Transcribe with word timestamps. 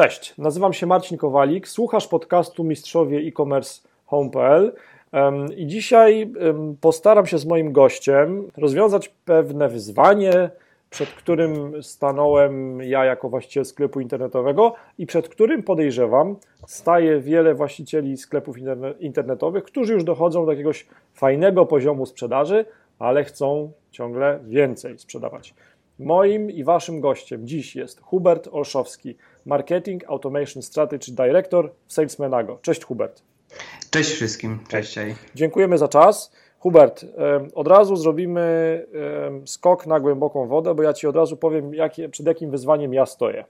Cześć, 0.00 0.34
nazywam 0.38 0.72
się 0.72 0.86
Marcin 0.86 1.18
Kowalik, 1.18 1.68
słuchasz 1.68 2.06
podcastu 2.06 2.64
Mistrzowie 2.64 3.18
e-commerce 3.18 3.88
home.pl 4.06 4.72
i 5.56 5.66
dzisiaj 5.66 6.32
postaram 6.80 7.26
się 7.26 7.38
z 7.38 7.46
moim 7.46 7.72
gościem 7.72 8.48
rozwiązać 8.56 9.08
pewne 9.08 9.68
wyzwanie, 9.68 10.50
przed 10.90 11.08
którym 11.08 11.82
stanąłem 11.82 12.82
ja 12.82 13.04
jako 13.04 13.28
właściciel 13.28 13.64
sklepu 13.64 14.00
internetowego 14.00 14.74
i 14.98 15.06
przed 15.06 15.28
którym 15.28 15.62
podejrzewam 15.62 16.36
staje 16.66 17.20
wiele 17.20 17.54
właścicieli 17.54 18.16
sklepów 18.16 18.56
internetowych, 19.00 19.64
którzy 19.64 19.92
już 19.92 20.04
dochodzą 20.04 20.44
do 20.46 20.52
jakiegoś 20.52 20.86
fajnego 21.14 21.66
poziomu 21.66 22.06
sprzedaży, 22.06 22.64
ale 22.98 23.24
chcą 23.24 23.72
ciągle 23.90 24.40
więcej 24.44 24.98
sprzedawać. 24.98 25.54
Moim 25.98 26.50
i 26.50 26.64
waszym 26.64 27.00
gościem 27.00 27.46
dziś 27.46 27.76
jest 27.76 28.00
Hubert 28.00 28.48
Olszowski, 28.52 29.16
Marketing 29.46 30.04
Automation 30.06 30.62
Strategy 30.62 31.12
Director 31.12 31.70
w 31.86 31.92
Salesmanago. 31.92 32.58
Cześć 32.62 32.84
Hubert. 32.84 33.22
Cześć 33.90 34.10
wszystkim, 34.10 34.58
cześć. 34.68 34.98
Dziękujemy 35.34 35.78
za 35.78 35.88
czas. 35.88 36.32
Hubert, 36.58 37.04
od 37.54 37.68
razu 37.68 37.96
zrobimy 37.96 38.86
skok 39.44 39.86
na 39.86 40.00
głęboką 40.00 40.46
wodę, 40.46 40.74
bo 40.74 40.82
ja 40.82 40.92
Ci 40.92 41.06
od 41.06 41.16
razu 41.16 41.36
powiem, 41.36 41.74
jakie, 41.74 42.08
przed 42.08 42.26
jakim 42.26 42.50
wyzwaniem 42.50 42.94
ja 42.94 43.06
stoję. 43.06 43.44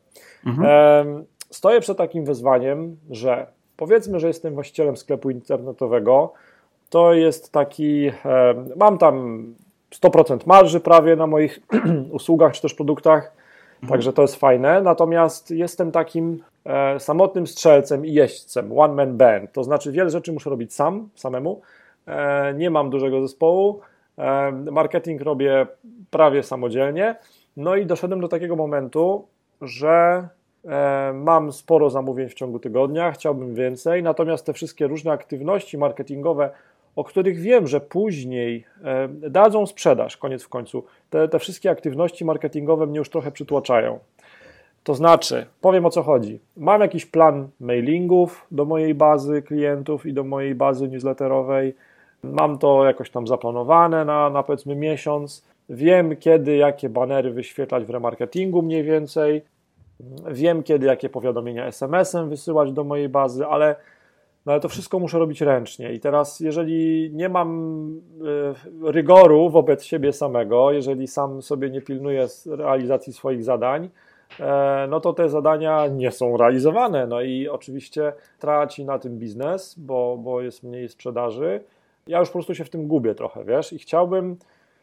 Mhm. 0.47 1.25
Stoję 1.51 1.81
przed 1.81 1.99
takim 1.99 2.25
wyzwaniem, 2.25 2.97
że 3.11 3.47
powiedzmy, 3.77 4.21
że 4.21 4.29
jestem 4.29 4.55
właścicielem 4.55 4.97
sklepu 4.97 5.31
internetowego, 5.31 6.33
to 6.91 7.15
jest 7.15 7.53
taki, 7.53 8.13
mam 8.77 8.99
tam 8.99 9.45
100% 9.95 10.39
marży 10.47 10.81
prawie 10.81 11.17
na 11.17 11.27
moich 11.27 11.61
usługach 12.13 12.53
czy 12.53 12.63
też 12.63 12.75
produktach. 12.75 13.33
Także 13.89 14.13
to 14.13 14.23
jest 14.23 14.37
fajne. 14.37 14.83
Natomiast 14.83 15.51
jestem 15.51 15.93
takim 15.93 16.43
e, 16.65 17.01
samotnym 17.01 17.47
strzelcem 17.47 18.07
i 18.07 18.13
jeźdźcem, 18.13 18.79
one 18.79 18.95
man 18.95 19.17
band, 19.17 19.53
to 19.53 19.65
znaczy 19.65 19.93
wiele 19.93 20.11
rzeczy 20.11 20.33
muszę 20.33 20.51
robić 20.51 20.75
sam, 20.75 21.09
samemu. 21.15 21.61
E, 22.07 22.55
nie 22.55 22.71
mam 22.71 22.91
dużego 22.91 23.21
zespołu, 23.21 23.81
e, 24.19 24.53
marketing 24.53 25.23
robię 25.23 25.67
prawie 26.11 26.43
samodzielnie. 26.43 27.15
No 27.57 27.77
i 27.77 27.87
doszedłem 27.87 28.21
do 28.21 28.29
takiego 28.29 28.57
momentu, 28.57 29.27
że 29.63 30.29
e, 30.65 31.13
mam 31.15 31.53
sporo 31.53 31.91
zamówień 31.91 32.29
w 32.29 32.35
ciągu 32.35 32.59
tygodnia, 32.59 33.13
chciałbym 33.13 33.55
więcej, 33.55 34.03
natomiast 34.03 34.47
te 34.47 34.53
wszystkie 34.53 34.87
różne 34.87 35.13
aktywności 35.13 35.79
marketingowe, 35.79 36.51
o 36.97 37.05
których 37.05 37.39
wiem, 37.39 37.67
że 37.67 37.81
później 37.81 38.65
e, 38.85 39.09
dadzą 39.09 39.67
sprzedaż, 39.67 40.17
koniec 40.17 40.43
w 40.43 40.49
końcu. 40.49 40.85
Te, 41.11 41.29
te 41.29 41.39
wszystkie 41.39 41.71
aktywności 41.71 42.25
marketingowe 42.25 42.87
mnie 42.87 42.99
już 42.99 43.11
trochę 43.11 43.33
przytłaczają. 43.33 43.99
To 44.85 44.95
znaczy, 44.95 45.47
powiem 45.61 45.87
o 45.87 45.91
co 45.91 46.03
chodzi. 46.03 46.41
Mam 46.57 46.81
jakiś 46.81 47.07
plan 47.07 47.49
mailingów 47.61 48.47
do 48.51 48.65
mojej 48.65 48.95
bazy 48.95 49.43
klientów 49.43 50.07
i 50.07 50.13
do 50.13 50.25
mojej 50.25 50.55
bazy 50.55 50.89
newsletterowej. 50.89 51.75
Mam 52.23 52.59
to 52.59 52.85
jakoś 52.85 53.11
tam 53.11 53.27
zaplanowane 53.27 54.05
na, 54.05 54.31
na 54.31 54.43
powiedzmy 54.43 54.77
miesiąc. 54.77 55.45
Wiem, 55.69 56.17
kiedy 56.17 56.57
jakie 56.57 56.89
banery 56.89 57.31
wyświetlać 57.31 57.85
w 57.85 57.91
remarketingu 57.91 58.63
mniej 58.63 58.83
więcej. 58.85 59.43
Wiem, 60.31 60.63
kiedy 60.63 60.87
jakie 60.87 61.09
powiadomienia 61.09 61.67
SMS-em 61.67 62.29
wysyłać 62.29 62.73
do 62.73 62.85
mojej 62.85 63.09
bazy, 63.09 63.47
ale 63.47 63.77
no 64.47 64.53
ale 64.53 64.61
to 64.61 64.69
wszystko 64.69 64.99
muszę 64.99 65.19
robić 65.19 65.41
ręcznie. 65.41 65.93
I 65.93 66.01
teraz, 66.01 66.41
jeżeli 66.41 67.11
nie 67.13 67.29
mam 67.29 68.01
e, 68.85 68.93
rygoru 68.93 69.51
wobec 69.51 69.85
siebie 69.85 70.13
samego, 70.13 70.73
jeżeli 70.73 71.07
sam 71.07 71.43
sobie 71.43 71.71
nie 71.71 71.81
pilnuję 71.81 72.27
realizacji 72.47 73.13
swoich 73.13 73.45
zadań, 73.45 73.91
e, 74.41 74.87
no 74.91 75.01
to 75.01 75.13
te 75.13 75.29
zadania 75.29 75.87
nie 75.87 76.11
są 76.11 76.37
realizowane. 76.37 77.07
No 77.07 77.21
i 77.21 77.49
oczywiście 77.49 78.13
traci 78.39 78.85
na 78.85 78.99
tym 78.99 79.19
biznes, 79.19 79.75
bo, 79.79 80.17
bo 80.17 80.41
jest 80.41 80.63
mniej 80.63 80.89
sprzedaży. 80.89 81.61
Ja 82.07 82.19
już 82.19 82.29
po 82.29 82.33
prostu 82.33 82.55
się 82.55 82.65
w 82.65 82.71
tym 82.71 82.87
gubię 82.87 83.15
trochę, 83.15 83.45
wiesz, 83.45 83.73
i 83.73 83.79
chciałbym, 83.79 84.37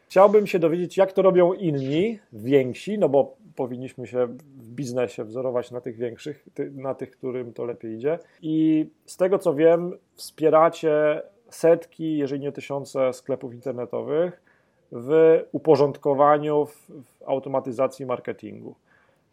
chciałbym 0.08 0.46
się 0.46 0.58
dowiedzieć, 0.58 0.96
jak 0.96 1.12
to 1.12 1.22
robią 1.22 1.52
inni, 1.52 2.18
więksi, 2.32 2.98
no 2.98 3.08
bo 3.08 3.36
powinniśmy 3.58 4.06
się 4.06 4.26
w 4.56 4.70
biznesie 4.70 5.24
wzorować 5.24 5.70
na 5.70 5.80
tych 5.80 5.96
większych, 5.96 6.48
na 6.74 6.94
tych, 6.94 7.10
którym 7.10 7.52
to 7.52 7.64
lepiej 7.64 7.94
idzie. 7.94 8.18
I 8.42 8.86
z 9.06 9.16
tego 9.16 9.38
co 9.38 9.54
wiem, 9.54 9.98
wspieracie 10.14 11.22
setki, 11.50 12.18
jeżeli 12.18 12.40
nie 12.40 12.52
tysiące 12.52 13.12
sklepów 13.12 13.54
internetowych 13.54 14.42
w 14.92 15.40
uporządkowaniu, 15.52 16.66
w, 16.66 16.88
automatyzacji 17.26 18.06
marketingu. 18.06 18.74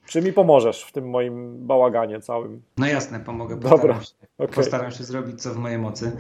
Czy 0.06 0.22
mi 0.22 0.34
pomożesz 0.34 0.84
w 0.84 0.92
tym 0.92 1.10
moim 1.10 1.68
bałaganie 1.68 2.20
całym? 2.20 2.62
No 2.78 2.88
jasne, 2.88 3.20
pomogę. 3.20 3.58
Postaram, 3.58 3.82
Dobra, 3.82 4.04
się, 4.04 4.14
okay. 4.38 4.56
postaram 4.56 4.92
się 4.92 5.04
zrobić 5.04 5.42
co 5.42 5.54
w 5.54 5.58
mojej 5.58 5.78
mocy. 5.78 6.12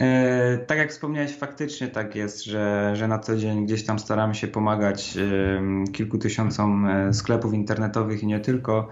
E, 0.00 0.58
tak 0.58 0.78
jak 0.78 0.90
wspomniałeś, 0.90 1.36
faktycznie 1.36 1.88
tak 1.88 2.16
jest, 2.16 2.44
że, 2.44 2.92
że 2.96 3.08
na 3.08 3.18
co 3.18 3.36
dzień 3.36 3.66
gdzieś 3.66 3.84
tam 3.84 3.98
staramy 3.98 4.34
się 4.34 4.48
pomagać 4.48 5.16
e, 5.16 5.92
kilku 5.92 6.18
tysiącom 6.18 6.86
e, 6.86 7.14
sklepów 7.14 7.54
internetowych 7.54 8.22
i 8.22 8.26
nie 8.26 8.40
tylko. 8.40 8.88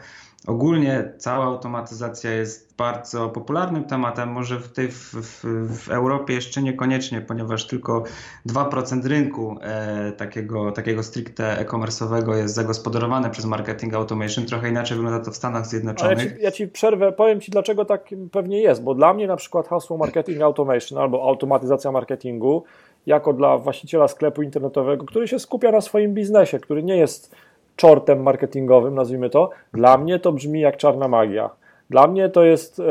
Ogólnie 0.47 1.13
cała 1.19 1.45
automatyzacja 1.45 2.33
jest 2.33 2.77
bardzo 2.77 3.29
popularnym 3.29 3.85
tematem, 3.85 4.29
może 4.29 4.61
w, 4.61 4.73
tej, 4.73 4.89
w, 4.89 5.15
w, 5.15 5.45
w 5.85 5.91
Europie 5.91 6.35
jeszcze 6.35 6.63
niekoniecznie, 6.63 7.21
ponieważ 7.21 7.67
tylko 7.67 8.05
2% 8.49 9.07
rynku 9.07 9.57
e, 9.61 10.13
takiego, 10.13 10.73
takiego 10.73 11.03
stricte 11.03 11.59
e-commerce'owego 11.59 12.37
jest 12.37 12.55
zagospodarowane 12.55 13.31
przez 13.31 13.45
marketing 13.45 13.95
automation. 13.95 14.47
Trochę 14.47 14.69
inaczej 14.69 14.97
wygląda 14.97 15.25
to 15.25 15.31
w 15.31 15.37
Stanach 15.37 15.67
Zjednoczonych. 15.67 16.31
Ja 16.31 16.37
ci, 16.37 16.43
ja 16.43 16.51
ci 16.51 16.69
przerwę, 16.69 17.13
powiem 17.13 17.41
Ci 17.41 17.51
dlaczego 17.51 17.85
tak 17.85 18.09
pewnie 18.33 18.63
jest, 18.63 18.83
bo 18.83 18.95
dla 18.95 19.15
mnie 19.15 19.27
na 19.27 19.37
przykład 19.37 19.69
hasło 19.69 19.97
marketing 19.97 20.43
automation 20.43 20.99
albo 20.99 21.29
automatyzacja 21.29 21.93
marketingu 21.93 22.65
jako 23.07 23.33
dla 23.33 23.59
właściciela 23.59 24.09
sklepu 24.09 24.43
internetowego, 24.43 25.05
który 25.05 25.29
się 25.29 25.39
skupia 25.39 25.73
na 25.73 25.81
swoim 25.81 26.15
biznesie, 26.15 26.59
który 26.59 26.83
nie 26.83 26.97
jest 26.97 27.35
czortem 27.79 28.23
marketingowym, 28.23 28.95
nazwijmy 28.95 29.31
to, 29.31 29.51
dla 29.73 29.99
mnie 29.99 30.19
to 30.19 30.33
brzmi 30.33 30.61
jak 30.61 30.77
czarna 30.77 31.09
magia. 31.09 31.51
Dla 31.91 32.07
mnie 32.07 32.29
to 32.29 32.45
jest 32.45 32.83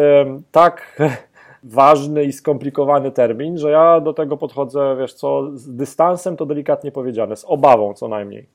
tak 0.52 1.00
ważny 1.64 2.24
i 2.24 2.34
skomplikowany 2.34 3.12
termin, 3.12 3.58
że 3.58 3.72
ja 3.72 4.02
do 4.02 4.14
tego 4.14 4.38
podchodzę, 4.38 4.96
wiesz 5.00 5.14
co, 5.14 5.58
z 5.58 5.76
dystansem 5.76 6.38
to 6.38 6.46
delikatnie 6.46 6.92
powiedziane, 6.92 7.36
z 7.36 7.46
obawą 7.48 7.94
co 7.94 8.08
najmniej. 8.08 8.48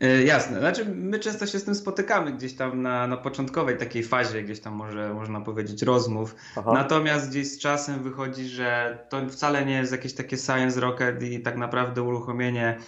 E, 0.00 0.22
jasne. 0.22 0.58
Znaczy, 0.58 0.84
my 0.94 1.18
często 1.18 1.46
się 1.46 1.58
z 1.58 1.64
tym 1.64 1.74
spotykamy 1.74 2.32
gdzieś 2.32 2.56
tam 2.56 2.82
na, 2.82 3.06
na 3.06 3.16
początkowej 3.16 3.76
takiej 3.76 4.02
fazie, 4.02 4.42
gdzieś 4.42 4.60
tam 4.60 4.74
może 4.74 5.14
można 5.14 5.40
powiedzieć 5.40 5.82
rozmów. 5.82 6.34
Aha. 6.56 6.72
Natomiast 6.74 7.30
gdzieś 7.30 7.50
z 7.50 7.58
czasem 7.58 8.02
wychodzi, 8.02 8.48
że 8.48 8.98
to 9.08 9.28
wcale 9.28 9.66
nie 9.66 9.74
jest 9.74 9.92
jakieś 9.92 10.14
takie 10.14 10.36
science 10.36 10.80
rocket 10.80 11.22
i 11.22 11.40
tak 11.40 11.56
naprawdę 11.56 12.02
uruchomienie 12.02 12.78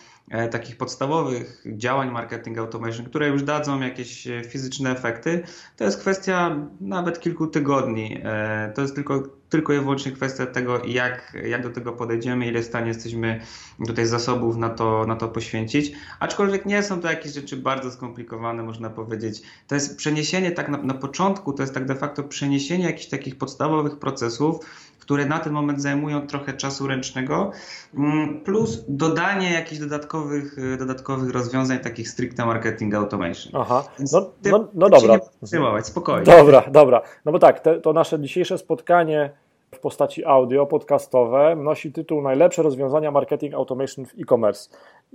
takich 0.50 0.76
podstawowych 0.76 1.64
działań 1.66 2.10
marketing 2.10 2.58
automation, 2.58 3.06
które 3.06 3.28
już 3.28 3.42
dadzą 3.42 3.80
jakieś 3.80 4.26
e, 4.26 4.44
fizyczne 4.44 4.90
efekty, 4.90 5.42
to 5.76 5.84
jest 5.84 6.00
kwestia 6.00 6.56
nawet 6.80 7.20
kilku 7.20 7.46
tygodni. 7.46 8.20
E, 8.24 8.72
to 8.74 8.82
jest 8.82 8.94
tylko, 8.94 9.22
tylko 9.48 9.72
i 9.72 9.78
wyłącznie 9.78 10.12
kwestia 10.12 10.46
tego, 10.46 10.84
jak, 10.84 11.36
jak 11.48 11.62
do 11.62 11.70
tego 11.70 11.92
podejdziemy, 11.92 12.46
ile 12.46 12.62
w 12.62 12.64
stanie 12.64 12.88
jesteśmy 12.88 13.40
tutaj 13.86 14.06
zasobów 14.06 14.56
na 14.56 14.68
to, 14.68 15.04
na 15.06 15.16
to 15.16 15.28
poświęcić. 15.28 15.92
Aczkolwiek 16.20 16.66
nie 16.66 16.82
są 16.82 17.00
to 17.00 17.10
jakieś 17.10 17.32
rzeczy 17.32 17.56
bardzo 17.56 17.90
skomplikowane, 17.90 18.62
można 18.62 18.90
powiedzieć. 18.90 19.42
To 19.66 19.74
jest 19.74 19.96
przeniesienie 19.96 20.52
tak 20.52 20.68
na, 20.68 20.78
na 20.78 20.94
początku, 20.94 21.52
to 21.52 21.62
jest 21.62 21.74
tak 21.74 21.86
de 21.86 21.94
facto 21.94 22.22
przeniesienie 22.22 22.84
jakichś 22.84 23.06
takich 23.06 23.38
podstawowych 23.38 23.98
procesów, 23.98 24.66
które 25.06 25.26
na 25.26 25.38
ten 25.38 25.52
moment 25.52 25.82
zajmują 25.82 26.26
trochę 26.26 26.52
czasu 26.52 26.86
ręcznego, 26.86 27.52
mm, 27.94 28.40
plus 28.40 28.84
dodanie 28.88 29.52
jakichś 29.52 29.80
dodatkowych, 29.80 30.58
y, 30.58 30.76
dodatkowych 30.76 31.30
rozwiązań, 31.30 31.78
takich 31.78 32.08
stricte 32.08 32.46
marketing 32.46 32.94
automation. 32.94 33.52
Aha, 33.60 33.84
no, 34.12 34.30
no, 34.44 34.68
no 34.74 34.90
dobra. 34.90 35.18
Nie 35.42 35.82
spokojnie. 35.82 36.24
Dobra, 36.24 36.62
dobra. 36.70 37.02
No 37.24 37.32
bo 37.32 37.38
tak, 37.38 37.60
te, 37.60 37.80
to 37.80 37.92
nasze 37.92 38.20
dzisiejsze 38.20 38.58
spotkanie 38.58 39.30
w 39.74 39.78
postaci 39.78 40.24
audio, 40.24 40.66
podcastowe, 40.66 41.56
nosi 41.56 41.92
tytuł 41.92 42.22
Najlepsze 42.22 42.62
rozwiązania 42.62 43.10
marketing 43.10 43.54
automation 43.54 44.06
w 44.06 44.14
e-commerce. 44.20 44.70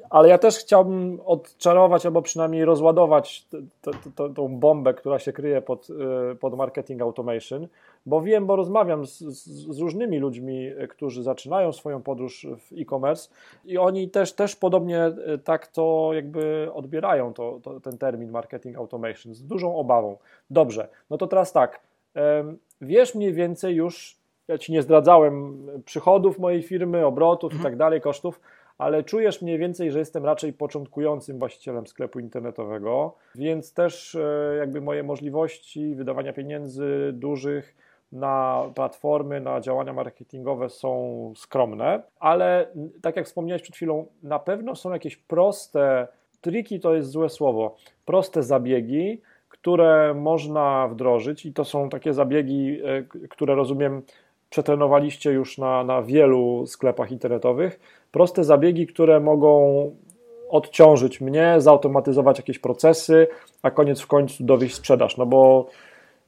Ale 0.09 0.29
ja 0.29 0.37
też 0.37 0.57
chciałbym 0.57 1.19
odczarować 1.25 2.05
albo 2.05 2.21
przynajmniej 2.21 2.65
rozładować 2.65 3.47
tą 4.35 4.47
bombę, 4.47 4.93
która 4.93 5.19
się 5.19 5.33
kryje 5.33 5.61
pod, 5.61 5.87
y, 6.31 6.35
pod 6.35 6.57
marketing 6.57 7.01
automation, 7.01 7.67
bo 8.05 8.21
wiem, 8.21 8.45
bo 8.45 8.55
rozmawiam 8.55 9.05
z, 9.05 9.19
z, 9.19 9.79
różnymi 9.79 10.19
ludźmi, 10.19 10.69
którzy 10.89 11.23
zaczynają 11.23 11.71
swoją 11.71 12.01
podróż 12.01 12.47
w 12.59 12.73
e-commerce 12.81 13.29
i 13.65 13.77
oni 13.77 14.09
też, 14.09 14.33
też 14.33 14.55
podobnie 14.55 15.07
y, 15.07 15.37
tak 15.37 15.67
to 15.67 16.09
jakby 16.13 16.69
odbierają 16.73 17.33
to, 17.33 17.59
to, 17.63 17.79
ten 17.79 17.97
termin 17.97 18.31
marketing 18.31 18.77
automation 18.77 19.33
z 19.33 19.43
dużą 19.43 19.75
obawą. 19.75 20.17
Dobrze, 20.49 20.87
no 21.09 21.17
to 21.17 21.27
teraz 21.27 21.51
tak, 21.51 21.79
wiesz 22.81 23.15
mniej 23.15 23.33
więcej 23.33 23.75
już 23.75 24.21
ja 24.47 24.57
Ci 24.57 24.71
nie 24.71 24.81
zdradzałem 24.81 25.57
przychodów 25.85 26.39
mojej 26.39 26.63
firmy, 26.63 27.05
obrotów 27.05 27.51
mhm. 27.51 27.61
i 27.61 27.63
tak 27.63 27.77
dalej, 27.77 28.01
kosztów, 28.01 28.41
ale 28.81 29.03
czujesz 29.03 29.41
mniej 29.41 29.57
więcej, 29.57 29.91
że 29.91 29.99
jestem 29.99 30.25
raczej 30.25 30.53
początkującym 30.53 31.39
właścicielem 31.39 31.87
sklepu 31.87 32.19
internetowego, 32.19 33.15
więc 33.35 33.73
też 33.73 34.15
e, 34.15 34.55
jakby 34.59 34.81
moje 34.81 35.03
możliwości 35.03 35.95
wydawania 35.95 36.33
pieniędzy 36.33 37.11
dużych 37.13 37.75
na 38.11 38.63
platformy, 38.75 39.41
na 39.41 39.61
działania 39.61 39.93
marketingowe 39.93 40.69
są 40.69 41.33
skromne, 41.35 42.01
ale 42.19 42.67
tak 43.01 43.15
jak 43.15 43.25
wspomniałeś 43.25 43.61
przed 43.61 43.75
chwilą, 43.75 44.05
na 44.23 44.39
pewno 44.39 44.75
są 44.75 44.93
jakieś 44.93 45.17
proste 45.17 46.07
triki, 46.41 46.79
to 46.79 46.93
jest 46.95 47.09
złe 47.09 47.29
słowo, 47.29 47.75
proste 48.05 48.43
zabiegi, 48.43 49.21
które 49.49 50.13
można 50.13 50.87
wdrożyć 50.87 51.45
i 51.45 51.53
to 51.53 51.65
są 51.65 51.89
takie 51.89 52.13
zabiegi, 52.13 52.79
e, 52.83 53.27
które 53.29 53.55
rozumiem 53.55 54.01
przetrenowaliście 54.51 55.31
już 55.31 55.57
na, 55.57 55.83
na 55.83 56.01
wielu 56.01 56.67
sklepach 56.67 57.11
internetowych. 57.11 57.79
Proste 58.11 58.43
zabiegi, 58.43 58.87
które 58.87 59.19
mogą 59.19 59.91
odciążyć 60.49 61.21
mnie, 61.21 61.55
zautomatyzować 61.57 62.37
jakieś 62.37 62.59
procesy, 62.59 63.27
a 63.63 63.71
koniec 63.71 64.01
w 64.01 64.07
końcu 64.07 64.43
dowieść 64.43 64.75
sprzedaż. 64.75 65.17
No 65.17 65.25
bo 65.25 65.67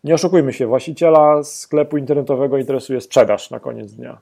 nie 0.04 0.14
oszukujmy 0.14 0.54
się, 0.54 0.68
właściciela 0.68 1.44
sklepu 1.44 1.98
internetowego 1.98 2.58
interesuje 2.58 3.02
sprzedaż 3.02 3.52
na 3.52 3.60
koniec 3.60 3.94
dnia. 3.94 4.18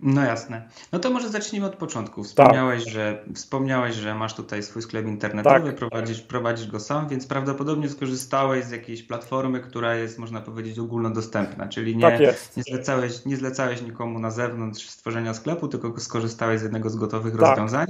No 0.00 0.24
jasne. 0.24 0.68
No 0.92 0.98
to 0.98 1.10
może 1.10 1.28
zacznijmy 1.28 1.66
od 1.66 1.76
początku. 1.76 2.24
Wspomniałeś, 2.24 2.84
tak. 2.84 2.92
że, 2.92 3.24
wspomniałeś 3.34 3.94
że 3.94 4.14
masz 4.14 4.34
tutaj 4.34 4.62
swój 4.62 4.82
sklep 4.82 5.06
internetowy, 5.06 5.66
tak. 5.66 5.76
prowadzisz, 5.76 6.20
prowadzisz 6.20 6.66
go 6.66 6.80
sam, 6.80 7.08
więc 7.08 7.26
prawdopodobnie 7.26 7.88
skorzystałeś 7.88 8.64
z 8.64 8.70
jakiejś 8.70 9.02
platformy, 9.02 9.60
która 9.60 9.94
jest, 9.94 10.18
można 10.18 10.40
powiedzieć, 10.40 10.78
ogólnodostępna, 10.78 11.68
czyli 11.68 11.96
nie, 11.96 12.02
tak 12.02 12.20
nie, 12.20 12.34
zlecałeś, 12.62 13.24
nie 13.24 13.36
zlecałeś 13.36 13.82
nikomu 13.82 14.18
na 14.18 14.30
zewnątrz 14.30 14.88
stworzenia 14.88 15.34
sklepu, 15.34 15.68
tylko 15.68 16.00
skorzystałeś 16.00 16.60
z 16.60 16.62
jednego 16.62 16.90
z 16.90 16.96
gotowych 16.96 17.32
tak. 17.32 17.40
rozwiązań. 17.40 17.86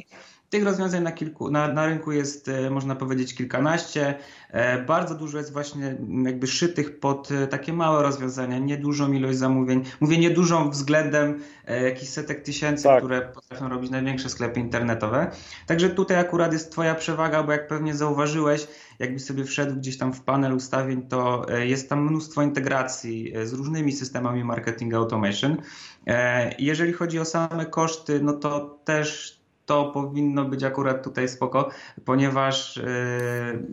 Tych 0.51 0.65
rozwiązań 0.65 1.03
na, 1.03 1.13
kilku, 1.13 1.51
na, 1.51 1.69
na 1.69 1.87
rynku 1.87 2.13
jest, 2.13 2.49
e, 2.49 2.71
można 2.71 2.97
powiedzieć, 2.97 3.35
kilkanaście. 3.35 4.15
E, 4.51 4.83
bardzo 4.83 5.15
dużo 5.15 5.39
jest 5.39 5.53
właśnie 5.53 5.97
jakby 6.25 6.47
szytych 6.47 7.01
pod 7.01 7.31
e, 7.31 7.47
takie 7.47 7.73
małe 7.73 8.03
rozwiązania, 8.03 8.59
niedużą 8.59 9.13
ilość 9.13 9.39
zamówień. 9.39 9.85
Mówię 10.01 10.19
niedużą 10.19 10.71
względem 10.71 11.43
jakichś 11.85 12.11
setek 12.11 12.43
tysięcy, 12.43 12.85
tak. 12.85 12.99
które 12.99 13.21
potrafią 13.21 13.69
robić 13.69 13.91
największe 13.91 14.29
sklepy 14.29 14.61
internetowe. 14.61 15.31
Także 15.67 15.91
tutaj 15.91 16.19
akurat 16.19 16.53
jest 16.53 16.73
Twoja 16.73 16.95
przewaga, 16.95 17.43
bo 17.43 17.53
jak 17.53 17.69
pewnie 17.69 17.95
zauważyłeś, 17.95 18.69
jakbyś 18.99 19.25
sobie 19.25 19.45
wszedł 19.45 19.77
gdzieś 19.77 19.99
tam 19.99 20.13
w 20.13 20.21
panel 20.21 20.53
ustawień, 20.53 21.03
to 21.03 21.47
jest 21.59 21.89
tam 21.89 22.07
mnóstwo 22.07 22.43
integracji 22.43 23.33
z 23.45 23.53
różnymi 23.53 23.93
systemami 23.93 24.45
marketing 24.45 24.95
automation. 24.95 25.57
Jeżeli 26.59 26.93
chodzi 26.93 27.19
o 27.19 27.25
same 27.25 27.67
koszty, 27.67 28.21
no 28.23 28.33
to 28.33 28.79
też 28.85 29.36
to 29.67 29.85
powinno 29.85 30.45
być 30.45 30.65
akurat 30.65 31.05
tutaj 31.05 31.29
spoko, 31.29 31.69
ponieważ 32.05 32.77
yy, 32.77 33.67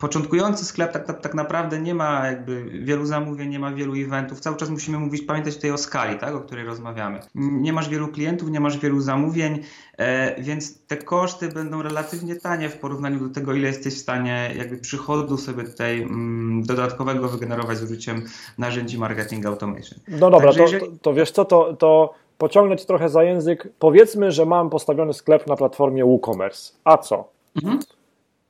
początkujący 0.00 0.64
sklep 0.64 0.92
tak, 0.92 1.06
tak, 1.06 1.20
tak, 1.20 1.34
naprawdę 1.34 1.80
nie 1.80 1.94
ma 1.94 2.26
jakby 2.26 2.64
wielu 2.64 3.06
zamówień, 3.06 3.48
nie 3.48 3.58
ma 3.58 3.72
wielu 3.72 3.94
eventów. 3.94 4.40
Cały 4.40 4.56
czas 4.56 4.70
musimy 4.70 4.98
mówić, 4.98 5.22
pamiętać 5.22 5.54
tutaj 5.54 5.70
o 5.70 5.78
skali, 5.78 6.18
tak, 6.18 6.34
o 6.34 6.40
której 6.40 6.64
rozmawiamy. 6.64 7.20
Nie 7.34 7.72
masz 7.72 7.88
wielu 7.88 8.08
klientów, 8.08 8.50
nie 8.50 8.60
masz 8.60 8.78
wielu 8.78 9.00
zamówień, 9.00 9.58
e, 9.98 10.42
więc 10.42 10.86
te 10.86 10.96
koszty 10.96 11.48
będą 11.48 11.82
relatywnie 11.82 12.36
tanie 12.36 12.68
w 12.68 12.78
porównaniu 12.78 13.28
do 13.28 13.34
tego, 13.34 13.54
ile 13.54 13.68
jesteś 13.68 13.94
w 13.94 13.98
stanie 13.98 14.54
jakby 14.56 14.76
przychodu 14.76 15.36
sobie 15.36 15.64
tutaj 15.64 16.02
mm, 16.02 16.62
dodatkowego 16.62 17.28
wygenerować 17.28 17.78
z 17.78 17.82
użyciem 17.82 18.22
narzędzi 18.58 18.98
marketing 18.98 19.46
automation. 19.46 19.98
No 20.08 20.30
dobra, 20.30 20.52
to, 20.52 20.60
jeżeli... 20.60 20.80
to, 20.80 20.96
to, 21.02 21.14
wiesz 21.14 21.30
co, 21.30 21.44
to, 21.44 21.76
to 21.76 22.14
pociągnąć 22.40 22.84
trochę 22.84 23.08
za 23.08 23.22
język. 23.22 23.68
Powiedzmy, 23.78 24.30
że 24.30 24.46
mam 24.46 24.70
postawiony 24.70 25.12
sklep 25.12 25.46
na 25.46 25.56
platformie 25.56 26.04
WooCommerce. 26.04 26.72
A 26.84 26.98
co? 26.98 27.28
Mhm. 27.56 27.80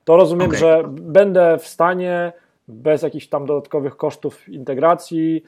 To 0.03 0.15
rozumiem, 0.15 0.47
okay. 0.47 0.59
że 0.59 0.83
będę 0.87 1.57
w 1.57 1.67
stanie 1.67 2.33
bez 2.67 3.01
jakichś 3.01 3.27
tam 3.27 3.45
dodatkowych 3.45 3.97
kosztów 3.97 4.49
integracji 4.49 5.43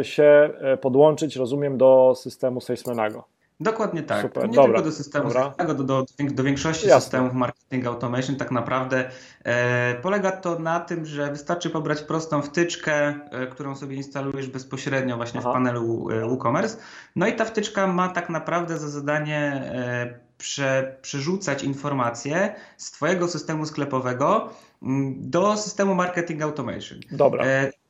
y, 0.00 0.04
się 0.04 0.50
y, 0.74 0.76
podłączyć, 0.76 1.36
rozumiem, 1.36 1.78
do 1.78 2.12
systemu 2.16 2.60
Salesmanego. 2.60 3.24
Dokładnie 3.64 4.02
tak. 4.02 4.22
Super, 4.22 4.48
nie 4.48 4.54
dobra, 4.54 4.72
tylko 4.72 4.90
do 4.90 4.96
systemu, 4.96 5.30
do, 5.66 5.74
do, 5.74 6.04
do, 6.32 6.42
większości 6.42 6.86
Jasne. 6.86 7.00
systemów 7.00 7.34
marketing 7.34 7.86
automation 7.86 8.36
tak 8.36 8.50
naprawdę 8.50 9.10
e, 9.44 9.94
polega 9.94 10.32
to 10.32 10.58
na 10.58 10.80
tym, 10.80 11.06
że 11.06 11.30
wystarczy 11.30 11.70
pobrać 11.70 12.02
prostą 12.02 12.42
wtyczkę, 12.42 13.14
e, 13.30 13.46
którą 13.46 13.76
sobie 13.76 13.96
instalujesz 13.96 14.46
bezpośrednio 14.46 15.16
właśnie 15.16 15.40
Aha. 15.40 15.50
w 15.50 15.52
panelu 15.52 16.10
e, 16.10 16.20
WooCommerce. 16.20 16.76
No 17.16 17.26
i 17.26 17.36
ta 17.36 17.44
wtyczka 17.44 17.86
ma 17.86 18.08
tak 18.08 18.30
naprawdę 18.30 18.78
za 18.78 18.88
zadanie 18.88 19.38
e, 19.74 20.18
prze, 20.38 20.96
przerzucać 21.02 21.64
informacje 21.64 22.54
z 22.76 22.90
Twojego 22.90 23.28
systemu 23.28 23.66
sklepowego 23.66 24.50
mm, 24.82 25.14
do 25.30 25.56
systemu 25.56 25.94
marketing 25.94 26.42
automation. 26.42 26.98
Dobra. 27.10 27.44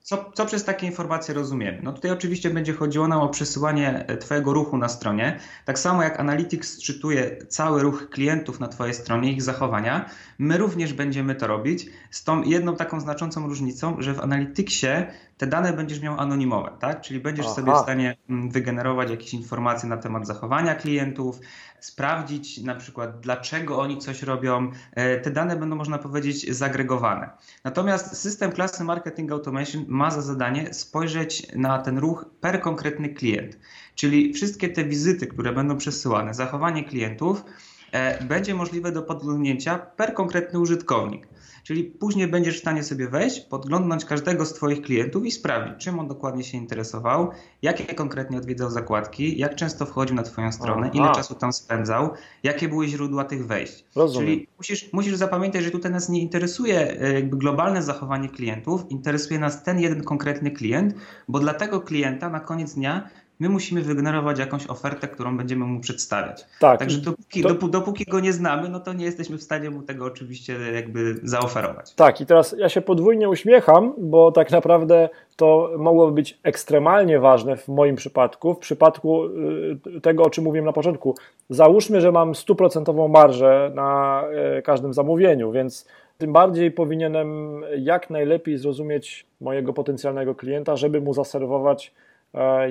Co, 0.05 0.31
co 0.35 0.47
przez 0.47 0.65
takie 0.65 0.87
informacje 0.87 1.35
rozumiemy? 1.35 1.81
No 1.83 1.93
tutaj 1.93 2.11
oczywiście 2.11 2.51
będzie 2.51 2.73
chodziło 2.73 3.09
nam 3.09 3.21
o 3.21 3.29
przesyłanie 3.29 4.06
e, 4.06 4.17
Twojego 4.17 4.53
ruchu 4.53 4.79
na 4.79 4.89
stronie. 4.89 5.39
Tak 5.65 5.79
samo 5.79 6.03
jak 6.03 6.21
Analytics 6.21 6.83
czytuje 6.83 7.47
cały 7.49 7.83
ruch 7.83 8.09
klientów 8.11 8.61
na 8.61 8.69
Twojej 8.69 8.95
stronie, 8.95 9.33
ich 9.33 9.43
zachowania, 9.43 10.11
my 10.39 10.59
również 10.59 10.93
będziemy 10.93 11.35
to 11.35 11.47
robić 11.47 11.87
z 12.11 12.25
tą 12.25 12.43
jedną 12.43 12.77
taką 12.77 13.01
znaczącą 13.01 13.49
różnicą, 13.49 13.97
że 13.99 14.15
w 14.15 14.21
Analyticsie 14.21 15.06
te 15.37 15.47
dane 15.47 15.73
będziesz 15.73 16.01
miał 16.01 16.21
anonimowe, 16.21 16.71
tak? 16.81 17.01
Czyli 17.01 17.21
będziesz 17.21 17.47
Aha. 17.47 17.55
sobie 17.55 17.73
w 17.73 17.79
stanie 17.79 18.17
mm, 18.31 18.51
wygenerować 18.51 19.11
jakieś 19.11 19.35
informacje 19.35 19.89
na 19.89 19.97
temat 19.97 20.27
zachowania 20.27 20.75
klientów, 20.75 21.41
sprawdzić 21.81 22.59
na 22.63 22.75
przykład 22.75 23.21
dlaczego 23.21 23.79
oni 23.79 23.99
coś 23.99 24.23
robią. 24.23 24.71
E, 24.93 25.21
te 25.21 25.31
dane 25.31 25.57
będą, 25.57 25.77
można 25.77 25.99
powiedzieć, 25.99 26.51
zagregowane. 26.51 27.31
Natomiast 27.65 28.17
system 28.17 28.53
klasy 28.53 28.85
Marketing 28.85 29.33
Automation 29.33 29.85
ma 29.89 30.11
za 30.11 30.23
zadanie 30.23 30.75
spojrzeć 30.75 31.55
na 31.57 31.79
ten 31.79 31.99
ruch 31.99 32.27
per 32.41 32.61
konkretny 32.61 33.09
klient. 33.09 33.59
Czyli 33.95 34.33
wszystkie 34.33 34.69
te 34.69 34.85
wizyty, 34.85 35.27
które 35.27 35.53
będą 35.53 35.77
przesyłane, 35.77 36.35
zachowanie 36.35 36.85
klientów, 36.85 37.45
e, 37.93 38.25
będzie 38.25 38.55
możliwe 38.55 38.93
do 38.93 39.03
podglądnięcia 39.03 39.79
per 39.79 40.15
konkretny 40.15 40.59
użytkownik. 40.59 41.34
Czyli 41.65 41.85
później 41.85 42.29
będziesz 42.29 42.57
w 42.57 42.61
stanie 42.61 42.83
sobie 42.83 43.09
wejść, 43.09 43.41
podglądnąć 43.41 44.05
każdego 44.05 44.47
z 44.47 44.55
Twoich 44.55 44.83
klientów 44.83 45.27
i 45.27 45.31
sprawdzić, 45.31 45.85
czym 45.85 45.99
on 45.99 46.09
dokładnie 46.09 46.45
się 46.45 46.59
interesował, 46.59 47.31
jakie 47.63 47.95
konkretnie 47.95 48.39
odwiedzał 48.39 48.71
zakładki, 48.71 49.39
jak 49.39 49.55
często 49.55 49.87
wchodził 49.87 50.17
na 50.17 50.23
Twoją 50.23 50.53
stronę, 50.53 50.91
Aha. 50.91 51.05
ile 51.05 51.15
czasu 51.15 51.35
tam 51.35 51.53
spędzał, 51.53 52.11
jakie 52.43 52.69
były 52.69 52.89
źródła 52.89 53.25
tych 53.25 53.47
wejść. 53.47 53.85
Rozumiem. 53.97 54.29
Czyli 54.29 54.49
musisz, 54.59 54.93
musisz 54.93 55.15
zapamiętać, 55.15 55.65
że 55.65 55.71
tutaj 55.71 55.93
nas 55.93 56.09
nie 56.09 56.21
interesuje 56.21 57.01
e, 57.01 57.13
jakby 57.13 57.37
globalne 57.37 57.83
zachowanie 57.83 58.29
klientów, 58.29 58.91
interesuje 58.91 59.41
nas 59.41 59.63
ten 59.63 59.81
jeden 59.81 60.05
konkretny 60.05 60.51
klient, 60.51 60.95
bo 61.29 61.39
dla 61.39 61.55
tego 61.55 61.81
klienta 61.81 62.31
na 62.31 62.41
koniec 62.41 62.75
dnia 62.75 63.09
my 63.41 63.48
musimy 63.48 63.82
wygenerować 63.82 64.38
jakąś 64.38 64.67
ofertę, 64.67 65.08
którą 65.08 65.36
będziemy 65.36 65.64
mu 65.64 65.81
przedstawiać. 65.81 66.46
Tak. 66.60 66.79
Także 66.79 66.98
dopóki, 66.98 67.43
to... 67.43 67.69
dopóki 67.69 68.05
go 68.05 68.20
nie 68.20 68.32
znamy, 68.32 68.69
no 68.69 68.81
to 68.81 68.93
nie 68.93 69.05
jesteśmy 69.05 69.38
w 69.38 69.43
stanie 69.43 69.70
mu 69.70 69.82
tego 69.82 70.05
oczywiście 70.05 70.56
jakby 70.74 71.14
zaoferować. 71.22 71.94
Tak, 71.94 72.20
i 72.20 72.26
teraz 72.26 72.55
ja 72.58 72.69
się 72.69 72.81
podwójnie 72.81 73.29
uśmiecham, 73.29 73.94
bo 73.98 74.32
tak 74.32 74.50
naprawdę 74.50 75.08
to 75.36 75.70
mogłoby 75.79 76.12
być 76.12 76.38
ekstremalnie 76.43 77.20
ważne 77.20 77.56
w 77.56 77.69
moim 77.69 77.96
przypadku, 77.96 78.55
w 78.55 78.58
przypadku 78.58 79.24
y, 79.26 80.00
tego, 80.03 80.22
o 80.22 80.31
czym 80.31 80.44
mówiłem 80.44 80.67
na 80.67 80.72
początku. 80.72 81.14
Załóżmy, 81.50 82.00
że 82.00 82.12
mam 82.12 82.34
stuprocentową 82.34 83.08
marżę 83.08 83.72
na 83.74 84.22
y, 84.58 84.62
każdym 84.62 84.94
zamówieniu, 84.94 85.53
więc 85.53 85.86
tym 86.19 86.32
bardziej 86.32 86.70
powinienem 86.70 87.60
jak 87.79 88.10
najlepiej 88.10 88.58
zrozumieć 88.58 89.26
mojego 89.41 89.72
potencjalnego 89.72 90.34
klienta, 90.34 90.76
żeby 90.76 91.00
mu 91.00 91.14
zaserwować 91.14 91.93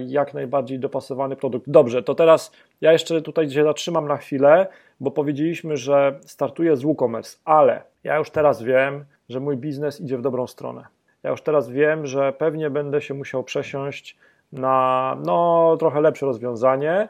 jak 0.05 0.33
najbardziej 0.33 0.79
dopasowany 0.79 1.35
produkt. 1.35 1.69
Dobrze, 1.69 2.03
to 2.03 2.15
teraz 2.15 2.51
ja 2.81 2.91
jeszcze 2.91 3.21
tutaj 3.21 3.49
się 3.49 3.63
zatrzymam 3.63 4.07
na 4.07 4.17
chwilę, 4.17 4.67
bo 4.99 5.11
powiedzieliśmy, 5.11 5.77
że 5.77 6.19
startuję 6.25 6.77
z 6.77 6.83
WooCommerce, 6.83 7.37
ale 7.45 7.81
ja 8.03 8.17
już 8.17 8.29
teraz 8.29 8.63
wiem, 8.63 9.05
że 9.29 9.39
mój 9.39 9.57
biznes 9.57 10.01
idzie 10.01 10.17
w 10.17 10.21
dobrą 10.21 10.47
stronę. 10.47 10.85
Ja 11.23 11.29
już 11.29 11.41
teraz 11.41 11.69
wiem, 11.69 12.05
że 12.05 12.33
pewnie 12.33 12.69
będę 12.69 13.01
się 13.01 13.13
musiał 13.13 13.43
przesiąść 13.43 14.17
na 14.51 15.17
no, 15.25 15.75
trochę 15.79 16.01
lepsze 16.01 16.25
rozwiązanie. 16.25 17.09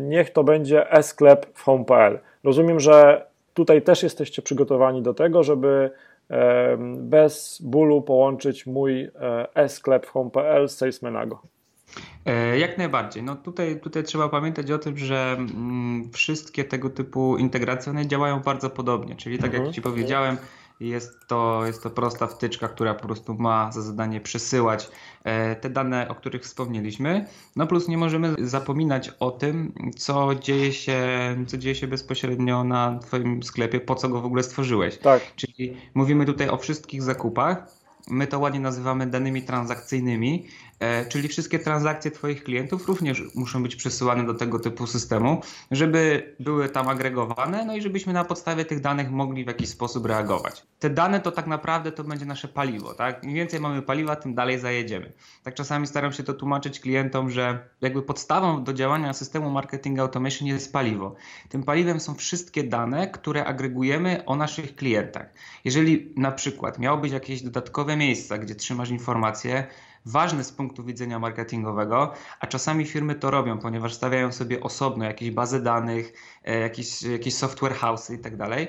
Niech 0.00 0.30
to 0.30 0.44
będzie 0.44 0.92
e-sklep 0.92 1.46
w 1.54 1.62
home.pl. 1.62 2.18
Rozumiem, 2.44 2.80
że 2.80 3.26
tutaj 3.54 3.82
też 3.82 4.02
jesteście 4.02 4.42
przygotowani 4.42 5.02
do 5.02 5.14
tego, 5.14 5.42
żeby 5.42 5.90
bez 6.98 7.58
bólu 7.64 8.02
połączyć 8.02 8.66
mój 8.66 9.02
e, 9.02 9.10
e-sklep 9.54 10.06
home.pl 10.06 10.68
z 10.68 10.76
Salesmanago. 10.76 11.42
E, 12.26 12.58
jak 12.58 12.78
najbardziej. 12.78 13.22
No 13.22 13.36
tutaj, 13.36 13.80
tutaj 13.80 14.04
trzeba 14.04 14.28
pamiętać 14.28 14.70
o 14.70 14.78
tym, 14.78 14.98
że 14.98 15.36
mm, 15.38 16.10
wszystkie 16.12 16.64
tego 16.64 16.90
typu 16.90 17.36
integracje 17.36 17.90
one 17.90 18.06
działają 18.06 18.40
bardzo 18.40 18.70
podobnie. 18.70 19.16
Czyli 19.16 19.38
tak 19.38 19.46
mhm. 19.46 19.64
jak 19.64 19.74
Ci 19.74 19.82
powiedziałem, 19.82 20.36
Jest 20.80 21.26
to, 21.26 21.66
jest 21.66 21.82
to 21.82 21.90
prosta 21.90 22.26
wtyczka, 22.26 22.68
która 22.68 22.94
po 22.94 23.06
prostu 23.06 23.34
ma 23.34 23.72
za 23.72 23.82
zadanie 23.82 24.20
przesyłać 24.20 24.88
e, 25.24 25.56
te 25.56 25.70
dane, 25.70 26.08
o 26.08 26.14
których 26.14 26.42
wspomnieliśmy. 26.42 27.26
No 27.56 27.66
plus 27.66 27.88
nie 27.88 27.98
możemy 27.98 28.34
zapominać 28.38 29.10
o 29.20 29.30
tym, 29.30 29.72
co 29.96 30.34
dzieje 30.34 30.72
się, 30.72 31.00
co 31.46 31.58
dzieje 31.58 31.74
się 31.74 31.86
bezpośrednio 31.86 32.64
na 32.64 32.98
Twoim 32.98 33.42
sklepie, 33.42 33.80
po 33.80 33.94
co 33.94 34.08
go 34.08 34.20
w 34.20 34.26
ogóle 34.26 34.42
stworzyłeś. 34.42 34.98
Tak. 34.98 35.22
Czyli 35.36 35.76
mówimy 35.94 36.26
tutaj 36.26 36.48
o 36.48 36.56
wszystkich 36.56 37.02
zakupach. 37.02 37.66
My 38.08 38.26
to 38.26 38.38
ładnie 38.38 38.60
nazywamy 38.60 39.06
danymi 39.06 39.42
transakcyjnymi, 39.42 40.46
czyli 41.08 41.28
wszystkie 41.28 41.58
transakcje 41.58 42.10
Twoich 42.10 42.44
klientów 42.44 42.88
również 42.88 43.22
muszą 43.34 43.62
być 43.62 43.76
przesyłane 43.76 44.26
do 44.26 44.34
tego 44.34 44.58
typu 44.58 44.86
systemu, 44.86 45.40
żeby 45.70 46.34
były 46.40 46.68
tam 46.68 46.88
agregowane, 46.88 47.64
no 47.64 47.76
i 47.76 47.82
żebyśmy 47.82 48.12
na 48.12 48.24
podstawie 48.24 48.64
tych 48.64 48.80
danych 48.80 49.10
mogli 49.10 49.44
w 49.44 49.46
jakiś 49.46 49.68
sposób 49.68 50.06
reagować. 50.06 50.66
Te 50.78 50.90
dane 50.90 51.20
to 51.20 51.32
tak 51.32 51.46
naprawdę 51.46 51.92
to 51.92 52.04
będzie 52.04 52.26
nasze 52.26 52.48
paliwo, 52.48 52.94
tak? 52.94 53.24
Im 53.24 53.34
więcej 53.34 53.60
mamy 53.60 53.82
paliwa, 53.82 54.16
tym 54.16 54.34
dalej 54.34 54.58
zajedziemy. 54.58 55.12
Tak 55.42 55.54
czasami 55.54 55.86
staram 55.86 56.12
się 56.12 56.22
to 56.22 56.34
tłumaczyć 56.34 56.80
klientom, 56.80 57.30
że 57.30 57.68
jakby 57.80 58.02
podstawą 58.02 58.64
do 58.64 58.72
działania 58.72 59.12
systemu 59.12 59.50
marketing 59.50 59.98
automation 59.98 60.48
jest 60.48 60.72
paliwo. 60.72 61.14
Tym 61.48 61.62
paliwem 61.62 62.00
są 62.00 62.14
wszystkie 62.14 62.64
dane, 62.64 63.08
które 63.08 63.44
agregujemy 63.44 64.24
o 64.26 64.36
naszych 64.36 64.76
klientach. 64.76 65.26
Jeżeli 65.64 66.12
na 66.16 66.32
przykład 66.32 66.78
miałoby 66.78 67.06
być 67.06 67.12
jakieś 67.12 67.42
dodatkowe 67.42 67.96
miejsca, 67.96 68.38
gdzie 68.38 68.54
trzymasz 68.54 68.90
informacje, 68.90 69.66
ważne 70.06 70.44
z 70.44 70.52
punktu 70.52 70.84
widzenia 70.84 71.18
marketingowego, 71.18 72.12
a 72.40 72.46
czasami 72.46 72.84
firmy 72.84 73.14
to 73.14 73.30
robią, 73.30 73.58
ponieważ 73.58 73.94
stawiają 73.94 74.32
sobie 74.32 74.60
osobno 74.60 75.04
jakieś 75.04 75.30
bazy 75.30 75.62
danych, 75.62 76.12
e, 76.44 76.60
jakieś, 76.60 77.02
jakieś 77.02 77.34
software 77.34 77.74
house 77.74 78.10
i 78.10 78.18
tak 78.18 78.36
dalej. 78.36 78.68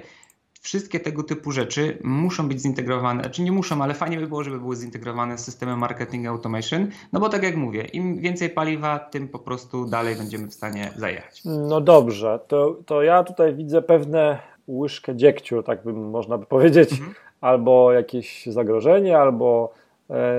Wszystkie 0.62 1.00
tego 1.00 1.24
typu 1.24 1.52
rzeczy 1.52 1.98
muszą 2.04 2.48
być 2.48 2.62
zintegrowane, 2.62 3.22
czy 3.22 3.28
znaczy 3.28 3.42
nie 3.42 3.52
muszą, 3.52 3.84
ale 3.84 3.94
fajnie 3.94 4.18
by 4.18 4.28
było, 4.28 4.44
żeby 4.44 4.60
były 4.60 4.76
zintegrowane 4.76 5.38
z 5.38 5.46
systemem 5.46 5.80
marketing 5.80 6.28
automation, 6.28 6.88
no 7.14 7.20
bo 7.20 7.30
tak 7.30 7.44
jak 7.44 7.56
mówię, 7.56 7.82
im 7.82 8.18
więcej 8.18 8.50
paliwa, 8.50 9.00
tym 9.00 9.28
po 9.28 9.40
prostu 9.40 9.86
dalej 9.86 10.16
będziemy 10.16 10.48
w 10.48 10.54
stanie 10.54 10.92
zajechać. 10.96 11.42
No 11.46 11.82
dobrze, 11.82 12.40
to, 12.48 12.78
to 12.86 13.04
ja 13.04 13.24
tutaj 13.24 13.56
widzę 13.56 13.82
pewne 13.82 14.40
łyżkę 14.68 15.16
dziegciu, 15.16 15.64
tak 15.64 15.84
bym 15.84 16.10
można 16.10 16.38
by 16.38 16.46
powiedzieć, 16.46 16.92
mhm. 16.92 17.14
albo 17.42 17.92
jakieś 17.92 18.46
zagrożenie, 18.46 19.20
albo 19.20 19.74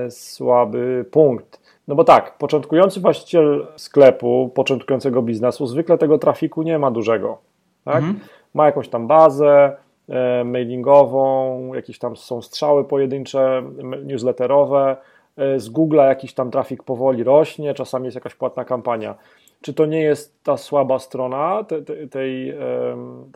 słaby 0.09 1.05
punkt. 1.11 1.59
No 1.89 1.95
bo 1.95 2.03
tak, 2.03 2.37
początkujący 2.37 2.99
właściciel 2.99 3.67
sklepu, 3.75 4.51
początkującego 4.55 5.21
biznesu, 5.21 5.67
zwykle 5.67 5.97
tego 5.97 6.17
trafiku 6.17 6.61
nie 6.61 6.79
ma 6.79 6.91
dużego. 6.91 7.37
Tak? 7.85 7.95
Mhm. 7.95 8.19
Ma 8.53 8.65
jakąś 8.65 8.89
tam 8.89 9.07
bazę 9.07 9.75
e, 10.09 10.43
mailingową, 10.43 11.73
jakieś 11.73 11.99
tam 11.99 12.17
są 12.17 12.41
strzały 12.41 12.83
pojedyncze, 12.85 13.63
newsletterowe, 14.03 14.97
e, 15.37 15.59
z 15.59 15.71
Google'a 15.71 16.07
jakiś 16.07 16.33
tam 16.33 16.51
trafik 16.51 16.83
powoli 16.83 17.23
rośnie, 17.23 17.73
czasami 17.73 18.05
jest 18.05 18.15
jakaś 18.15 18.35
płatna 18.35 18.65
kampania. 18.65 19.15
Czy 19.61 19.73
to 19.73 19.85
nie 19.85 20.01
jest 20.01 20.43
ta 20.43 20.57
słaba 20.57 20.99
strona 20.99 21.63
te, 21.63 21.81
te, 21.81 22.07
tej, 22.07 22.53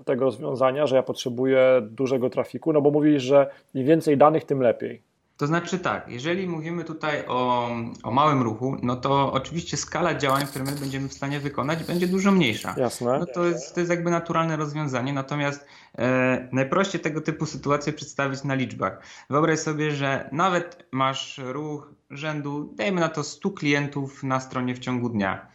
tego 0.05 0.25
rozwiązania, 0.25 0.87
że 0.87 0.95
ja 0.95 1.03
potrzebuję 1.03 1.81
dużego 1.81 2.29
trafiku? 2.29 2.73
No 2.73 2.81
bo 2.81 2.91
mówisz, 2.91 3.23
że 3.23 3.49
im 3.73 3.85
więcej 3.85 4.17
danych, 4.17 4.45
tym 4.45 4.61
lepiej. 4.61 5.01
To 5.37 5.47
znaczy 5.47 5.79
tak, 5.79 6.09
jeżeli 6.09 6.47
mówimy 6.47 6.83
tutaj 6.83 7.23
o, 7.27 7.69
o 8.03 8.11
małym 8.11 8.41
ruchu, 8.41 8.77
no 8.81 8.95
to 8.95 9.33
oczywiście 9.33 9.77
skala 9.77 10.15
działań, 10.15 10.47
które 10.47 10.65
my 10.65 10.71
będziemy 10.71 11.09
w 11.09 11.13
stanie 11.13 11.39
wykonać, 11.39 11.83
będzie 11.83 12.07
dużo 12.07 12.31
mniejsza. 12.31 12.75
Jasne. 12.77 13.19
No 13.19 13.25
to, 13.25 13.45
jest, 13.45 13.73
to 13.73 13.79
jest 13.79 13.89
jakby 13.89 14.11
naturalne 14.11 14.55
rozwiązanie, 14.55 15.13
natomiast 15.13 15.65
e, 15.97 16.47
najprościej 16.51 17.01
tego 17.01 17.21
typu 17.21 17.45
sytuacje 17.45 17.93
przedstawić 17.93 18.43
na 18.43 18.55
liczbach. 18.55 18.99
Wyobraź 19.29 19.59
sobie, 19.59 19.91
że 19.91 20.29
nawet 20.31 20.85
masz 20.91 21.41
ruch 21.43 21.93
rzędu, 22.09 22.73
dajmy 22.75 23.01
na 23.01 23.09
to 23.09 23.23
100 23.23 23.51
klientów 23.51 24.23
na 24.23 24.39
stronie 24.39 24.75
w 24.75 24.79
ciągu 24.79 25.09
dnia. 25.09 25.47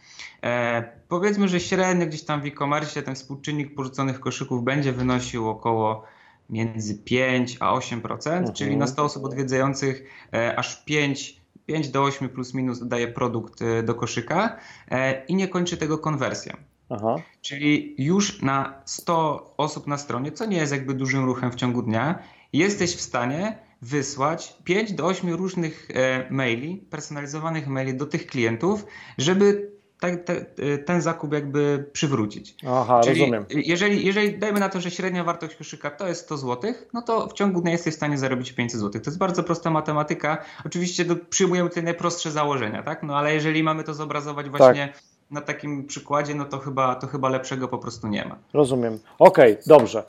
E, 0.43 0.83
powiedzmy, 1.07 1.47
że 1.47 1.59
średnio 1.59 2.05
gdzieś 2.05 2.23
tam 2.23 2.41
w 2.41 2.45
e-commerce 2.45 3.03
ten 3.03 3.15
współczynnik 3.15 3.75
porzuconych 3.75 4.19
koszyków 4.19 4.63
będzie 4.63 4.91
wynosił 4.91 5.49
około 5.49 6.03
między 6.49 6.97
5 6.97 7.57
a 7.59 7.75
8%, 7.75 8.31
mhm. 8.31 8.53
czyli 8.53 8.77
na 8.77 8.87
100 8.87 9.03
osób 9.03 9.25
odwiedzających 9.25 10.03
e, 10.33 10.55
aż 10.55 10.85
5 10.85 11.39
5 11.65 11.89
do 11.89 12.03
8 12.03 12.29
plus 12.29 12.53
minus 12.53 12.79
dodaje 12.79 13.07
produkt 13.07 13.61
e, 13.61 13.83
do 13.83 13.95
koszyka 13.95 14.57
e, 14.91 15.25
i 15.25 15.35
nie 15.35 15.47
kończy 15.47 15.77
tego 15.77 15.97
konwersją. 15.97 16.57
Aha. 16.89 17.15
Czyli 17.41 17.95
już 17.97 18.41
na 18.41 18.81
100 18.85 19.53
osób 19.57 19.87
na 19.87 19.97
stronie, 19.97 20.31
co 20.31 20.45
nie 20.45 20.57
jest 20.57 20.71
jakby 20.71 20.93
dużym 20.93 21.25
ruchem 21.25 21.51
w 21.51 21.55
ciągu 21.55 21.81
dnia, 21.81 22.19
jesteś 22.53 22.95
w 22.95 23.01
stanie 23.01 23.57
wysłać 23.81 24.57
5 24.63 24.93
do 24.93 25.05
8 25.05 25.33
różnych 25.33 25.87
maili, 26.29 26.77
personalizowanych 26.77 27.67
maili 27.67 27.93
do 27.93 28.05
tych 28.05 28.27
klientów, 28.27 28.85
żeby 29.17 29.71
te, 29.99 30.17
te, 30.17 30.45
ten 30.77 31.01
zakup 31.01 31.33
jakby 31.33 31.89
przywrócić. 31.93 32.55
Aha, 32.67 33.01
Czyli 33.03 33.19
rozumiem. 33.19 33.45
Jeżeli, 33.49 34.05
jeżeli 34.05 34.39
dajmy 34.39 34.59
na 34.59 34.69
to, 34.69 34.81
że 34.81 34.91
średnia 34.91 35.23
wartość 35.23 35.55
koszyka 35.55 35.91
to 35.91 36.07
jest 36.07 36.21
100 36.21 36.37
zł, 36.37 36.73
no 36.93 37.01
to 37.01 37.27
w 37.27 37.33
ciągu 37.33 37.61
dnia 37.61 37.71
jesteś 37.71 37.93
w 37.93 37.97
stanie 37.97 38.17
zarobić 38.17 38.51
500 38.51 38.79
zł. 38.81 39.01
To 39.01 39.09
jest 39.09 39.17
bardzo 39.17 39.43
prosta 39.43 39.69
matematyka. 39.69 40.45
Oczywiście 40.65 41.05
do, 41.05 41.15
przyjmujemy 41.15 41.69
tutaj 41.69 41.83
najprostsze 41.83 42.31
założenia, 42.31 42.83
tak? 42.83 43.03
No 43.03 43.17
ale 43.17 43.33
jeżeli 43.33 43.63
mamy 43.63 43.83
to 43.83 43.93
zobrazować 43.93 44.49
właśnie 44.49 44.87
tak. 44.93 45.03
na 45.31 45.41
takim 45.41 45.87
przykładzie, 45.87 46.35
no 46.35 46.45
to 46.45 46.59
chyba, 46.59 46.95
to 46.95 47.07
chyba 47.07 47.29
lepszego 47.29 47.67
po 47.67 47.77
prostu 47.77 48.07
nie 48.07 48.25
ma. 48.25 48.35
Rozumiem. 48.53 48.99
Okej, 49.19 49.51
okay, 49.53 49.63
dobrze. 49.67 50.03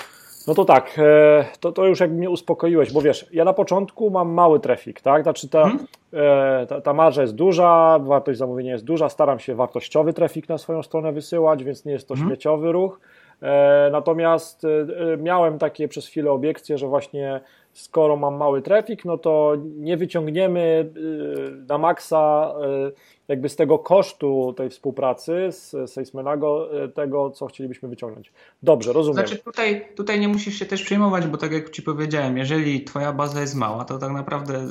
No 0.50 0.54
to 0.54 0.64
tak, 0.64 0.98
e, 0.98 1.44
to, 1.60 1.72
to 1.72 1.86
już 1.86 2.00
jak 2.00 2.10
mnie 2.10 2.30
uspokoiłeś, 2.30 2.92
bo 2.92 3.00
wiesz, 3.00 3.26
ja 3.32 3.44
na 3.44 3.52
początku 3.52 4.10
mam 4.10 4.30
mały 4.32 4.60
trafik, 4.60 5.00
tak? 5.00 5.22
Znaczy 5.22 5.48
ta, 5.48 5.62
hmm? 5.62 6.66
ta, 6.66 6.80
ta 6.80 6.92
marża 6.92 7.22
jest 7.22 7.34
duża, 7.34 7.98
wartość 7.98 8.38
zamówienia 8.38 8.72
jest 8.72 8.84
duża, 8.84 9.08
staram 9.08 9.38
się 9.38 9.54
wartościowy 9.54 10.12
trafik 10.12 10.48
na 10.48 10.58
swoją 10.58 10.82
stronę 10.82 11.12
wysyłać, 11.12 11.64
więc 11.64 11.84
nie 11.84 11.92
jest 11.92 12.08
to 12.08 12.14
hmm? 12.14 12.30
śmieciowy 12.30 12.72
ruch. 12.72 13.00
E, 13.42 13.88
natomiast 13.92 14.66
miałem 15.18 15.58
takie 15.58 15.88
przez 15.88 16.06
chwilę 16.06 16.30
obiekcje, 16.30 16.78
że 16.78 16.86
właśnie 16.86 17.40
skoro 17.72 18.16
mam 18.16 18.36
mały 18.36 18.62
trafik, 18.62 19.04
no 19.04 19.18
to 19.18 19.56
nie 19.76 19.96
wyciągniemy 19.96 20.92
na 21.68 21.78
maksa 21.78 22.54
jakby 23.30 23.48
z 23.48 23.56
tego 23.56 23.78
kosztu 23.78 24.54
tej 24.56 24.70
współpracy 24.70 25.48
z 25.50 25.90
Salesmanago 25.90 26.82
e, 26.84 26.88
tego, 26.88 27.30
co 27.30 27.46
chcielibyśmy 27.46 27.88
wyciągnąć. 27.88 28.32
Dobrze, 28.62 28.92
rozumiem. 28.92 29.26
Znaczy 29.26 29.42
tutaj, 29.42 29.88
tutaj 29.96 30.20
nie 30.20 30.28
musisz 30.28 30.58
się 30.58 30.66
też 30.66 30.82
przejmować, 30.82 31.26
bo 31.26 31.36
tak 31.36 31.52
jak 31.52 31.70
Ci 31.70 31.82
powiedziałem, 31.82 32.38
jeżeli 32.38 32.84
Twoja 32.84 33.12
baza 33.12 33.40
jest 33.40 33.54
mała, 33.54 33.84
to 33.84 33.98
tak 33.98 34.12
naprawdę 34.12 34.66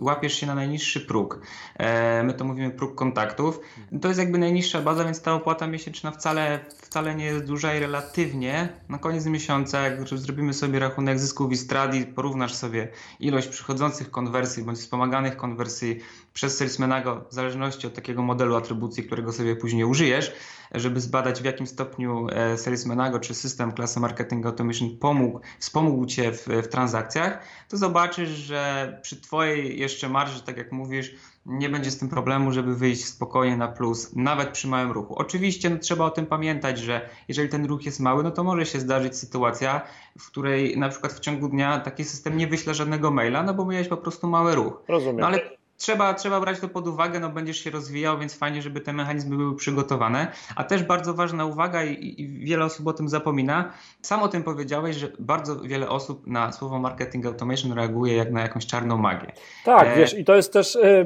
łapiesz 0.00 0.34
się 0.34 0.46
na 0.46 0.54
najniższy 0.54 1.00
próg. 1.00 1.40
E, 1.76 2.22
my 2.22 2.34
to 2.34 2.44
mówimy 2.44 2.70
próg 2.70 2.94
kontaktów. 2.94 3.60
To 4.02 4.08
jest 4.08 4.20
jakby 4.20 4.38
najniższa 4.38 4.80
baza, 4.80 5.04
więc 5.04 5.22
ta 5.22 5.34
opłata 5.34 5.66
miesięczna 5.66 6.10
wcale, 6.10 6.60
wcale 6.68 7.14
nie 7.14 7.24
jest 7.24 7.44
duża 7.44 7.74
i 7.74 7.80
relatywnie 7.80 8.68
na 8.88 8.98
koniec 8.98 9.26
miesiąca, 9.26 9.80
jak 9.80 10.08
zrobimy 10.08 10.54
sobie 10.54 10.78
rachunek 10.78 11.18
zysków 11.18 11.52
i 11.52 11.56
strat 11.56 11.94
i 11.94 12.06
porównasz 12.06 12.54
sobie 12.54 12.88
ilość 13.20 13.48
przychodzących 13.48 14.10
konwersji 14.10 14.62
bądź 14.62 14.78
wspomaganych 14.78 15.36
konwersji 15.36 16.00
przez 16.34 16.56
Salesmanago, 16.58 17.24
w 17.30 17.34
zależności 17.34 17.86
od 17.86 17.94
takiego 17.94 18.22
modelu 18.22 18.56
atrybucji, 18.56 19.04
którego 19.04 19.32
sobie 19.32 19.56
później 19.56 19.84
użyjesz, 19.84 20.32
żeby 20.72 21.00
zbadać 21.00 21.42
w 21.42 21.44
jakim 21.44 21.66
stopniu 21.66 22.26
e, 22.30 22.58
Salesmanago 22.58 23.20
czy 23.20 23.34
system 23.34 23.72
klasy 23.72 24.00
Marketing 24.00 24.46
Automation 24.46 24.96
pomógł, 24.96 25.40
wspomógł 25.58 26.06
Cię 26.06 26.32
w, 26.32 26.46
w 26.46 26.68
transakcjach, 26.68 27.38
to 27.68 27.76
zobaczysz, 27.76 28.28
że 28.28 29.00
przy 29.02 29.20
Twojej 29.20 29.80
jeszcze 29.80 30.08
marży, 30.08 30.42
tak 30.42 30.56
jak 30.56 30.72
mówisz, 30.72 31.14
nie 31.46 31.68
będzie 31.68 31.90
z 31.90 31.98
tym 31.98 32.08
problemu, 32.08 32.52
żeby 32.52 32.74
wyjść 32.74 33.04
spokojnie 33.04 33.56
na 33.56 33.68
plus, 33.68 34.16
nawet 34.16 34.48
przy 34.48 34.68
małym 34.68 34.92
ruchu. 34.92 35.14
Oczywiście 35.14 35.70
no, 35.70 35.78
trzeba 35.78 36.04
o 36.04 36.10
tym 36.10 36.26
pamiętać, 36.26 36.78
że 36.78 37.08
jeżeli 37.28 37.48
ten 37.48 37.64
ruch 37.64 37.86
jest 37.86 38.00
mały, 38.00 38.22
no 38.22 38.30
to 38.30 38.44
może 38.44 38.66
się 38.66 38.80
zdarzyć 38.80 39.16
sytuacja, 39.16 39.80
w 40.18 40.26
której 40.26 40.78
na 40.78 40.88
przykład 40.88 41.12
w 41.12 41.20
ciągu 41.20 41.48
dnia 41.48 41.80
taki 41.80 42.04
system 42.04 42.36
nie 42.36 42.46
wyśle 42.46 42.74
żadnego 42.74 43.10
maila, 43.10 43.42
no 43.42 43.54
bo 43.54 43.64
miałeś 43.64 43.88
po 43.88 43.96
prostu 43.96 44.28
mały 44.28 44.54
ruch. 44.54 44.82
Rozumiem. 44.88 45.20
No 45.20 45.26
ale 45.26 45.40
trzeba, 45.84 46.14
trzeba 46.14 46.40
brać 46.40 46.60
to 46.60 46.68
pod 46.68 46.88
uwagę, 46.88 47.20
no 47.20 47.28
będziesz 47.28 47.56
się 47.56 47.70
rozwijał, 47.70 48.18
więc 48.18 48.38
fajnie, 48.38 48.62
żeby 48.62 48.80
te 48.80 48.92
mechanizmy 48.92 49.36
były 49.36 49.56
przygotowane. 49.56 50.26
A 50.56 50.64
też 50.64 50.82
bardzo 50.82 51.14
ważna 51.14 51.46
uwaga 51.46 51.84
i, 51.84 52.20
i, 52.22 52.28
wiele 52.28 52.64
osób 52.64 52.86
o 52.86 52.92
tym 52.92 53.08
zapomina. 53.08 53.72
Sam 54.02 54.22
o 54.22 54.28
tym 54.28 54.42
powiedziałeś, 54.42 54.96
że 54.96 55.08
bardzo 55.18 55.60
wiele 55.60 55.88
osób 55.88 56.26
na 56.26 56.52
słowo 56.52 56.78
marketing 56.78 57.26
automation 57.26 57.72
reaguje 57.72 58.16
jak 58.16 58.32
na 58.32 58.40
jakąś 58.40 58.66
czarną 58.66 58.96
magię. 58.96 59.32
Tak, 59.64 59.88
e... 59.88 59.96
wiesz, 59.96 60.18
i 60.18 60.24
to 60.24 60.36
jest 60.36 60.52
też 60.52 60.76
e, 60.76 60.80
e, 60.82 61.04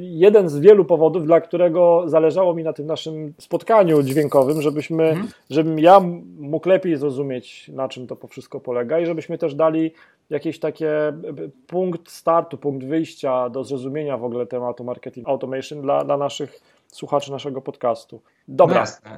jeden 0.00 0.48
z 0.48 0.58
wielu 0.58 0.84
powodów, 0.84 1.26
dla 1.26 1.40
którego 1.40 2.04
zależało 2.06 2.54
mi 2.54 2.62
na 2.62 2.72
tym 2.72 2.86
naszym 2.86 3.34
spotkaniu 3.38 4.02
dźwiękowym, 4.02 4.62
żebyśmy, 4.62 5.04
hmm. 5.04 5.28
żebym 5.50 5.78
ja 5.78 6.00
mógł 6.38 6.68
lepiej 6.68 6.96
zrozumieć, 6.96 7.68
na 7.68 7.88
czym 7.88 8.06
to 8.06 8.16
wszystko 8.28 8.60
polega 8.60 9.00
i 9.00 9.06
żebyśmy 9.06 9.38
też 9.38 9.54
dali 9.54 9.92
jakiś 10.30 10.58
takie 10.58 11.12
punkt 11.66 12.10
startu, 12.10 12.58
punkt 12.58 12.86
wyjścia 12.86 13.48
do 13.48 13.64
zrozumienia 13.64 14.18
w 14.18 14.24
ogóle 14.24 14.46
tematu 14.46 14.84
marketing 14.84 15.28
automation 15.28 15.82
dla, 15.82 16.04
dla 16.04 16.16
naszych 16.16 16.60
słuchaczy 16.86 17.30
naszego 17.30 17.60
podcastu. 17.60 18.22
Dobra. 18.48 18.84
No 19.04 19.10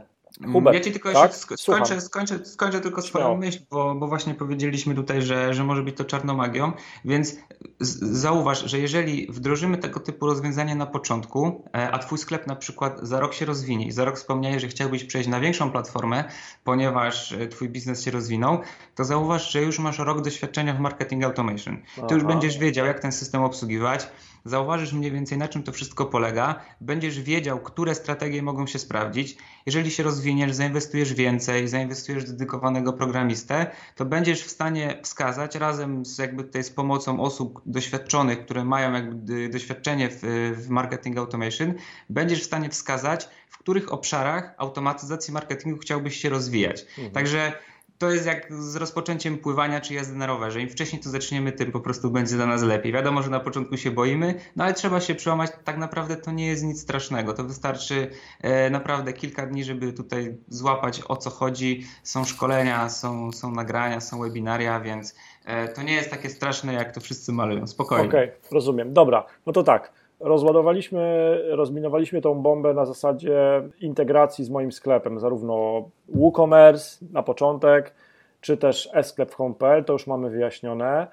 Hubert, 0.53 0.75
ja 0.77 0.81
ci 0.81 0.93
tylko 0.93 1.13
tak? 1.13 1.33
jeszcze 1.33 1.57
skończę, 1.57 2.01
skończę, 2.01 2.45
skończę 2.45 2.81
tylko 2.81 3.03
swoją 3.03 3.37
myśl, 3.37 3.59
bo, 3.71 3.95
bo 3.95 4.09
właśnie 4.09 4.35
powiedzieliśmy 4.35 4.95
tutaj, 4.95 5.23
że, 5.23 5.55
że 5.55 5.65
może 5.65 5.83
być 5.83 5.97
to 5.97 6.05
czarną 6.05 6.37
magią, 6.37 6.73
więc 7.05 7.37
zauważ, 7.81 8.71
że 8.71 8.79
jeżeli 8.79 9.27
wdrożymy 9.31 9.79
tego 9.79 10.01
typu 10.01 10.27
rozwiązanie 10.27 10.75
na 10.75 10.87
początku, 10.87 11.65
e, 11.75 11.91
a 11.91 11.99
twój 11.99 12.19
sklep 12.19 12.47
na 12.47 12.57
przykład 12.57 13.01
za 13.03 13.21
rok 13.21 13.35
się 13.35 13.45
rozwinie 13.45 13.87
i 13.87 13.93
za 13.93 14.05
rok 14.05 14.17
wspomniałeś, 14.17 14.63
że 14.63 14.69
chciałbyś 14.69 15.05
przejść 15.05 15.29
na 15.29 15.41
większą 15.41 15.71
platformę, 15.71 16.25
ponieważ 16.65 17.33
e, 17.33 17.49
twój 17.49 17.69
biznes 17.69 18.05
się 18.05 18.11
rozwinął, 18.11 18.59
to 18.95 19.05
zauważ, 19.05 19.53
że 19.53 19.63
już 19.63 19.79
masz 19.79 19.99
rok 19.99 20.23
doświadczenia 20.23 20.75
w 20.75 20.81
marketing 20.81 21.25
automation. 21.25 21.77
Ty 21.77 21.83
Aha. 21.97 22.15
już 22.15 22.25
będziesz 22.25 22.59
wiedział, 22.59 22.87
jak 22.87 23.01
ten 23.01 23.13
system 23.13 23.43
obsługiwać, 23.43 24.09
zauważysz 24.47 24.93
mniej 24.93 25.13
więcej 25.13 25.39
na 25.39 25.49
czym 25.49 25.63
to 25.63 25.73
wszystko 25.73 26.07
polega, 26.07 26.61
będziesz 26.81 27.21
wiedział, 27.21 27.61
które 27.61 27.95
strategie 27.95 28.43
mogą 28.43 28.67
się 28.67 28.79
sprawdzić. 28.79 29.37
Jeżeli 29.67 29.91
się 29.91 30.03
rozwiniesz, 30.03 30.53
zainwestujesz 30.53 31.15
więcej, 31.15 31.69
zainwestujesz 31.69 32.25
w 32.25 32.29
dedykowanego 32.29 32.93
programistę, 32.93 33.67
to 33.95 34.05
będziesz 34.05 34.43
w 34.43 34.51
stanie 34.51 35.01
wskazać 35.03 35.55
razem 35.55 36.07
z 36.07 36.19
jakby 36.19 36.45
tutaj 36.45 36.65
z 36.65 36.71
pomocą 36.71 37.21
osób 37.21 37.63
doświadczonych, 37.67 38.45
które 38.45 38.65
mają 38.65 38.93
jakby 38.93 39.49
doświadczenie 39.49 40.09
w, 40.11 40.21
w 40.57 40.69
marketing 40.69 41.19
automation, 41.19 41.75
będziesz 42.11 42.41
w 42.41 42.45
stanie 42.45 42.69
wskazać, 42.69 43.29
w 43.49 43.59
których 43.59 43.93
obszarach 43.93 44.55
automatyzacji 44.59 45.35
marketingu 45.35 45.79
chciałbyś 45.79 46.17
się 46.17 46.29
rozwijać. 46.29 46.83
Mhm. 46.83 47.11
Także 47.11 47.53
to 47.99 48.11
jest 48.11 48.27
jak 48.27 48.53
z 48.53 48.77
rozpoczęciem 48.77 49.39
pływania 49.39 49.81
czy 49.81 49.95
jazdy 49.95 50.17
na 50.17 50.27
rowerze. 50.27 50.61
Im 50.61 50.69
wcześniej 50.69 51.03
to 51.03 51.11
zaczniemy, 51.11 51.53
tym 51.53 51.73
po 51.73 51.81
prostu 51.81 52.11
będzie 52.11 52.37
dla 52.37 52.47
nas 52.47 52.63
lepiej. 52.63 52.93
Wiadomo, 52.93 53.23
że 53.23 53.31
na 53.31 53.41
początku 53.41 53.77
się 53.77 53.91
boimy, 53.91 54.35
no 54.57 54.65
ale 54.65 54.75
trzeba 54.75 55.01
się 55.01 55.15
przełamać. 55.15 55.51
Tak 55.65 55.79
naprawdę 55.79 56.17
to 56.17 56.33
nie 56.33 56.47
jest 56.47 56.65
nic 56.65 56.83
strasznego. 56.83 57.35
To 57.35 57.45
wystarczy 57.45 58.11
e, 58.43 58.71
naprawdę 58.71 59.13
kilka 59.13 59.47
dni, 59.47 59.65
żeby 59.65 59.93
tutaj 59.93 60.37
złapać 60.49 61.03
o 61.09 61.17
co 61.17 61.31
chodzi. 61.31 61.87
Są 62.03 62.25
szkolenia, 62.25 62.89
są, 62.89 63.33
są 63.33 63.51
nagrania, 63.51 64.01
są 64.01 64.21
webinaria, 64.21 64.81
więc 64.81 65.15
e, 65.45 65.69
to 65.69 65.83
nie 65.83 65.95
jest 65.95 66.11
takie 66.11 66.31
straszne, 66.31 66.73
jak 66.73 66.95
to 66.95 67.01
wszyscy 67.01 67.33
malują. 67.33 67.67
Spokojnie. 67.67 68.09
Okej, 68.09 68.29
okay, 68.29 68.41
rozumiem. 68.51 68.93
Dobra, 68.93 69.27
no 69.47 69.53
to 69.53 69.63
tak 69.63 69.93
rozładowaliśmy, 70.21 71.39
rozminowaliśmy 71.51 72.21
tą 72.21 72.35
bombę 72.35 72.75
na 72.75 72.87
zasadzie 72.87 73.63
integracji 73.81 74.45
z 74.45 74.51
moim 74.51 74.73
sklepem, 74.73 75.21
zarówno 75.21 75.85
WooCommerce 76.09 77.07
na 77.13 77.23
początek, 77.23 77.95
czy 78.41 78.57
też 78.57 78.89
e-sklep 78.93 79.35
Home.pl, 79.35 79.85
to 79.85 79.93
już 79.93 80.07
mamy 80.07 80.31
wyjaśnione. 80.31 81.07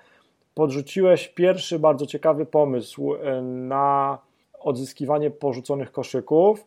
Podrzuciłeś 0.54 1.28
pierwszy 1.28 1.80
bardzo 1.80 2.06
ciekawy 2.06 2.46
pomysł 2.46 3.16
e, 3.16 3.42
na 3.42 4.18
odzyskiwanie 4.60 5.32
porzuconych 5.32 5.92
koszyków. 5.92 6.66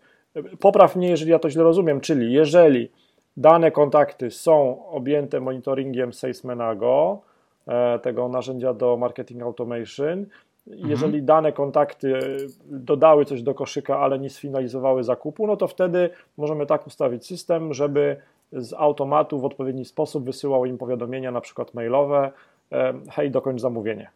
Popraw 0.60 0.96
mnie, 0.96 1.08
jeżeli 1.08 1.30
ja 1.30 1.38
to 1.38 1.50
źle 1.50 1.62
rozumiem, 1.62 2.00
czyli 2.00 2.32
jeżeli 2.32 2.90
dane 3.36 3.70
kontakty 3.70 4.30
są 4.30 4.86
objęte 4.88 5.40
monitoringiem 5.40 6.12
Salesmanago, 6.12 7.20
e, 7.68 7.98
tego 7.98 8.28
narzędzia 8.28 8.74
do 8.74 8.96
marketing 8.96 9.42
automation, 9.42 10.26
jeżeli 10.66 11.18
mhm. 11.18 11.24
dane 11.24 11.52
kontakty 11.52 12.18
dodały 12.64 13.24
coś 13.24 13.42
do 13.42 13.54
koszyka, 13.54 13.98
ale 13.98 14.18
nie 14.18 14.30
sfinalizowały 14.30 15.04
zakupu, 15.04 15.46
no 15.46 15.56
to 15.56 15.66
wtedy 15.66 16.10
możemy 16.36 16.66
tak 16.66 16.86
ustawić 16.86 17.26
system, 17.26 17.74
żeby 17.74 18.16
z 18.52 18.72
automatu 18.72 19.40
w 19.40 19.44
odpowiedni 19.44 19.84
sposób 19.84 20.24
wysyłał 20.24 20.64
im 20.64 20.78
powiadomienia, 20.78 21.30
na 21.30 21.40
przykład 21.40 21.74
mailowe, 21.74 22.32
hej, 23.10 23.30
dokończ 23.30 23.60
zamówienie. 23.60 24.10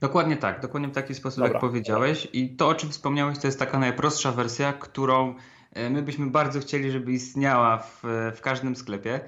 Dokładnie 0.00 0.36
tak, 0.36 0.60
dokładnie 0.60 0.88
w 0.88 0.92
taki 0.92 1.14
sposób, 1.14 1.38
Dobra. 1.38 1.52
jak 1.52 1.60
powiedziałeś. 1.60 2.28
I 2.32 2.56
to, 2.56 2.68
o 2.68 2.74
czym 2.74 2.90
wspomniałeś, 2.90 3.38
to 3.38 3.46
jest 3.46 3.58
taka 3.58 3.78
najprostsza 3.78 4.32
wersja, 4.32 4.72
którą 4.72 5.34
e, 5.72 5.90
my 5.90 6.02
byśmy 6.02 6.26
bardzo 6.26 6.60
chcieli, 6.60 6.90
żeby 6.90 7.12
istniała 7.12 7.78
w, 7.78 8.02
w 8.36 8.40
każdym 8.40 8.76
sklepie. 8.76 9.20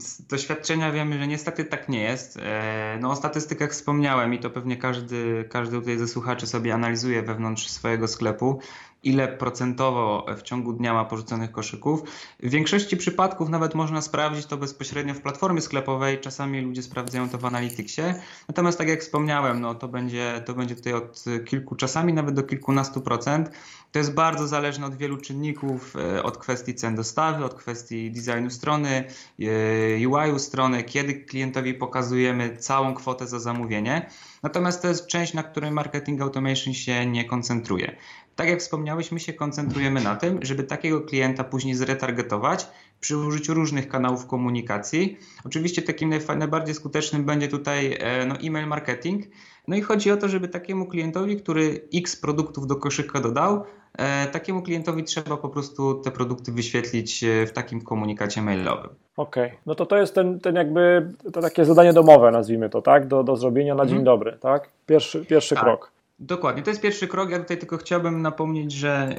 Z 0.00 0.26
doświadczenia 0.26 0.92
wiemy, 0.92 1.18
że 1.18 1.26
niestety 1.26 1.64
tak 1.64 1.88
nie 1.88 2.02
jest. 2.02 2.36
E, 2.42 2.98
no, 3.00 3.10
o 3.10 3.16
statystykach 3.16 3.70
wspomniałem 3.70 4.34
i 4.34 4.38
to 4.38 4.50
pewnie 4.50 4.76
każdy, 4.76 5.44
każdy 5.50 5.78
tutaj 5.78 5.98
ze 5.98 6.08
słuchaczy 6.08 6.46
sobie 6.46 6.74
analizuje 6.74 7.22
wewnątrz 7.22 7.68
swojego 7.68 8.08
sklepu 8.08 8.60
ile 9.04 9.28
procentowo 9.28 10.26
w 10.36 10.42
ciągu 10.42 10.72
dnia 10.72 10.94
ma 10.94 11.04
porzuconych 11.04 11.52
koszyków. 11.52 12.02
W 12.40 12.50
większości 12.50 12.96
przypadków 12.96 13.48
nawet 13.48 13.74
można 13.74 14.02
sprawdzić 14.02 14.46
to 14.46 14.56
bezpośrednio 14.56 15.14
w 15.14 15.20
platformie 15.20 15.60
sklepowej, 15.60 16.20
czasami 16.20 16.60
ludzie 16.60 16.82
sprawdzają 16.82 17.28
to 17.28 17.38
w 17.38 17.44
Analyticsie. 17.44 18.02
Natomiast 18.48 18.78
tak 18.78 18.88
jak 18.88 19.00
wspomniałem, 19.00 19.60
no 19.60 19.74
to 19.74 19.88
będzie, 19.88 20.42
to 20.46 20.54
będzie 20.54 20.76
tutaj 20.76 20.92
od 20.92 21.24
kilku, 21.44 21.74
czasami 21.74 22.12
nawet 22.12 22.34
do 22.34 22.42
kilkunastu 22.42 23.00
procent. 23.00 23.50
To 23.92 23.98
jest 23.98 24.14
bardzo 24.14 24.48
zależne 24.48 24.86
od 24.86 24.94
wielu 24.94 25.16
czynników, 25.16 25.96
e, 25.96 26.22
od 26.22 26.38
kwestii 26.38 26.74
cen 26.74 26.96
dostawy, 26.96 27.44
od 27.44 27.54
kwestii 27.54 28.10
designu 28.10 28.50
strony, 28.50 29.04
e, 29.40 30.08
UI-u 30.08 30.38
strony, 30.38 30.84
kiedy 30.84 31.14
klientowi 31.14 31.74
pokazujemy 31.74 32.56
całą 32.56 32.94
kwotę 32.94 33.26
za 33.26 33.38
zamówienie. 33.38 34.10
Natomiast 34.42 34.82
to 34.82 34.88
jest 34.88 35.06
część, 35.06 35.34
na 35.34 35.42
której 35.42 35.70
marketing 35.70 36.20
automation 36.20 36.74
się 36.74 37.06
nie 37.06 37.24
koncentruje. 37.24 37.96
Tak 38.36 38.48
jak 38.48 38.60
wspomniałeś, 38.60 39.12
my 39.12 39.20
się 39.20 39.32
koncentrujemy 39.32 40.00
na 40.00 40.16
tym, 40.16 40.38
żeby 40.42 40.64
takiego 40.64 41.00
klienta 41.00 41.44
później 41.44 41.74
zretargetować 41.74 42.66
przy 43.00 43.16
użyciu 43.16 43.54
różnych 43.54 43.88
kanałów 43.88 44.26
komunikacji. 44.26 45.18
Oczywiście 45.44 45.82
takim 45.82 46.14
najbardziej 46.38 46.74
skutecznym 46.74 47.24
będzie 47.24 47.48
tutaj 47.48 47.96
e, 48.00 48.26
no, 48.26 48.34
e-mail 48.44 48.66
marketing. 48.66 49.24
No 49.68 49.76
i 49.76 49.80
chodzi 49.80 50.10
o 50.10 50.16
to, 50.16 50.28
żeby 50.28 50.48
takiemu 50.48 50.86
klientowi, 50.86 51.36
który 51.36 51.88
X 51.94 52.16
produktów 52.16 52.66
do 52.66 52.76
koszyka 52.76 53.20
dodał, 53.20 53.64
e, 53.98 54.26
takiemu 54.26 54.62
klientowi 54.62 55.04
trzeba 55.04 55.36
po 55.36 55.48
prostu 55.48 55.94
te 55.94 56.10
produkty 56.10 56.52
wyświetlić 56.52 57.24
w 57.46 57.52
takim 57.52 57.80
komunikacie 57.80 58.42
mailowym. 58.42 58.90
Okej, 59.16 59.46
okay. 59.46 59.58
no 59.66 59.74
to 59.74 59.86
to 59.86 59.96
jest 59.96 60.14
ten, 60.14 60.40
ten 60.40 60.54
jakby 60.54 61.12
to 61.32 61.40
takie 61.40 61.64
zadanie 61.64 61.92
domowe, 61.92 62.30
nazwijmy 62.30 62.70
to, 62.70 62.82
tak? 62.82 63.06
Do, 63.06 63.22
do 63.22 63.36
zrobienia 63.36 63.74
na 63.74 63.86
dzień 63.86 63.98
mhm. 63.98 64.04
dobry, 64.04 64.38
tak? 64.40 64.68
Pierwszy, 64.86 65.24
pierwszy 65.24 65.54
tak. 65.54 65.64
krok. 65.64 65.92
Dokładnie, 66.26 66.62
to 66.62 66.70
jest 66.70 66.82
pierwszy 66.82 67.08
krok. 67.08 67.30
Ja 67.30 67.38
tutaj 67.38 67.58
tylko 67.58 67.76
chciałbym 67.76 68.22
napomnieć, 68.22 68.72
że 68.72 69.16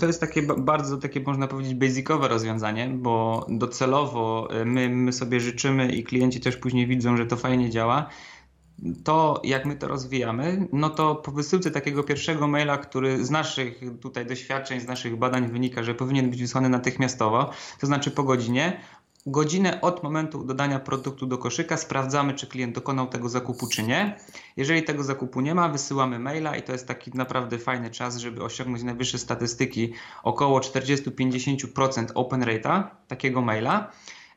to 0.00 0.06
jest 0.06 0.20
takie 0.20 0.42
bardzo 0.42 0.96
takie 0.96 1.20
można 1.20 1.46
powiedzieć 1.46 1.74
basicowe 1.74 2.28
rozwiązanie, 2.28 2.88
bo 2.88 3.46
docelowo 3.48 4.48
e, 4.50 4.64
my, 4.64 4.88
my 4.88 5.12
sobie 5.12 5.40
życzymy 5.40 5.92
i 5.92 6.04
klienci 6.04 6.40
też 6.40 6.56
później 6.56 6.86
widzą, 6.86 7.16
że 7.16 7.26
to 7.26 7.36
fajnie 7.36 7.70
działa. 7.70 8.06
To 9.04 9.40
jak 9.44 9.66
my 9.66 9.76
to 9.76 9.88
rozwijamy, 9.88 10.68
no 10.72 10.90
to 10.90 11.14
po 11.14 11.32
wysyłce 11.32 11.70
takiego 11.70 12.02
pierwszego 12.02 12.48
maila, 12.48 12.78
który 12.78 13.24
z 13.24 13.30
naszych 13.30 13.80
tutaj 14.00 14.26
doświadczeń, 14.26 14.80
z 14.80 14.86
naszych 14.86 15.16
badań 15.16 15.48
wynika, 15.48 15.82
że 15.82 15.94
powinien 15.94 16.30
być 16.30 16.40
wysłany 16.40 16.68
natychmiastowo, 16.68 17.50
to 17.80 17.86
znaczy 17.86 18.10
po 18.10 18.22
godzinie, 18.22 18.80
godzinę 19.26 19.80
od 19.80 20.02
momentu 20.02 20.44
dodania 20.44 20.78
produktu 20.78 21.26
do 21.26 21.38
koszyka 21.38 21.76
sprawdzamy, 21.76 22.34
czy 22.34 22.46
klient 22.46 22.74
dokonał 22.74 23.06
tego 23.06 23.28
zakupu, 23.28 23.68
czy 23.68 23.82
nie. 23.82 24.18
Jeżeli 24.56 24.82
tego 24.82 25.04
zakupu 25.04 25.40
nie 25.40 25.54
ma, 25.54 25.68
wysyłamy 25.68 26.18
maila 26.18 26.56
i 26.56 26.62
to 26.62 26.72
jest 26.72 26.86
taki 26.86 27.10
naprawdę 27.14 27.58
fajny 27.58 27.90
czas, 27.90 28.16
żeby 28.16 28.44
osiągnąć 28.44 28.82
najwyższe 28.82 29.18
statystyki, 29.18 29.92
około 30.22 30.60
40-50% 30.60 32.06
open 32.14 32.42
rate'a 32.42 32.84
takiego 33.08 33.42
maila. 33.42 33.90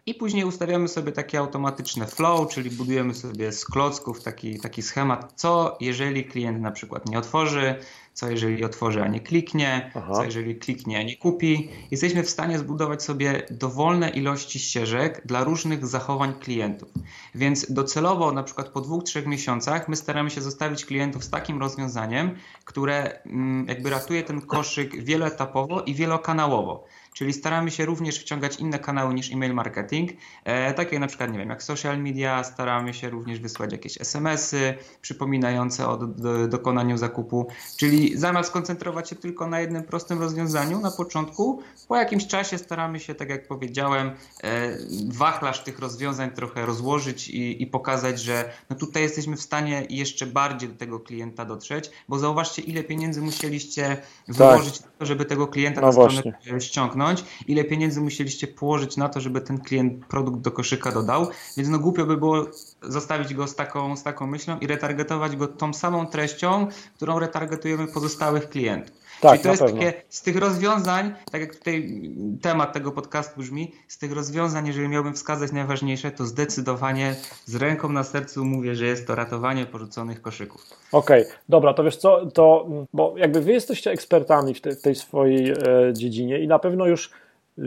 I 0.06 0.13
później 0.13 0.46
ustawiamy 0.46 0.88
sobie 0.88 1.12
takie 1.12 1.39
automatyczne 1.39 2.08
flow, 2.08 2.48
czyli 2.48 2.72
budujemy 2.72 3.13
sobie 3.13 3.52
z 3.52 3.65
klocków 3.65 4.24
taki, 4.24 4.60
taki 4.60 4.82
schemat, 4.82 5.34
co 5.36 5.78
jeżeli 5.82 6.26
klient 6.26 6.62
na 6.62 6.72
przykład 6.72 7.10
nie 7.10 7.19
otworzy, 7.19 7.76
co 8.13 8.30
jeżeli 8.30 8.63
otworzy, 8.63 9.04
a 9.04 9.08
nie 9.08 9.19
kliknie, 9.19 9.91
Aha. 9.95 10.13
co 10.13 10.23
jeżeli 10.23 10.56
kliknie, 10.56 10.99
a 10.99 11.04
nie 11.04 11.17
kupi. 11.17 11.69
Jesteśmy 11.91 12.23
w 12.23 12.30
stanie 12.30 12.60
zbudować 12.60 13.04
sobie 13.04 13.45
dowolne 13.52 14.10
ilości 14.10 14.60
ścieżek 14.60 15.21
dla 15.26 15.43
różnych 15.43 15.88
zachowań 15.88 16.34
klientów. 16.34 16.89
Więc 17.36 17.73
docelowo, 17.73 18.32
na 18.32 18.43
przykład 18.43 18.69
po 18.69 18.82
dwóch, 18.82 19.04
trzech 19.04 19.26
miesiącach, 19.26 19.88
my 19.89 19.95
staramy 19.95 20.30
się 20.30 20.41
zostawić 20.41 20.86
klientów 20.86 21.23
z 21.23 21.30
takim 21.30 21.60
rozwiązaniem, 21.60 22.36
które 22.65 23.23
mm, 23.26 23.65
jakby 23.67 23.89
ratuje 23.89 24.23
ten 24.23 24.41
koszyk 24.41 25.04
wieloetapowo 25.04 25.82
i 25.82 25.93
wielokanałowo 25.93 26.86
czyli 27.13 27.34
staramy 27.34 27.71
się 27.71 27.86
również 27.86 28.19
wciągać 28.19 28.60
inne 28.60 28.80
kanały 28.80 29.13
niż 29.13 29.32
e-mail 29.32 29.54
marketing, 29.54 30.12
e, 30.43 30.73
takie 30.73 30.99
na 30.99 31.08
przykład, 31.08 31.32
nie 31.32 31.39
wiem, 31.39 31.49
jak 31.49 31.63
social 31.63 31.99
media, 31.99 32.43
staramy 32.43 32.93
się 32.93 33.10
również 33.10 33.39
wysłać 33.39 33.71
jakieś 33.71 34.02
SMS-y 34.02 34.73
przypominające 35.02 35.88
o 35.88 35.97
do, 35.97 36.08
do, 36.08 36.47
dokonaniu 36.47 36.97
zakupu, 36.97 37.47
czyli 37.78 38.17
zamiast 38.17 38.49
skoncentrować 38.49 39.10
się 39.10 39.15
tylko 39.15 39.47
na 39.47 39.60
jednym 39.60 39.84
prostym 39.84 40.19
rozwiązaniu 40.19 40.80
na 40.80 40.91
początku, 40.91 41.62
po 41.88 41.95
jakimś 41.95 42.28
czasie 42.28 42.58
staramy 42.58 42.99
się, 42.99 43.15
tak 43.15 43.30
jak 43.30 43.47
powiedziałem, 43.47 44.12
e, 44.43 44.78
wachlarz 45.08 45.63
tych 45.63 45.80
rozwiązań 45.80 46.32
trochę 46.32 46.65
rozłożyć 46.65 47.30
i, 47.30 47.63
i 47.63 47.67
pokazać, 47.67 48.19
że 48.19 48.54
no 48.69 48.76
tutaj 48.76 49.04
jesteśmy 49.04 49.38
w 49.38 49.41
stanie 49.41 49.86
jeszcze 49.89 50.26
bardziej 50.26 50.69
do 50.69 50.76
tego 50.76 50.99
klienta 50.99 51.45
dotrzeć, 51.45 51.91
bo 52.10 52.19
zauważcie, 52.19 52.62
ile 52.62 52.84
pieniędzy 52.84 53.21
musieliście 53.21 53.97
tak. 54.28 54.36
wyłożyć 54.36 54.80
to, 55.04 55.08
żeby 55.08 55.26
tego 55.26 55.48
klienta 55.48 55.82
no 55.82 55.88
na 55.88 55.94
stronę 55.94 56.62
ściągnąć 56.62 57.24
ile 57.48 57.63
pieniędzy 57.63 58.02
musieliście 58.02 58.48
położyć 58.48 58.98
na 58.98 59.10
to, 59.10 59.22
żeby 59.22 59.42
ten 59.42 59.58
klient 59.58 60.06
produkt 60.06 60.42
do 60.42 60.52
koszyka 60.52 60.92
dodał, 60.92 61.28
więc 61.58 61.70
no 61.70 61.80
głupio 61.80 62.06
by 62.06 62.18
było 62.18 62.46
zostawić 62.82 63.34
go 63.34 63.48
z 63.48 63.56
taką, 63.56 63.98
z 63.98 64.04
taką 64.04 64.28
myślą 64.28 64.60
i 64.60 64.68
retargetować 64.68 65.36
go 65.36 65.48
tą 65.48 65.74
samą 65.74 66.08
treścią, 66.08 66.68
którą 66.96 67.20
retargetujemy 67.20 67.88
pozostałych 67.88 68.50
klientów. 68.50 69.03
Tak, 69.24 69.32
Czyli 69.32 69.44
to 69.44 69.50
jest 69.50 69.62
pewno. 69.62 69.80
takie 69.80 69.94
z 70.10 70.22
tych 70.22 70.38
rozwiązań, 70.38 71.14
tak 71.32 71.42
jak 71.42 71.56
tutaj 71.56 72.02
temat 72.42 72.74
tego 72.74 72.92
podcastu 72.92 73.40
brzmi, 73.40 73.72
z 73.88 73.98
tych 73.98 74.12
rozwiązań, 74.12 74.68
jeżeli 74.68 74.88
miałbym 74.90 75.14
wskazać 75.14 75.52
najważniejsze, 75.52 76.12
to 76.12 76.26
zdecydowanie 76.26 77.16
z 77.46 77.56
ręką 77.56 77.90
na 77.90 78.04
sercu 78.04 78.46
mówię, 78.46 78.76
że 78.76 78.86
jest 78.86 79.08
to 79.08 79.16
ratowanie 79.16 79.66
porzuconych 79.66 80.22
koszyków. 80.22 80.62
Okej, 80.92 81.22
okay, 81.22 81.36
dobra, 81.50 81.74
to 81.74 81.84
wiesz 81.84 81.98
co, 81.98 82.26
to, 82.26 82.68
bo 82.94 83.14
jakby 83.18 83.42
wy 83.42 83.52
jesteście 83.52 83.92
ekspertami 83.92 84.54
w, 84.54 84.62
te, 84.62 84.72
w 84.72 84.82
tej 84.82 84.96
swojej 84.96 85.52
e, 85.52 85.56
dziedzinie 85.94 86.40
i 86.40 86.48
na 86.48 86.60
pewno 86.60 86.86
już, 86.86 87.12
e, 87.58 87.64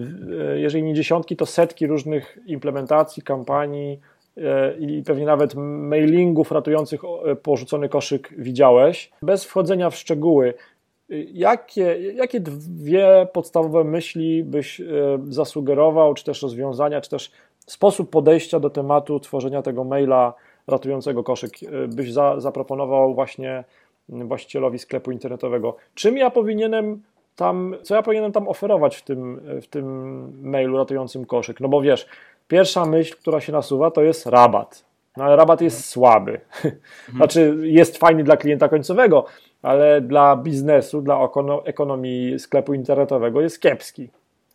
jeżeli 0.59 0.85
nie 0.85 0.95
dziesiątki, 0.95 1.37
to 1.37 1.47
setki 1.47 1.87
różnych 1.87 2.39
implementacji, 2.47 3.23
kampanii, 3.23 4.01
e, 4.37 4.79
i 4.79 5.03
pewnie 5.03 5.27
nawet 5.27 5.55
mailingów 5.55 6.53
ratujących 6.53 7.01
e, 7.05 7.37
porzucony 7.37 7.89
koszyk 7.89 8.35
widziałeś. 8.39 9.11
Bez 9.23 9.45
wchodzenia 9.45 9.91
w 9.91 9.97
szczegóły, 9.97 10.55
Jakie, 11.33 12.13
jakie 12.15 12.41
dwie 12.41 13.29
podstawowe 13.33 13.85
myśli 13.85 14.45
byś 14.45 14.81
e, 14.81 14.85
zasugerował, 15.29 16.15
czy 16.15 16.25
też 16.25 16.43
rozwiązania, 16.43 17.01
czy 17.01 17.11
też 17.11 17.31
sposób 17.67 18.11
podejścia 18.11 18.61
do 18.61 18.71
tematu 18.71 19.21
tworzenia 19.21 19.63
tego 19.63 19.85
maila 19.85 20.35
ratującego 20.67 21.25
koszyk 21.25 21.53
e, 21.63 21.89
byś 21.89 22.13
za, 22.13 22.41
zaproponował 22.41 23.15
właśnie 23.15 23.65
właścicielowi 24.09 24.79
sklepu 24.79 25.11
internetowego? 25.11 25.77
Czym 25.95 26.17
ja 26.17 26.31
powinienem 26.31 27.03
tam, 27.37 27.77
co 27.83 27.95
ja 27.95 28.03
powinienem 28.03 28.33
tam 28.33 28.49
oferować 28.49 28.97
w 28.97 29.03
tym, 29.03 29.41
w 29.63 29.67
tym 29.67 30.49
mailu 30.51 30.77
ratującym 30.77 31.25
koszyk? 31.25 31.61
No 31.61 31.69
bo 31.69 31.83
wiesz, 31.83 32.07
pierwsza 32.49 32.85
myśl, 32.85 33.17
która 33.17 33.41
się 33.41 33.53
nasuwa, 33.53 33.91
to 33.91 34.03
jest 34.03 34.27
rabat. 34.27 34.85
No 35.17 35.25
ale 35.25 35.37
rabat 35.37 35.61
jest 35.61 35.85
słaby. 35.85 36.41
Znaczy, 37.17 37.57
jest 37.61 37.99
fajny 37.99 38.25
dla 38.25 38.37
klienta 38.37 38.69
końcowego, 38.69 39.25
ale 39.67 40.01
dla 40.01 40.37
biznesu, 40.37 41.03
dla 41.03 41.29
ekonomii 41.65 42.39
sklepu 42.39 42.75
internetowego 42.75 43.41
jest 43.41 43.61
kiepski. 43.61 44.09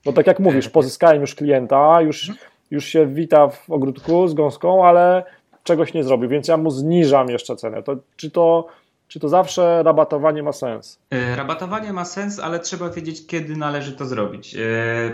Bo 0.06 0.13
tak 0.13 0.28
jak 0.28 0.39
mówisz, 0.39 0.69
pozyskałem 0.69 1.21
już 1.21 1.36
klienta, 1.36 2.02
już, 2.02 2.32
już 2.71 2.86
się 2.86 3.08
wita 3.08 3.47
w 3.47 3.69
ogródku 3.69 4.28
z 4.28 4.34
gąską, 4.34 4.86
ale 4.86 5.24
czegoś 5.63 5.93
nie 5.93 6.04
zrobił, 6.04 6.30
więc 6.30 6.47
ja 6.47 6.58
mu 6.58 6.71
zniżam 6.71 7.30
jeszcze 7.30 7.56
cenę. 7.56 7.84
To, 7.84 7.95
czy, 8.15 8.32
to, 8.32 8.67
czy 9.12 9.19
to 9.19 9.30
zawsze 9.30 9.84
rabatowanie 9.84 10.43
ma 10.43 10.52
sens? 10.52 11.00
E, 11.10 11.36
rabatowanie 11.36 11.93
ma 11.93 12.06
sens, 12.06 12.39
ale 12.39 12.60
trzeba 12.60 12.89
wiedzieć, 12.89 13.28
kiedy 13.28 13.58
należy 13.58 13.91
to 13.91 14.06
zrobić. 14.06 14.56
E, 14.56 14.60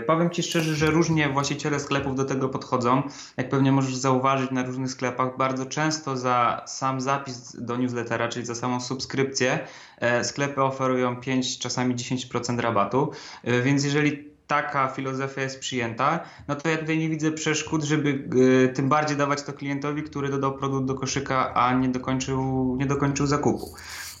powiem 0.06 0.30
Ci 0.30 0.42
szczerze, 0.42 0.74
że 0.74 0.86
różnie 0.86 1.28
właściciele 1.28 1.80
sklepów 1.80 2.14
do 2.14 2.24
tego 2.24 2.48
podchodzą. 2.48 3.02
Jak 3.36 3.48
pewnie 3.48 3.72
możesz 3.72 3.96
zauważyć 3.96 4.50
na 4.50 4.62
różnych 4.62 4.90
sklepach, 4.90 5.36
bardzo 5.36 5.66
często 5.66 6.16
za 6.16 6.62
sam 6.66 7.00
zapis 7.00 7.56
do 7.60 7.76
newslettera, 7.76 8.28
czyli 8.28 8.46
za 8.46 8.54
samą 8.54 8.80
subskrypcję, 8.80 9.58
e, 10.00 10.24
sklepy 10.24 10.62
oferują 10.62 11.20
5, 11.20 11.58
czasami 11.58 11.94
10% 11.94 12.60
rabatu. 12.60 13.10
Więc 13.44 13.84
jeżeli 13.84 14.27
taka 14.48 14.88
filozofia 14.88 15.42
jest 15.42 15.60
przyjęta, 15.60 16.20
no 16.48 16.54
to 16.54 16.68
ja 16.68 16.76
tutaj 16.76 16.98
nie 16.98 17.08
widzę 17.08 17.32
przeszkód, 17.32 17.84
żeby 17.84 18.28
y, 18.68 18.72
tym 18.74 18.88
bardziej 18.88 19.16
dawać 19.16 19.42
to 19.42 19.52
klientowi, 19.52 20.02
który 20.02 20.28
dodał 20.28 20.58
produkt 20.58 20.86
do 20.86 20.94
koszyka, 20.94 21.54
a 21.54 21.74
nie 21.74 21.88
dokończył, 21.88 22.76
nie 22.78 22.86
dokończył 22.86 23.26
zakupu. 23.26 23.74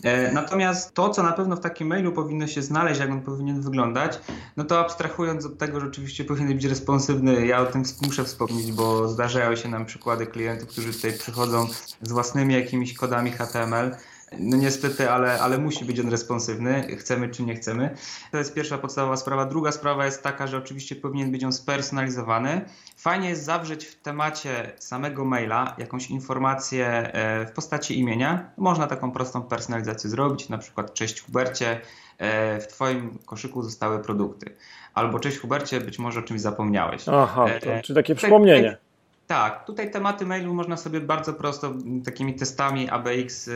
E, 0.04 0.32
natomiast 0.32 0.94
to, 0.94 1.10
co 1.10 1.22
na 1.22 1.32
pewno 1.32 1.56
w 1.56 1.60
takim 1.60 1.88
mailu 1.88 2.12
powinno 2.12 2.46
się 2.46 2.62
znaleźć, 2.62 3.00
jak 3.00 3.10
on 3.10 3.22
powinien 3.22 3.60
wyglądać, 3.60 4.20
no 4.56 4.64
to 4.64 4.80
abstrahując 4.80 5.46
od 5.46 5.58
tego, 5.58 5.80
że 5.80 5.86
oczywiście 5.86 6.24
powinien 6.24 6.54
być 6.54 6.64
responsywny, 6.64 7.46
ja 7.46 7.60
o 7.60 7.66
tym 7.66 7.82
muszę 8.06 8.24
wspomnieć, 8.24 8.72
bo 8.72 9.08
zdarzają 9.08 9.56
się 9.56 9.68
nam 9.68 9.86
przykłady 9.86 10.26
klientów, 10.26 10.68
którzy 10.68 10.92
tutaj 10.92 11.12
przychodzą 11.12 11.66
z 12.02 12.12
własnymi 12.12 12.54
jakimiś 12.54 12.94
kodami 12.94 13.30
HTML, 13.30 13.96
no 14.38 14.56
niestety, 14.56 15.10
ale, 15.10 15.40
ale 15.40 15.58
musi 15.58 15.84
być 15.84 16.00
on 16.00 16.08
responsywny, 16.08 16.96
chcemy 16.96 17.28
czy 17.28 17.42
nie 17.42 17.54
chcemy. 17.54 17.96
To 18.32 18.38
jest 18.38 18.54
pierwsza 18.54 18.78
podstawowa 18.78 19.16
sprawa. 19.16 19.44
Druga 19.44 19.72
sprawa 19.72 20.04
jest 20.04 20.22
taka, 20.22 20.46
że 20.46 20.56
oczywiście 20.58 20.96
powinien 20.96 21.32
być 21.32 21.44
on 21.44 21.52
spersonalizowany. 21.52 22.60
Fajnie 22.96 23.28
jest 23.28 23.44
zawrzeć 23.44 23.86
w 23.86 24.02
temacie 24.02 24.72
samego 24.78 25.24
maila 25.24 25.74
jakąś 25.78 26.10
informację 26.10 26.86
e, 26.86 27.46
w 27.46 27.52
postaci 27.52 27.98
imienia. 27.98 28.50
Można 28.56 28.86
taką 28.86 29.12
prostą 29.12 29.42
personalizację 29.42 30.10
zrobić, 30.10 30.48
na 30.48 30.58
przykład 30.58 30.94
cześć 30.94 31.20
Hubercie, 31.20 31.80
e, 32.18 32.60
w 32.60 32.66
Twoim 32.66 33.18
koszyku 33.26 33.62
zostały 33.62 33.98
produkty. 33.98 34.54
Albo 34.94 35.18
cześć 35.18 35.38
Hubercie, 35.38 35.80
być 35.80 35.98
może 35.98 36.20
o 36.20 36.22
czymś 36.22 36.40
zapomniałeś. 36.40 37.08
Aha, 37.08 37.46
to, 37.60 37.72
e, 37.72 37.82
czy 37.82 37.94
takie 37.94 38.14
przypomnienie. 38.14 38.87
Tak, 39.28 39.64
tutaj 39.64 39.90
tematy 39.90 40.26
mailu 40.26 40.54
można 40.54 40.76
sobie 40.76 41.00
bardzo 41.00 41.34
prosto 41.34 41.74
takimi 42.04 42.34
testami 42.34 42.90
ABX 42.90 43.48
y, 43.48 43.54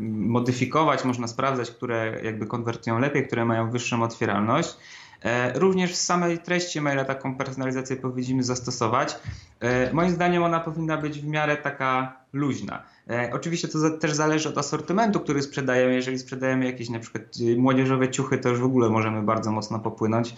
modyfikować, 0.00 1.04
można 1.04 1.26
sprawdzać, 1.26 1.70
które 1.70 2.20
jakby 2.24 2.46
konwertują 2.46 2.98
lepiej, 2.98 3.26
które 3.26 3.44
mają 3.44 3.70
wyższą 3.70 4.02
otwieralność. 4.02 4.76
E, 5.24 5.58
również 5.58 5.92
w 5.92 5.96
samej 5.96 6.38
treści 6.38 6.80
maila 6.80 7.04
taką 7.04 7.36
personalizację 7.36 7.96
powinniśmy 7.96 8.42
zastosować. 8.42 9.18
E, 9.60 9.92
moim 9.92 10.10
zdaniem 10.10 10.42
ona 10.42 10.60
powinna 10.60 10.96
być 10.96 11.20
w 11.20 11.26
miarę 11.26 11.56
taka 11.56 12.16
luźna. 12.32 12.82
E, 13.10 13.30
oczywiście 13.32 13.68
to 13.68 13.90
też 13.90 14.12
zależy 14.12 14.48
od 14.48 14.58
asortymentu, 14.58 15.20
który 15.20 15.42
sprzedajemy. 15.42 15.94
Jeżeli 15.94 16.18
sprzedajemy 16.18 16.64
jakieś 16.66 16.88
na 16.88 16.98
przykład 16.98 17.24
y, 17.40 17.56
młodzieżowe 17.56 18.10
ciuchy, 18.10 18.38
to 18.38 18.48
już 18.48 18.60
w 18.60 18.64
ogóle 18.64 18.88
możemy 18.88 19.22
bardzo 19.22 19.52
mocno 19.52 19.78
popłynąć. 19.78 20.34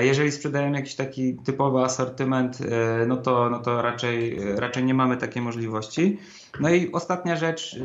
Jeżeli 0.00 0.32
sprzedajemy 0.32 0.76
jakiś 0.76 0.94
taki 0.94 1.36
typowy 1.36 1.78
asortyment, 1.78 2.58
no 3.06 3.16
to, 3.16 3.50
no 3.50 3.58
to 3.58 3.82
raczej, 3.82 4.38
raczej 4.56 4.84
nie 4.84 4.94
mamy 4.94 5.16
takiej 5.16 5.42
możliwości. 5.42 6.18
No 6.60 6.70
i 6.70 6.92
ostatnia 6.92 7.36
rzecz, 7.36 7.76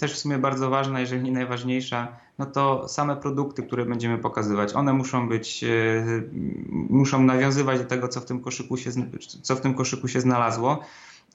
też 0.00 0.12
w 0.12 0.18
sumie 0.18 0.38
bardzo 0.38 0.70
ważna, 0.70 1.00
jeżeli 1.00 1.22
nie 1.22 1.32
najważniejsza, 1.32 2.16
no 2.38 2.46
to 2.46 2.88
same 2.88 3.16
produkty, 3.16 3.62
które 3.62 3.84
będziemy 3.84 4.18
pokazywać, 4.18 4.74
one 4.74 4.92
muszą 4.92 5.28
być, 5.28 5.64
muszą 6.90 7.22
nawiązywać 7.22 7.78
do 7.78 7.84
tego, 7.84 8.08
co 8.08 8.20
w 8.20 8.24
tym 8.24 8.40
koszyku 8.40 8.76
się, 8.76 8.90
co 9.42 9.56
w 9.56 9.60
tym 9.60 9.74
koszyku 9.74 10.08
się 10.08 10.20
znalazło. 10.20 10.80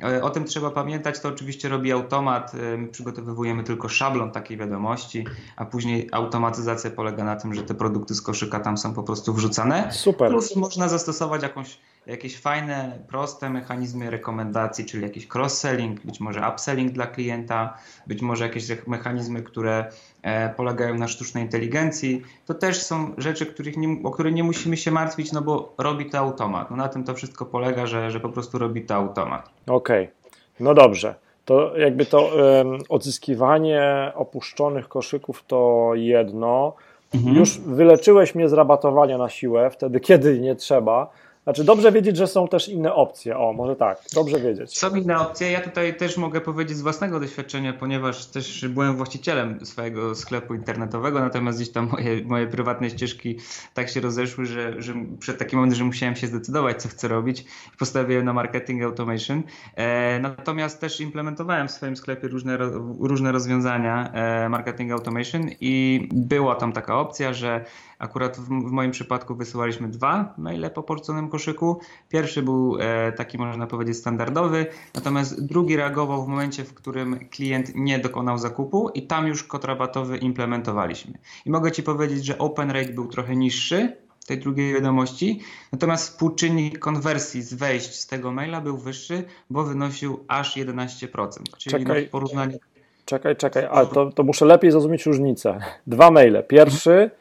E, 0.04 0.24
o 0.24 0.30
tym 0.30 0.46
trzeba 0.46 0.72
pamiętać, 0.72 1.20
to 1.20 1.30
oczywiście 1.30 1.70
robi 1.70 1.92
automat. 1.92 2.56
E, 2.56 2.78
my 2.78 2.88
przygotowujemy 2.88 3.64
tylko 3.64 3.90
szablon 3.90 4.32
takiej 4.32 4.58
wiadomości, 4.58 5.26
a 5.56 5.66
później 5.66 6.10
automatyzacja 6.12 6.92
polega 6.92 7.24
na 7.24 7.36
tym, 7.36 7.54
że 7.54 7.64
te 7.64 7.74
produkty 7.74 8.16
z 8.16 8.22
koszyka 8.22 8.60
tam 8.60 8.78
są 8.78 8.94
po 8.94 9.04
prostu 9.04 9.34
wrzucane. 9.34 9.92
Super. 9.92 10.32
Plus 10.32 10.56
można 10.56 10.90
zastosować 10.90 11.44
jakąś 11.44 11.80
jakieś 12.08 12.40
fajne, 12.40 13.00
proste 13.08 13.50
mechanizmy 13.50 14.10
rekomendacji, 14.10 14.86
czyli 14.86 15.04
jakiś 15.04 15.28
cross-selling, 15.28 16.00
być 16.06 16.20
może 16.20 16.42
upselling 16.54 16.92
dla 16.92 17.08
klienta, 17.08 17.78
być 18.08 18.22
może 18.22 18.44
jakieś 18.44 18.88
mechanizmy, 18.88 19.44
które 19.44 19.86
e, 20.22 20.50
polegają 20.50 20.96
na 20.96 21.08
sztucznej 21.08 21.44
inteligencji. 21.44 22.22
To 22.46 22.54
też 22.54 22.82
są 22.82 23.12
rzeczy, 23.18 23.46
których 23.46 23.78
nie, 23.78 23.98
o 24.04 24.12
które 24.12 24.32
nie 24.32 24.44
musimy 24.44 24.78
się 24.78 24.92
martwić, 24.92 25.32
no 25.32 25.42
bo 25.42 25.74
robi 25.78 26.10
to 26.10 26.18
automat. 26.18 26.72
No 26.72 26.78
na 26.78 26.88
tym 26.88 27.04
to 27.04 27.14
wszystko 27.14 27.46
polega, 27.46 27.86
że, 27.86 28.12
że 28.12 28.20
po 28.20 28.30
prostu 28.30 28.58
robi 28.58 28.82
to 28.82 28.96
automat. 28.96 29.50
Okej, 29.68 30.04
okay. 30.04 30.16
no 30.60 30.74
dobrze. 30.74 31.16
To 31.46 31.78
jakby 31.78 32.06
to 32.06 32.22
um, 32.22 32.78
odzyskiwanie 32.90 34.12
opuszczonych 34.16 34.88
koszyków 34.88 35.44
to 35.48 35.92
jedno. 35.94 36.74
Mhm. 37.16 37.36
Już 37.36 37.60
wyleczyłeś 37.60 38.36
mnie 38.36 38.50
z 38.50 38.54
rabatowania 38.54 39.18
na 39.18 39.30
siłę, 39.30 39.70
wtedy 39.70 40.00
kiedy 40.00 40.40
nie 40.40 40.56
trzeba 40.56 41.10
znaczy 41.48 41.64
dobrze 41.64 41.92
wiedzieć, 41.92 42.18
że 42.18 42.28
są 42.28 42.48
też 42.48 42.70
inne 42.70 42.94
opcje. 42.94 43.38
O, 43.38 43.54
może 43.54 43.76
tak, 43.76 44.02
dobrze 44.14 44.40
wiedzieć. 44.40 44.80
Są 44.80 44.96
inne 44.96 45.20
opcje. 45.20 45.52
Ja 45.52 45.62
tutaj 45.62 45.98
też 45.98 46.18
mogę 46.18 46.42
powiedzieć 46.42 46.78
z 46.78 46.82
własnego 46.82 47.20
doświadczenia, 47.20 47.74
ponieważ 47.74 48.26
też 48.26 48.68
byłem 48.68 48.96
właścicielem 48.96 49.66
swojego 49.66 50.16
sklepu 50.16 50.54
internetowego, 50.54 51.20
natomiast 51.20 51.58
gdzieś 51.58 51.74
tam 51.74 51.90
moje, 51.92 52.26
moje 52.26 52.48
prywatne 52.48 52.90
ścieżki 52.90 53.38
tak 53.74 53.90
się 53.90 54.02
rozeszły, 54.02 54.46
że, 54.46 54.82
że 54.82 54.94
przed 55.20 55.38
takim 55.38 55.60
momentem, 55.60 55.78
że 55.78 55.84
musiałem 55.84 56.16
się 56.16 56.28
zdecydować, 56.28 56.82
co 56.82 56.90
chcę 56.90 57.08
robić. 57.08 57.46
Postawiłem 57.80 58.26
na 58.26 58.34
marketing 58.34 58.84
automation. 58.84 59.44
E, 59.76 60.20
natomiast 60.20 60.82
też 60.82 61.02
implementowałem 61.02 61.68
w 61.68 61.72
swoim 61.72 61.98
sklepie 61.98 62.28
różne, 62.28 62.58
różne 63.00 63.32
rozwiązania 63.32 64.12
e, 64.14 64.50
marketing 64.50 64.92
automation 64.92 65.50
i 65.62 66.08
była 66.12 66.56
tam 66.56 66.74
taka 66.74 67.00
opcja, 67.00 67.34
że 67.34 67.66
Akurat 68.00 68.38
w, 68.38 68.46
w, 68.46 68.50
moim 68.50 68.92
przypadku 68.92 69.36
wysyłaliśmy 69.36 69.88
dwa 69.88 70.34
maile 70.38 70.70
po 70.70 70.84
porzuconym 70.84 71.30
koszyku. 71.30 71.80
Pierwszy 72.10 72.42
był 72.42 72.78
e, 72.80 73.12
taki, 73.12 73.38
można 73.38 73.68
powiedzieć, 73.68 73.98
standardowy, 73.98 74.66
natomiast 74.96 75.46
drugi 75.46 75.76
reagował 75.76 76.26
w 76.26 76.28
momencie, 76.28 76.64
w 76.64 76.74
którym 76.74 77.20
klient 77.30 77.72
nie 77.76 78.00
dokonał 78.00 78.38
zakupu 78.38 78.90
i 78.90 79.08
tam 79.08 79.28
już 79.28 79.44
kod 79.44 79.66
rabatowy 79.66 80.18
implementowaliśmy. 80.18 81.14
I 81.46 81.50
mogę 81.50 81.72
Ci 81.72 81.84
powiedzieć, 81.84 82.26
że 82.26 82.38
open 82.38 82.72
rate 82.72 82.94
był 82.94 83.08
trochę 83.08 83.36
niższy, 83.36 83.98
tej 84.28 84.38
drugiej 84.38 84.74
wiadomości. 84.74 85.40
Natomiast 85.72 86.10
współczynnik 86.10 86.80
konwersji 86.80 87.42
z 87.42 87.54
wejść 87.54 87.96
z 87.96 88.08
tego 88.08 88.32
maila 88.32 88.62
był 88.62 88.78
wyższy, 88.78 89.24
bo 89.50 89.64
wynosił 89.64 90.20
aż 90.28 90.58
11%. 90.58 91.30
Czyli 91.58 91.86
czekaj, 91.86 92.06
w 92.06 92.10
porównaniu. 92.10 92.58
Czekaj, 93.06 93.36
czekaj, 93.36 93.66
ale 93.72 93.88
to, 93.88 94.12
to 94.12 94.24
muszę 94.24 94.46
lepiej 94.46 94.72
zrozumieć 94.72 95.06
różnicę. 95.06 95.60
Dwa 95.88 96.12
maile. 96.12 96.44
Pierwszy 96.48 97.12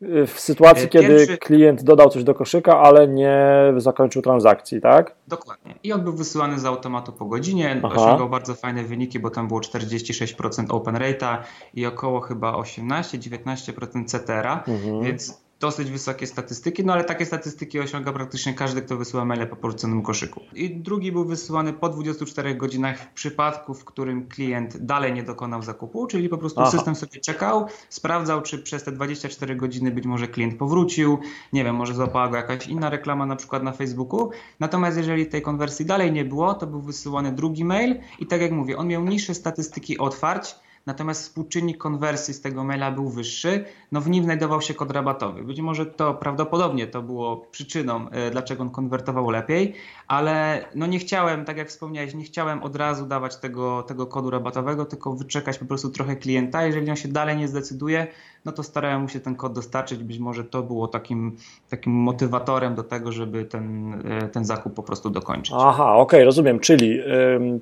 w 0.00 0.40
sytuacji, 0.40 0.88
Pierwszy... 0.88 1.26
kiedy 1.26 1.38
klient 1.38 1.82
dodał 1.82 2.10
coś 2.10 2.24
do 2.24 2.34
koszyka, 2.34 2.80
ale 2.80 3.08
nie 3.08 3.38
zakończył 3.76 4.22
transakcji, 4.22 4.80
tak? 4.80 5.14
Dokładnie. 5.28 5.74
I 5.82 5.92
on 5.92 6.00
był 6.00 6.12
wysyłany 6.12 6.58
z 6.58 6.64
automatu 6.64 7.12
po 7.12 7.24
godzinie. 7.24 7.80
Aha. 7.82 7.94
Osiągał 7.94 8.28
bardzo 8.28 8.54
fajne 8.54 8.84
wyniki, 8.84 9.18
bo 9.18 9.30
tam 9.30 9.48
było 9.48 9.60
46% 9.60 10.66
open 10.68 10.94
rate'a 10.94 11.36
i 11.74 11.86
około 11.86 12.20
chyba 12.20 12.52
18-19% 12.52 14.04
CTR-a, 14.04 14.64
mhm. 14.68 15.02
więc 15.02 15.43
dosyć 15.64 15.90
wysokie 15.90 16.26
statystyki, 16.26 16.84
no 16.84 16.92
ale 16.92 17.04
takie 17.04 17.26
statystyki 17.26 17.80
osiąga 17.80 18.12
praktycznie 18.12 18.54
każdy, 18.54 18.82
kto 18.82 18.96
wysyła 18.96 19.24
maile 19.24 19.46
po 19.46 19.56
porzuconym 19.56 20.02
koszyku. 20.02 20.40
I 20.54 20.76
drugi 20.76 21.12
był 21.12 21.24
wysyłany 21.24 21.72
po 21.72 21.88
24 21.88 22.54
godzinach 22.54 22.98
w 22.98 23.12
przypadku, 23.12 23.74
w 23.74 23.84
którym 23.84 24.28
klient 24.28 24.76
dalej 24.76 25.12
nie 25.12 25.22
dokonał 25.22 25.62
zakupu, 25.62 26.06
czyli 26.06 26.28
po 26.28 26.38
prostu 26.38 26.60
Aha. 26.60 26.70
system 26.70 26.94
sobie 26.94 27.20
czekał, 27.20 27.66
sprawdzał, 27.88 28.42
czy 28.42 28.58
przez 28.58 28.84
te 28.84 28.92
24 28.92 29.56
godziny 29.56 29.90
być 29.90 30.06
może 30.06 30.28
klient 30.28 30.58
powrócił, 30.58 31.18
nie 31.52 31.64
wiem, 31.64 31.76
może 31.76 31.94
złapała 31.94 32.28
go 32.28 32.36
jakaś 32.36 32.66
inna 32.66 32.90
reklama 32.90 33.26
na 33.26 33.36
przykład 33.36 33.62
na 33.62 33.72
Facebooku. 33.72 34.30
Natomiast 34.60 34.96
jeżeli 34.96 35.26
tej 35.26 35.42
konwersji 35.42 35.86
dalej 35.86 36.12
nie 36.12 36.24
było, 36.24 36.54
to 36.54 36.66
był 36.66 36.80
wysyłany 36.80 37.32
drugi 37.32 37.64
mail 37.64 38.00
i 38.18 38.26
tak 38.26 38.40
jak 38.40 38.52
mówię, 38.52 38.76
on 38.76 38.88
miał 38.88 39.04
niższe 39.04 39.34
statystyki 39.34 39.98
otwarć, 39.98 40.56
natomiast 40.86 41.22
współczynnik 41.22 41.78
konwersji 41.78 42.34
z 42.34 42.40
tego 42.40 42.64
maila 42.64 42.90
był 42.90 43.08
wyższy, 43.08 43.64
no 43.92 44.00
w 44.00 44.10
nim 44.10 44.24
znajdował 44.24 44.60
się 44.60 44.74
kod 44.74 44.90
rabatowy. 44.90 45.44
Być 45.44 45.60
może 45.60 45.86
to 45.86 46.14
prawdopodobnie 46.14 46.86
to 46.86 47.02
było 47.02 47.36
przyczyną, 47.36 48.08
e, 48.10 48.30
dlaczego 48.30 48.62
on 48.62 48.70
konwertował 48.70 49.30
lepiej, 49.30 49.74
ale 50.08 50.64
no 50.74 50.86
nie 50.86 50.98
chciałem, 50.98 51.44
tak 51.44 51.56
jak 51.56 51.68
wspomniałeś, 51.68 52.14
nie 52.14 52.24
chciałem 52.24 52.62
od 52.62 52.76
razu 52.76 53.06
dawać 53.06 53.36
tego, 53.36 53.82
tego 53.82 54.06
kodu 54.06 54.30
rabatowego, 54.30 54.84
tylko 54.84 55.12
wyczekać 55.12 55.58
po 55.58 55.64
prostu 55.64 55.90
trochę 55.90 56.16
klienta. 56.16 56.66
Jeżeli 56.66 56.90
on 56.90 56.96
się 56.96 57.08
dalej 57.08 57.36
nie 57.36 57.48
zdecyduje, 57.48 58.06
no 58.44 58.52
to 58.52 58.62
starałem 58.62 59.02
mu 59.02 59.08
się 59.08 59.20
ten 59.20 59.34
kod 59.34 59.52
dostarczyć. 59.52 60.04
Być 60.04 60.18
może 60.18 60.44
to 60.44 60.62
było 60.62 60.88
takim, 60.88 61.36
takim 61.70 61.92
motywatorem 61.92 62.74
do 62.74 62.82
tego, 62.82 63.12
żeby 63.12 63.44
ten, 63.44 63.94
e, 64.10 64.28
ten 64.28 64.44
zakup 64.44 64.74
po 64.74 64.82
prostu 64.82 65.10
dokończyć. 65.10 65.54
Aha, 65.58 65.84
okej, 65.84 66.02
okay, 66.02 66.24
rozumiem. 66.24 66.60
Czyli 66.60 67.00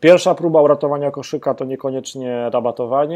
pierwsza 0.00 0.34
próba 0.34 0.62
uratowania 0.62 1.10
koszyka 1.10 1.54
to 1.54 1.64
niekoniecznie 1.64 2.50
rabatowanie, 2.50 3.11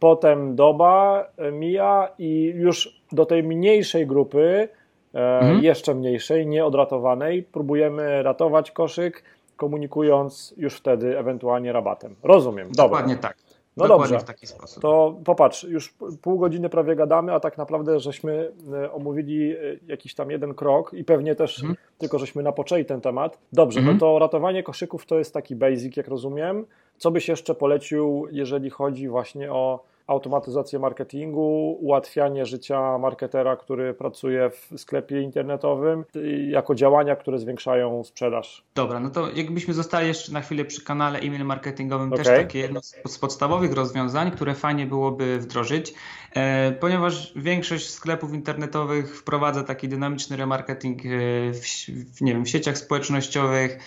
potem 0.00 0.56
doba 0.56 1.24
e, 1.36 1.52
mija 1.52 2.08
i 2.18 2.52
już 2.56 3.02
do 3.12 3.26
tej 3.26 3.42
mniejszej 3.42 4.06
grupy, 4.06 4.68
e, 5.14 5.38
mhm. 5.38 5.64
jeszcze 5.64 5.94
mniejszej, 5.94 6.46
nieodratowanej, 6.46 7.42
próbujemy 7.42 8.22
ratować 8.22 8.70
koszyk, 8.70 9.22
komunikując 9.56 10.54
już 10.56 10.76
wtedy 10.76 11.18
ewentualnie 11.18 11.72
rabatem. 11.72 12.14
Rozumiem. 12.22 12.68
Dokładnie 12.72 13.14
Dobra. 13.14 13.28
tak. 13.28 13.45
No 13.76 13.88
dobrze, 13.88 14.18
w 14.18 14.24
taki 14.24 14.46
sposób. 14.46 14.82
To 14.82 15.16
popatrz, 15.24 15.64
już 15.64 15.94
pół 16.22 16.38
godziny 16.38 16.68
prawie 16.68 16.96
gadamy, 16.96 17.34
a 17.34 17.40
tak 17.40 17.58
naprawdę 17.58 18.00
żeśmy 18.00 18.52
e, 18.72 18.92
omówili 18.92 19.52
e, 19.52 19.56
jakiś 19.86 20.14
tam 20.14 20.30
jeden 20.30 20.54
krok 20.54 20.94
i 20.94 21.04
pewnie 21.04 21.34
też 21.34 21.58
mhm. 21.58 21.76
tylko 21.98 22.18
żeśmy 22.18 22.42
napoczęli 22.42 22.84
ten 22.84 23.00
temat. 23.00 23.38
Dobrze, 23.52 23.80
no 23.80 23.90
mhm. 23.90 23.96
no 23.96 24.00
to 24.00 24.18
ratowanie 24.18 24.62
koszyków 24.62 25.06
to 25.06 25.18
jest 25.18 25.34
taki 25.34 25.56
basic, 25.56 25.96
jak 25.96 26.08
rozumiem. 26.08 26.66
Co 26.96 27.10
byś 27.10 27.28
jeszcze 27.28 27.54
polecił, 27.54 28.26
jeżeli 28.30 28.70
chodzi 28.70 29.08
właśnie 29.08 29.52
o 29.52 29.84
automatyzację 30.06 30.78
marketingu, 30.78 31.78
ułatwianie 31.80 32.46
życia 32.46 32.98
marketera, 32.98 33.56
który 33.56 33.94
pracuje 33.94 34.50
w 34.50 34.80
sklepie 34.80 35.22
internetowym, 35.22 36.04
jako 36.48 36.74
działania, 36.74 37.16
które 37.16 37.38
zwiększają 37.38 38.04
sprzedaż. 38.04 38.64
Dobra, 38.74 39.00
no 39.00 39.10
to 39.10 39.30
jakbyśmy 39.30 39.74
zostali 39.74 40.08
jeszcze 40.08 40.32
na 40.32 40.40
chwilę 40.40 40.64
przy 40.64 40.84
kanale 40.84 41.18
e-mail 41.18 41.44
marketingowym, 41.44 42.12
okay. 42.12 42.24
też 42.24 42.36
takie 42.36 42.58
jedno 42.58 42.80
z 43.06 43.18
podstawowych 43.18 43.72
rozwiązań, 43.72 44.30
które 44.30 44.54
fajnie 44.54 44.86
byłoby 44.86 45.38
wdrożyć, 45.38 45.94
e, 46.34 46.72
ponieważ 46.72 47.32
większość 47.36 47.90
sklepów 47.90 48.34
internetowych 48.34 49.18
wprowadza 49.18 49.64
taki 49.64 49.88
dynamiczny 49.88 50.36
remarketing 50.36 51.00
e, 51.06 51.08
w, 51.52 52.20
nie 52.20 52.32
wiem, 52.32 52.44
w 52.44 52.48
sieciach 52.48 52.78
społecznościowych, 52.78 53.78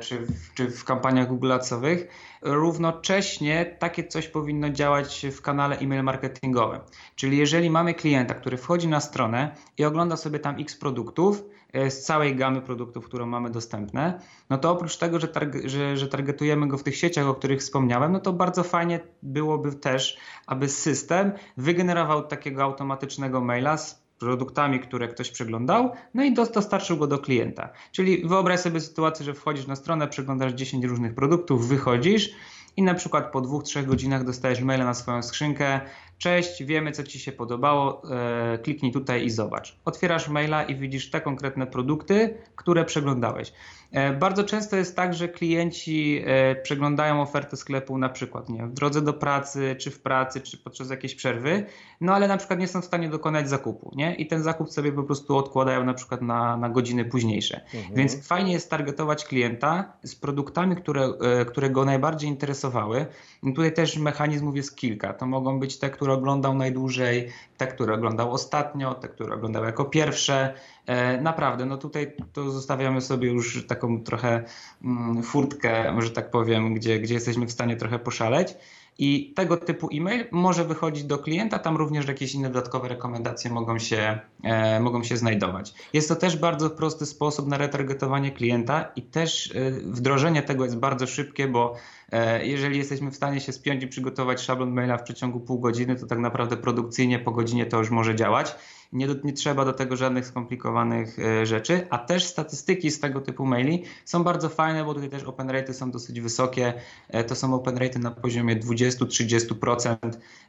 czy 0.00 0.18
w, 0.18 0.54
czy 0.54 0.70
w 0.70 0.84
kampaniach 0.84 1.28
Google 1.28 1.52
Adsowych. 1.52 2.08
Równocześnie 2.42 3.76
takie 3.78 4.04
coś 4.04 4.28
powinno 4.28 4.70
działać 4.70 5.26
w 5.32 5.42
kanale 5.42 5.78
e-mail 5.78 6.02
marketingowym. 6.02 6.80
Czyli 7.16 7.38
jeżeli 7.38 7.70
mamy 7.70 7.94
klienta, 7.94 8.34
który 8.34 8.56
wchodzi 8.56 8.88
na 8.88 9.00
stronę 9.00 9.56
i 9.78 9.84
ogląda 9.84 10.16
sobie 10.16 10.38
tam 10.38 10.56
x 10.60 10.76
produktów, 10.76 11.44
e, 11.72 11.90
z 11.90 12.04
całej 12.04 12.36
gamy 12.36 12.60
produktów, 12.60 13.04
którą 13.04 13.26
mamy 13.26 13.50
dostępne, 13.50 14.20
no 14.50 14.58
to 14.58 14.70
oprócz 14.70 14.96
tego, 14.96 15.20
że, 15.20 15.28
targ 15.28 15.54
że, 15.64 15.96
że 15.96 16.08
targetujemy 16.08 16.68
go 16.68 16.78
w 16.78 16.82
tych 16.82 16.96
sieciach, 16.96 17.26
o 17.26 17.34
których 17.34 17.60
wspomniałem, 17.60 18.12
no 18.12 18.20
to 18.20 18.32
bardzo 18.32 18.62
fajnie 18.62 19.00
byłoby 19.22 19.74
też, 19.74 20.18
aby 20.46 20.68
system 20.68 21.32
wygenerował 21.56 22.26
takiego 22.26 22.62
automatycznego 22.62 23.40
maila 23.40 23.76
z 23.76 24.03
produktami, 24.18 24.80
które 24.80 25.08
ktoś 25.08 25.30
przeglądał, 25.30 25.92
no 26.14 26.24
i 26.24 26.34
dostarczył 26.34 26.96
go 26.96 27.06
do 27.06 27.18
klienta. 27.18 27.68
Czyli 27.92 28.28
wyobraź 28.28 28.60
sobie 28.60 28.80
sytuację, 28.80 29.24
że 29.24 29.34
wchodzisz 29.34 29.66
na 29.66 29.76
stronę, 29.76 30.08
przeglądasz 30.08 30.52
10 30.52 30.84
różnych 30.84 31.14
produktów, 31.14 31.68
wychodzisz 31.68 32.30
i 32.76 32.82
na 32.82 32.94
przykład 32.94 33.32
po 33.32 33.40
dwóch, 33.40 33.64
trzech 33.64 33.86
godzinach 33.86 34.24
dostajesz 34.24 34.60
maila 34.60 34.84
na 34.84 34.94
swoją 34.94 35.22
skrzynkę. 35.22 35.80
Cześć, 36.18 36.64
wiemy 36.64 36.92
co 36.92 37.02
Ci 37.02 37.18
się 37.18 37.32
podobało, 37.32 38.02
e, 38.10 38.58
kliknij 38.58 38.92
tutaj 38.92 39.24
i 39.24 39.30
zobacz. 39.30 39.76
Otwierasz 39.84 40.28
maila 40.28 40.62
i 40.62 40.76
widzisz 40.76 41.10
te 41.10 41.20
konkretne 41.20 41.66
produkty, 41.66 42.38
które 42.56 42.84
przeglądałeś. 42.84 43.52
E, 43.94 44.12
bardzo 44.12 44.44
często 44.44 44.76
jest 44.76 44.96
tak, 44.96 45.14
że 45.14 45.28
klienci 45.28 46.22
e, 46.26 46.54
przeglądają 46.54 47.22
ofertę 47.22 47.56
sklepu 47.56 47.98
na 47.98 48.08
przykład 48.08 48.48
nie, 48.48 48.66
w 48.66 48.72
drodze 48.72 49.02
do 49.02 49.12
pracy, 49.12 49.76
czy 49.78 49.90
w 49.90 50.00
pracy, 50.00 50.40
czy 50.40 50.58
podczas 50.58 50.90
jakiejś 50.90 51.14
przerwy, 51.14 51.66
no 52.00 52.14
ale 52.14 52.28
na 52.28 52.36
przykład 52.36 52.58
nie 52.58 52.68
są 52.68 52.80
w 52.80 52.84
stanie 52.84 53.08
dokonać 53.08 53.48
zakupu, 53.48 53.92
nie? 53.96 54.14
I 54.14 54.26
ten 54.26 54.42
zakup 54.42 54.70
sobie 54.70 54.92
po 54.92 55.02
prostu 55.02 55.36
odkładają 55.36 55.84
na 55.84 55.94
przykład 55.94 56.22
na, 56.22 56.56
na 56.56 56.68
godziny 56.68 57.04
późniejsze. 57.04 57.60
Mhm. 57.74 57.94
Więc 57.94 58.26
fajnie 58.26 58.52
jest 58.52 58.70
targetować 58.70 59.24
klienta 59.24 59.92
z 60.02 60.14
produktami, 60.14 60.76
które, 60.76 61.04
e, 61.04 61.44
które 61.44 61.70
go 61.70 61.84
najbardziej 61.84 62.30
interesowały. 62.30 63.06
Tutaj 63.42 63.74
też 63.74 63.98
mechanizmów 63.98 64.56
jest 64.56 64.76
kilka. 64.76 65.12
To 65.12 65.26
mogą 65.26 65.60
być 65.60 65.78
te, 65.78 65.90
które 65.90 66.12
oglądał 66.12 66.54
najdłużej, 66.54 67.28
te, 67.56 67.66
które 67.66 67.94
oglądał 67.94 68.32
ostatnio, 68.32 68.94
te, 68.94 69.08
które 69.08 69.34
oglądał 69.34 69.64
jako 69.64 69.84
pierwsze. 69.84 70.54
E, 70.86 71.20
naprawdę, 71.20 71.66
no 71.66 71.76
tutaj 71.76 72.12
to 72.32 72.50
zostawiamy 72.50 73.00
sobie 73.00 73.28
już 73.28 73.66
taką 73.66 74.02
trochę 74.02 74.44
mm, 74.84 75.22
furtkę, 75.22 76.02
że 76.02 76.10
tak 76.10 76.30
powiem, 76.30 76.74
gdzie, 76.74 77.00
gdzie 77.00 77.14
jesteśmy 77.14 77.46
w 77.46 77.52
stanie 77.52 77.76
trochę 77.76 77.98
poszaleć. 77.98 78.54
I 78.98 79.32
tego 79.36 79.56
typu 79.56 79.88
e-mail 79.92 80.24
może 80.30 80.64
wychodzić 80.64 81.04
do 81.04 81.18
klienta, 81.18 81.58
tam 81.58 81.76
również 81.76 82.08
jakieś 82.08 82.34
inne 82.34 82.48
dodatkowe 82.48 82.88
rekomendacje 82.88 83.50
mogą 83.50 83.78
się, 83.78 84.18
e, 84.42 84.80
mogą 84.80 85.04
się 85.04 85.16
znajdować. 85.16 85.74
Jest 85.92 86.08
to 86.08 86.16
też 86.16 86.36
bardzo 86.36 86.70
prosty 86.70 87.06
sposób 87.06 87.48
na 87.48 87.58
retargetowanie 87.58 88.30
klienta 88.30 88.92
i 88.96 89.02
też 89.02 89.52
e, 89.56 89.70
wdrożenie 89.70 90.42
tego 90.42 90.64
jest 90.64 90.78
bardzo 90.78 91.06
szybkie, 91.06 91.48
bo 91.48 91.74
e, 92.12 92.46
jeżeli 92.46 92.78
jesteśmy 92.78 93.10
w 93.10 93.16
stanie 93.16 93.40
się 93.40 93.52
spiąć 93.52 93.82
i 93.82 93.88
przygotować 93.88 94.40
szablon 94.40 94.70
maila 94.70 94.98
w 94.98 95.02
przeciągu 95.02 95.40
pół 95.40 95.60
godziny, 95.60 95.96
to 95.96 96.06
tak 96.06 96.18
naprawdę 96.18 96.56
produkcyjnie 96.56 97.18
po 97.18 97.30
godzinie 97.30 97.66
to 97.66 97.78
już 97.78 97.90
może 97.90 98.14
działać 98.14 98.54
nie, 98.94 99.06
do, 99.06 99.14
nie 99.24 99.32
trzeba 99.32 99.64
do 99.64 99.72
tego 99.72 99.96
żadnych 99.96 100.26
skomplikowanych 100.26 101.18
e, 101.18 101.46
rzeczy, 101.46 101.86
a 101.90 101.98
też 101.98 102.24
statystyki 102.24 102.90
z 102.90 103.00
tego 103.00 103.20
typu 103.20 103.46
maili 103.46 103.82
są 104.04 104.24
bardzo 104.24 104.48
fajne, 104.48 104.84
bo 104.84 104.94
tutaj 104.94 105.10
też 105.10 105.24
open 105.24 105.50
rate 105.50 105.74
są 105.74 105.90
dosyć 105.90 106.20
wysokie. 106.20 106.72
E, 107.08 107.24
to 107.24 107.34
są 107.34 107.54
open 107.54 107.78
rate 107.78 107.98
na 107.98 108.10
poziomie 108.10 108.56
20-30%, 108.56 109.96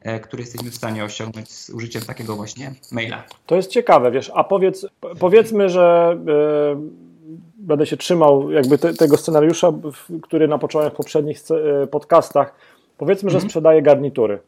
e, 0.01 0.19
które 0.19 0.43
jesteśmy 0.43 0.71
w 0.71 0.75
stanie 0.75 1.03
osiągnąć 1.03 1.51
z 1.51 1.69
użyciem 1.69 2.01
takiego 2.01 2.35
właśnie 2.35 2.73
maila. 2.91 3.23
To 3.45 3.55
jest 3.55 3.69
ciekawe, 3.69 4.11
wiesz, 4.11 4.31
a 4.35 4.43
powiedz, 4.43 4.87
powiedzmy, 5.19 5.69
że 5.69 6.17
będę 7.57 7.85
się 7.85 7.97
trzymał 7.97 8.51
jakby 8.51 8.77
te, 8.77 8.93
tego 8.93 9.17
scenariusza, 9.17 9.73
który 10.21 10.47
napocząłem 10.47 10.91
w 10.91 10.93
poprzednich 10.93 11.39
podcastach. 11.91 12.55
Powiedzmy, 12.97 13.29
że 13.29 13.35
mhm. 13.35 13.49
sprzedaję 13.49 13.81
garnitury 13.81 14.39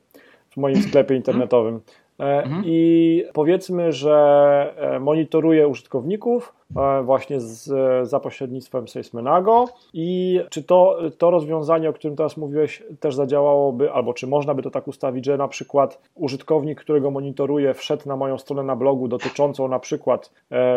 w 0.50 0.58
moim 0.58 0.84
sklepie 0.84 1.16
internetowym. 1.16 1.82
E, 2.20 2.44
mhm. 2.44 2.64
I 2.66 3.24
powiedzmy, 3.34 3.92
że 3.92 4.74
e, 4.78 5.00
monitoruje 5.00 5.68
użytkowników 5.68 6.54
e, 6.78 7.04
właśnie 7.04 7.40
z, 7.40 7.70
za 8.10 8.20
pośrednictwem 8.20 8.88
Salesmanago 8.88 9.66
i 9.94 10.40
czy 10.50 10.64
to, 10.64 11.00
to 11.18 11.32
rozwiązanie, 11.32 11.90
o 11.90 11.94
którym 11.94 12.16
teraz 12.18 12.38
mówiłeś, 12.38 12.84
też 13.00 13.16
zadziałałoby, 13.16 13.92
albo 13.92 14.14
czy 14.14 14.28
można 14.28 14.54
by 14.54 14.62
to 14.62 14.70
tak 14.70 14.88
ustawić, 14.88 15.26
że 15.26 15.38
na 15.38 15.48
przykład 15.48 16.02
użytkownik, 16.16 16.80
którego 16.82 17.12
monitoruję, 17.12 17.74
wszedł 17.74 18.08
na 18.08 18.16
moją 18.16 18.38
stronę 18.38 18.64
na 18.64 18.76
blogu 18.76 19.08
dotyczącą 19.08 19.68
na 19.68 19.80
przykład, 19.80 20.32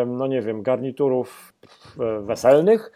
no 0.07 0.27
nie 0.27 0.41
wiem, 0.41 0.61
garniturów 0.61 1.53
weselnych, 2.21 2.91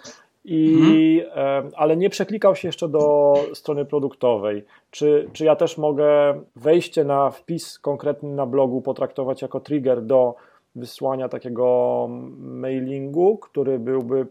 i, 0.45 1.21
mhm. 1.25 1.71
ale 1.75 1.97
nie 1.97 2.09
przeklikał 2.09 2.55
się 2.55 2.67
jeszcze 2.67 2.89
do 2.89 3.33
strony 3.53 3.85
produktowej. 3.85 4.65
Czy, 4.91 5.29
czy 5.33 5.45
ja 5.45 5.55
też 5.55 5.77
mogę 5.77 6.41
wejście 6.55 7.03
na 7.03 7.31
wpis 7.31 7.79
konkretny 7.79 8.29
na 8.29 8.45
blogu 8.45 8.81
potraktować 8.81 9.41
jako 9.41 9.59
trigger 9.59 10.01
do 10.01 10.35
wysłania 10.75 11.29
takiego 11.29 12.07
mailingu, 12.39 13.37
który 13.37 13.79
byłby 13.79 14.27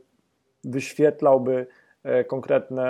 wyświetlałby 0.64 1.66
e, 2.02 2.24
konkretne 2.24 2.84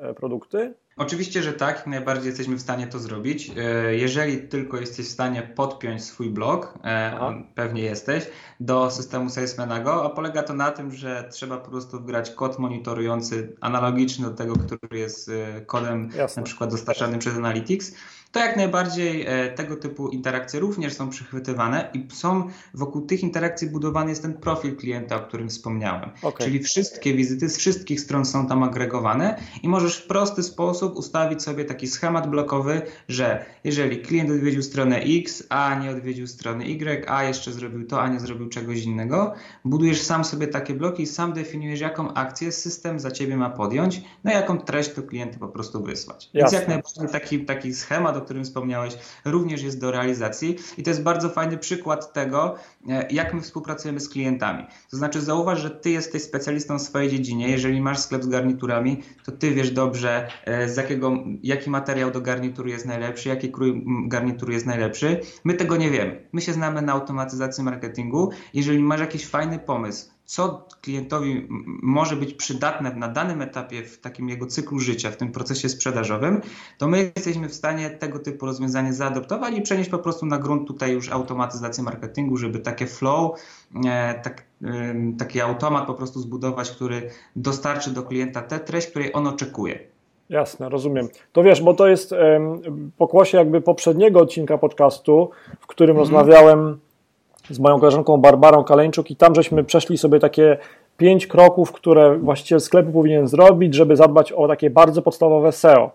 e, 0.00 0.14
produkty? 0.14 0.74
Oczywiście, 0.98 1.42
że 1.42 1.52
tak, 1.52 1.76
jak 1.76 1.86
najbardziej 1.86 2.26
jesteśmy 2.26 2.56
w 2.56 2.60
stanie 2.60 2.86
to 2.86 2.98
zrobić. 2.98 3.50
E, 3.56 3.94
jeżeli 3.94 4.38
tylko 4.38 4.76
jesteś 4.76 5.06
w 5.06 5.10
stanie 5.10 5.42
podpiąć 5.42 6.04
swój 6.04 6.30
blog, 6.30 6.78
e, 6.84 7.12
Aha. 7.14 7.34
pewnie 7.54 7.82
jesteś, 7.82 8.26
do 8.60 8.90
systemu 8.90 9.30
Salesmanago, 9.30 10.04
a 10.04 10.10
polega 10.10 10.42
to 10.42 10.54
na 10.54 10.70
tym, 10.70 10.92
że 10.92 11.28
trzeba 11.32 11.56
po 11.56 11.70
prostu 11.70 12.00
wgrać 12.00 12.30
kod 12.30 12.58
monitorujący 12.58 13.56
analogiczny 13.60 14.28
do 14.28 14.34
tego, 14.34 14.54
który 14.56 14.98
jest 14.98 15.28
e, 15.28 15.60
kodem 15.60 16.10
Jasne. 16.16 16.40
na 16.40 16.46
przykład 16.46 16.70
dostarczanym 16.70 17.18
przez 17.18 17.36
Analytics 17.36 17.92
to 18.32 18.40
jak 18.40 18.56
najbardziej 18.56 19.26
tego 19.56 19.76
typu 19.76 20.08
interakcje 20.08 20.60
również 20.60 20.94
są 20.94 21.10
przechwytywane 21.10 21.90
i 21.94 22.06
są 22.12 22.48
wokół 22.74 23.02
tych 23.02 23.22
interakcji 23.22 23.70
budowany 23.70 24.10
jest 24.10 24.22
ten 24.22 24.34
profil 24.34 24.76
klienta, 24.76 25.16
o 25.16 25.20
którym 25.20 25.48
wspomniałem. 25.48 26.10
Okay. 26.22 26.46
Czyli 26.46 26.62
wszystkie 26.62 27.14
wizyty 27.14 27.48
z 27.48 27.58
wszystkich 27.58 28.00
stron 28.00 28.24
są 28.24 28.46
tam 28.46 28.62
agregowane 28.62 29.38
i 29.62 29.68
możesz 29.68 29.96
w 29.96 30.06
prosty 30.06 30.42
sposób 30.42 30.87
ustawić 30.88 31.42
sobie 31.42 31.64
taki 31.64 31.86
schemat 31.86 32.30
blokowy, 32.30 32.82
że 33.08 33.44
jeżeli 33.64 33.98
klient 33.98 34.30
odwiedził 34.30 34.62
stronę 34.62 34.96
X, 34.96 35.46
a 35.48 35.74
nie 35.74 35.90
odwiedził 35.90 36.26
strony 36.26 36.64
Y, 36.64 37.10
a 37.10 37.24
jeszcze 37.24 37.52
zrobił 37.52 37.86
to, 37.86 38.02
a 38.02 38.08
nie 38.08 38.20
zrobił 38.20 38.48
czegoś 38.48 38.82
innego, 38.82 39.34
budujesz 39.64 40.02
sam 40.02 40.24
sobie 40.24 40.46
takie 40.46 40.74
bloki 40.74 41.02
i 41.02 41.06
sam 41.06 41.32
definiujesz, 41.32 41.80
jaką 41.80 42.14
akcję 42.14 42.52
system 42.52 43.00
za 43.00 43.10
ciebie 43.10 43.36
ma 43.36 43.50
podjąć, 43.50 44.02
no 44.24 44.30
i 44.30 44.34
jaką 44.34 44.58
treść 44.58 44.92
to 44.92 45.02
klientu 45.02 45.38
po 45.38 45.48
prostu 45.48 45.82
wysłać. 45.82 46.30
Jasne. 46.34 46.40
Więc 46.40 46.52
jak 46.52 46.68
najbardziej 46.68 47.20
taki, 47.20 47.44
taki 47.44 47.74
schemat 47.74 48.16
o 48.16 48.20
którym 48.20 48.44
wspomniałeś, 48.44 48.98
również 49.24 49.62
jest 49.62 49.80
do 49.80 49.90
realizacji 49.90 50.56
i 50.78 50.82
to 50.82 50.90
jest 50.90 51.02
bardzo 51.02 51.28
fajny 51.28 51.58
przykład 51.58 52.12
tego, 52.12 52.54
e, 52.88 53.08
jak 53.10 53.34
my 53.34 53.40
współpracujemy 53.40 54.00
z 54.00 54.08
klientami. 54.08 54.66
To 54.90 54.96
znaczy 54.96 55.20
zauważ, 55.20 55.60
że 55.60 55.70
ty 55.70 55.90
jesteś 55.90 56.22
specjalistą 56.22 56.78
w 56.78 56.82
swojej 56.82 57.10
dziedzinie, 57.10 57.48
jeżeli 57.48 57.80
masz 57.80 57.98
sklep 57.98 58.22
z 58.24 58.28
garniturami, 58.28 59.02
to 59.24 59.32
ty 59.32 59.50
wiesz 59.50 59.70
dobrze, 59.70 60.28
e, 60.44 60.68
z 60.68 60.77
jakiego, 60.78 61.12
jaki 61.42 61.70
materiał 61.70 62.10
do 62.10 62.20
garnituru 62.20 62.68
jest 62.68 62.86
najlepszy, 62.86 63.28
jaki 63.28 63.50
krój 63.52 63.84
garnituru 64.06 64.52
jest 64.52 64.66
najlepszy. 64.66 65.20
My 65.44 65.54
tego 65.54 65.76
nie 65.76 65.90
wiemy. 65.90 66.28
My 66.32 66.40
się 66.40 66.52
znamy 66.52 66.82
na 66.82 66.92
automatyzacji 66.92 67.64
marketingu. 67.64 68.30
Jeżeli 68.54 68.78
masz 68.78 69.00
jakiś 69.00 69.26
fajny 69.26 69.58
pomysł, 69.58 70.10
co 70.28 70.66
klientowi 70.80 71.46
może 71.82 72.16
być 72.16 72.34
przydatne 72.34 72.94
na 72.94 73.08
danym 73.08 73.42
etapie 73.42 73.82
w 73.82 74.00
takim 74.00 74.28
jego 74.28 74.46
cyklu 74.46 74.78
życia, 74.78 75.10
w 75.10 75.16
tym 75.16 75.32
procesie 75.32 75.68
sprzedażowym, 75.68 76.40
to 76.78 76.88
my 76.88 77.12
jesteśmy 77.16 77.48
w 77.48 77.54
stanie 77.54 77.90
tego 77.90 78.18
typu 78.18 78.46
rozwiązanie 78.46 78.92
zaadoptować 78.92 79.54
i 79.54 79.62
przenieść 79.62 79.90
po 79.90 79.98
prostu 79.98 80.26
na 80.26 80.38
grunt 80.38 80.68
tutaj 80.68 80.92
już 80.92 81.08
automatyzację 81.08 81.84
marketingu, 81.84 82.36
żeby 82.36 82.58
takie 82.58 82.86
flow, 82.86 83.40
e, 83.86 84.20
tak, 84.22 84.44
taki 85.18 85.40
automat 85.40 85.86
po 85.86 85.94
prostu 85.94 86.20
zbudować, 86.20 86.70
który 86.70 87.10
dostarczy 87.36 87.90
do 87.90 88.02
klienta 88.02 88.42
tę 88.42 88.60
treść, 88.60 88.86
której 88.86 89.12
on 89.12 89.26
oczekuje. 89.26 89.97
Jasne, 90.30 90.68
rozumiem. 90.68 91.08
To 91.32 91.42
wiesz, 91.42 91.62
bo 91.62 91.74
to 91.74 91.88
jest 91.88 92.14
pokłosie 92.98 93.38
jakby 93.38 93.60
poprzedniego 93.60 94.20
odcinka 94.20 94.58
podcastu, 94.58 95.30
w 95.60 95.66
którym 95.66 95.96
mm. 95.96 96.00
rozmawiałem 96.00 96.78
z 97.50 97.58
moją 97.58 97.80
koleżanką 97.80 98.16
Barbarą 98.16 98.64
Kaleńczuk 98.64 99.10
i 99.10 99.16
tam 99.16 99.34
żeśmy 99.34 99.64
przeszli 99.64 99.98
sobie 99.98 100.20
takie 100.20 100.56
pięć 100.96 101.26
kroków, 101.26 101.72
które 101.72 102.18
właściciel 102.18 102.60
sklepu 102.60 102.92
powinien 102.92 103.28
zrobić, 103.28 103.74
żeby 103.74 103.96
zadbać 103.96 104.32
o 104.32 104.48
takie 104.48 104.70
bardzo 104.70 105.02
podstawowe 105.02 105.52
SEO. 105.52 105.90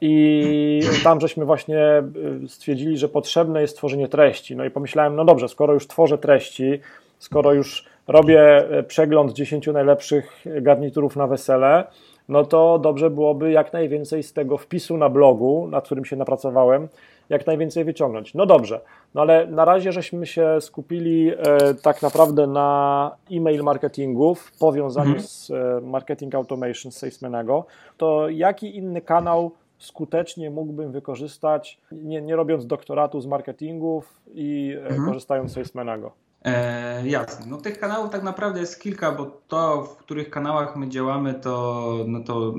I 0.00 0.80
tam 1.04 1.20
żeśmy 1.20 1.44
właśnie 1.44 2.02
y, 2.44 2.48
stwierdzili, 2.48 2.98
że 2.98 3.08
potrzebne 3.08 3.60
jest 3.60 3.76
tworzenie 3.76 4.08
treści. 4.08 4.56
No 4.56 4.64
i 4.64 4.70
pomyślałem, 4.70 5.16
no 5.16 5.24
dobrze, 5.24 5.48
skoro 5.48 5.74
już 5.74 5.86
tworzę 5.86 6.18
treści, 6.18 6.80
skoro 7.18 7.52
już 7.52 7.84
robię 8.06 8.64
y, 8.78 8.82
przegląd 8.82 9.32
10 9.32 9.66
najlepszych 9.66 10.44
garniturów 10.46 11.16
na 11.16 11.26
wesele, 11.26 11.84
no 12.30 12.44
to 12.44 12.78
dobrze 12.78 13.10
byłoby 13.10 13.50
jak 13.50 13.72
najwięcej 13.72 14.22
z 14.22 14.32
tego 14.32 14.58
wpisu 14.58 14.96
na 14.96 15.08
blogu, 15.08 15.68
nad 15.70 15.84
którym 15.84 16.04
się 16.04 16.16
napracowałem, 16.16 16.88
jak 17.28 17.46
najwięcej 17.46 17.84
wyciągnąć. 17.84 18.34
No 18.34 18.46
dobrze, 18.46 18.80
no 19.14 19.20
ale 19.20 19.46
na 19.46 19.64
razie 19.64 19.92
żeśmy 19.92 20.26
się 20.26 20.60
skupili 20.60 21.30
e, 21.30 21.34
tak 21.74 22.02
naprawdę 22.02 22.46
na 22.46 23.10
e-mail 23.32 23.62
marketingu 23.62 24.34
w 24.34 24.58
powiązaniu 24.58 25.06
mhm. 25.06 25.26
z 25.26 25.50
e, 25.50 25.80
marketing 25.80 26.34
automation 26.34 26.92
Salesmanego. 26.92 27.64
To 27.96 28.28
jaki 28.28 28.76
inny 28.76 29.00
kanał 29.00 29.50
skutecznie 29.78 30.50
mógłbym 30.50 30.92
wykorzystać, 30.92 31.78
nie, 31.92 32.22
nie 32.22 32.36
robiąc 32.36 32.66
doktoratu 32.66 33.20
z 33.20 33.26
marketingów 33.26 34.20
i 34.34 34.76
e, 34.76 34.86
mhm. 34.86 35.06
korzystając 35.06 35.50
z 35.50 35.54
Salesmanego? 35.54 36.12
E, 36.44 37.08
jasne. 37.08 37.46
No 37.46 37.56
tych 37.56 37.78
kanałów 37.78 38.10
tak 38.10 38.22
naprawdę 38.22 38.60
jest 38.60 38.80
kilka, 38.80 39.12
bo 39.12 39.40
to, 39.48 39.82
w 39.84 39.96
których 39.96 40.30
kanałach 40.30 40.76
my 40.76 40.88
działamy, 40.88 41.34
to, 41.34 42.04
no 42.06 42.20
to 42.20 42.54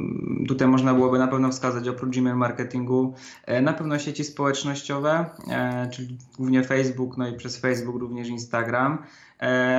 tutaj 0.47 0.67
można 0.67 0.93
byłoby 0.93 1.19
na 1.19 1.27
pewno 1.27 1.49
wskazać 1.49 1.87
oprócz 1.87 2.17
Gmail 2.17 2.35
marketingu 2.35 3.13
e, 3.45 3.61
na 3.61 3.73
pewno 3.73 3.99
sieci 3.99 4.23
społecznościowe, 4.23 5.25
e, 5.51 5.89
czyli 5.89 6.17
głównie 6.37 6.63
Facebook, 6.63 7.17
no 7.17 7.27
i 7.27 7.33
przez 7.33 7.57
Facebook 7.57 7.95
również 7.95 8.27
Instagram, 8.27 9.03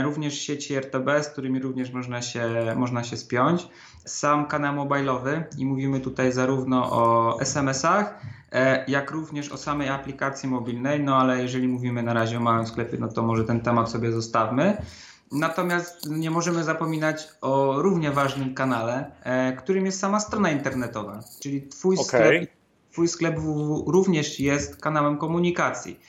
również 0.03 0.35
sieci 0.35 0.75
RTB, 0.75 1.09
z 1.23 1.29
którymi 1.29 1.59
również 1.59 1.91
można 1.91 2.23
się, 2.23 2.75
można 2.77 3.05
się 3.05 3.17
spiąć. 3.17 3.69
Sam 4.05 4.47
kanał 4.47 4.75
mobilowy 4.75 5.45
i 5.59 5.67
mówimy 5.67 6.01
tutaj 6.01 6.33
zarówno 6.33 6.93
o 6.93 7.37
SMS-ach, 7.41 8.19
E, 8.53 8.85
jak 8.89 9.11
również 9.11 9.53
o 9.53 9.57
samej 9.57 9.89
aplikacji 9.89 10.49
mobilnej, 10.49 11.01
no 11.01 11.17
ale 11.17 11.43
jeżeli 11.43 11.69
mówimy 11.69 12.03
na 12.03 12.13
razie 12.13 12.37
o 12.37 12.41
małym 12.41 12.67
sklepie, 12.67 12.99
no 13.01 13.09
to 13.09 13.23
może 13.23 13.45
ten 13.45 13.61
temat 13.61 13.91
sobie 13.91 14.13
zostawmy. 14.13 14.77
Natomiast 15.33 16.11
nie 16.11 16.31
możemy 16.31 16.65
zapominać 16.65 17.29
o 17.41 17.83
równie 17.83 18.11
ważnym 18.11 18.55
kanale, 18.55 19.11
e, 19.23 19.53
którym 19.53 19.87
jest 19.87 20.01
sama 20.01 20.21
strona 20.21 20.51
internetowa, 20.51 21.21
czyli 21.41 21.63
Twój 21.63 21.97
okay. 21.97 22.07
sklep, 22.07 22.51
twój 22.93 23.09
sklep 23.09 23.39
www 23.39 23.91
również 23.91 24.41
jest 24.41 24.81
kanałem 24.81 25.19
komunikacji. 25.19 26.01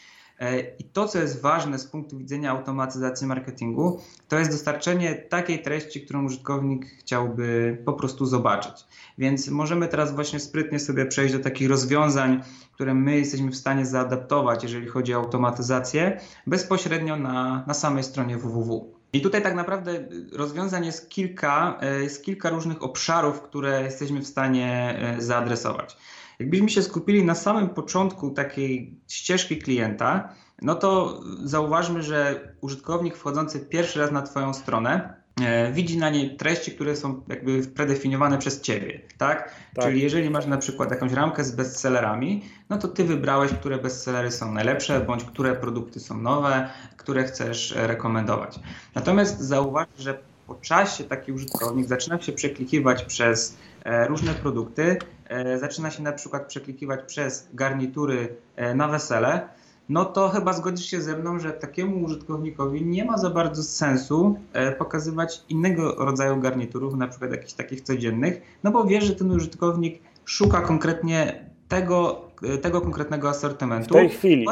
E, 0.43 0.60
I 0.79 0.84
to, 0.84 1.08
co 1.08 1.19
jest 1.19 1.41
ważne 1.41 1.79
z 1.79 1.86
punktu 1.86 2.17
widzenia 2.17 2.51
automatyzacji 2.51 3.27
marketingu, 3.27 3.99
to 4.27 4.39
jest 4.39 4.51
dostarczenie 4.51 5.15
takiej 5.15 5.62
treści, 5.62 6.01
którą 6.01 6.25
użytkownik 6.25 6.86
chciałby 6.99 7.77
po 7.86 7.93
prostu 7.93 8.25
zobaczyć. 8.25 8.86
Więc 9.17 9.47
możemy 9.47 9.88
teraz 9.88 10.15
właśnie 10.15 10.39
sprytnie 10.39 10.79
sobie 10.79 11.06
przejść 11.06 11.34
do 11.34 11.39
takich 11.39 11.69
rozwiązań, 11.69 12.41
które 12.73 12.93
my 12.93 13.17
jesteśmy 13.17 13.51
w 13.51 13.56
stanie 13.56 13.86
zaadaptować, 13.86 14.63
jeżeli 14.63 14.88
chodzi 14.88 15.15
o 15.15 15.17
automatyzację, 15.17 16.19
bezpośrednio 16.47 17.17
na, 17.17 17.63
na 17.67 17.73
samej 17.73 18.03
stronie 18.03 18.38
www. 18.38 18.93
I 19.13 19.21
tutaj 19.21 19.41
tak 19.41 19.56
naprawdę 19.56 20.08
rozwiązań 20.32 20.86
jest 20.86 21.10
kilka, 21.10 21.77
e, 21.82 22.03
jest 22.03 22.23
kilka 22.23 22.49
różnych 22.49 22.84
obszarów, 22.84 23.41
które 23.41 23.84
jesteśmy 23.84 24.21
w 24.21 24.27
stanie 24.27 24.99
e, 24.99 25.21
zaadresować. 25.21 25.97
Jakbyśmy 26.39 26.69
się 26.69 26.82
skupili 26.82 27.26
na 27.26 27.36
samym 27.36 27.69
początku 27.69 28.30
takiej 28.30 29.00
ścieżki 29.08 29.58
klienta, 29.58 30.30
no 30.62 30.76
to 30.76 31.22
zauważmy, 31.43 32.04
że 32.04 32.48
użytkownik 32.62 33.17
wchodzący 33.17 33.60
pierwszy 33.60 34.00
raz 34.00 34.12
na 34.12 34.22
Twoją 34.22 34.54
stronę 34.54 35.13
e, 35.41 35.72
widzi 35.72 35.98
na 35.98 36.10
niej 36.10 36.38
treści, 36.38 36.72
które 36.72 36.96
są 36.96 37.22
jakby 37.28 37.67
predefiniowane 37.67 38.38
przez 38.38 38.62
Ciebie, 38.62 39.02
tak? 39.17 39.56
tak? 39.76 39.86
Czyli 39.86 40.02
jeżeli 40.02 40.30
masz 40.30 40.46
na 40.46 40.58
przykład 40.58 40.91
jakąś 40.91 41.12
ramkę 41.12 41.43
z 41.43 41.52
bestsellerami, 41.52 42.43
no 42.69 42.78
to 42.78 42.88
Ty 42.88 43.04
wybrałeś, 43.04 43.52
które 43.54 43.78
bestsellery 43.78 44.32
są 44.32 44.52
najlepsze, 44.52 45.00
bądź 45.00 45.24
które 45.24 45.56
produkty 45.56 46.00
są 46.00 46.17
nowe, 46.17 46.69
które 46.98 47.24
chcesz 47.24 47.74
rekomendować. 47.78 48.60
Natomiast 48.96 49.39
zauważ, 49.39 49.88
że 50.00 50.19
po 50.48 50.56
czasie 50.56 51.04
taki 51.04 51.32
użytkownik 51.32 51.88
zaczyna 51.88 52.22
się 52.22 52.32
przeklikiwać 52.32 53.04
przez 53.04 53.50
e, 53.52 53.73
różne 53.86 54.34
produkty, 54.34 54.98
e, 55.28 55.60
zaczyna 55.60 55.91
się 55.91 56.04
na 56.04 56.12
przykład 56.12 56.48
przeklikiwać 56.48 57.00
przez 57.08 57.50
garnitury 57.54 58.36
e, 58.56 58.76
na 58.76 58.88
wesele, 58.88 59.50
no 59.89 60.06
to 60.06 60.30
chyba 60.30 60.54
zgodzisz 60.54 60.86
się 60.86 61.02
ze 61.02 61.17
mną, 61.17 61.39
że 61.39 61.52
takiemu 61.52 62.04
użytkownikowi 62.04 62.86
nie 62.86 63.06
ma 63.06 63.17
za 63.17 63.30
bardzo 63.30 63.63
sensu 63.63 64.36
pokazywać 64.78 65.43
innego 65.50 65.96
rodzaju 65.96 66.38
garniturów, 66.38 66.96
na 66.96 67.08
przykład 67.08 67.32
jakichś 67.32 67.54
takich 67.54 67.82
codziennych, 67.82 68.41
no 68.63 68.72
bo 68.72 68.84
wie, 68.84 69.02
że 69.02 69.15
ten 69.15 69.32
użytkownik 69.32 70.02
szuka 70.26 70.62
konkretnie 70.62 71.46
tego, 71.67 72.22
tego 72.62 72.82
konkretnego 72.82 73.30
asortymentu. 73.30 73.89
W 73.89 73.98
tej 73.98 74.10
chwili. 74.10 74.46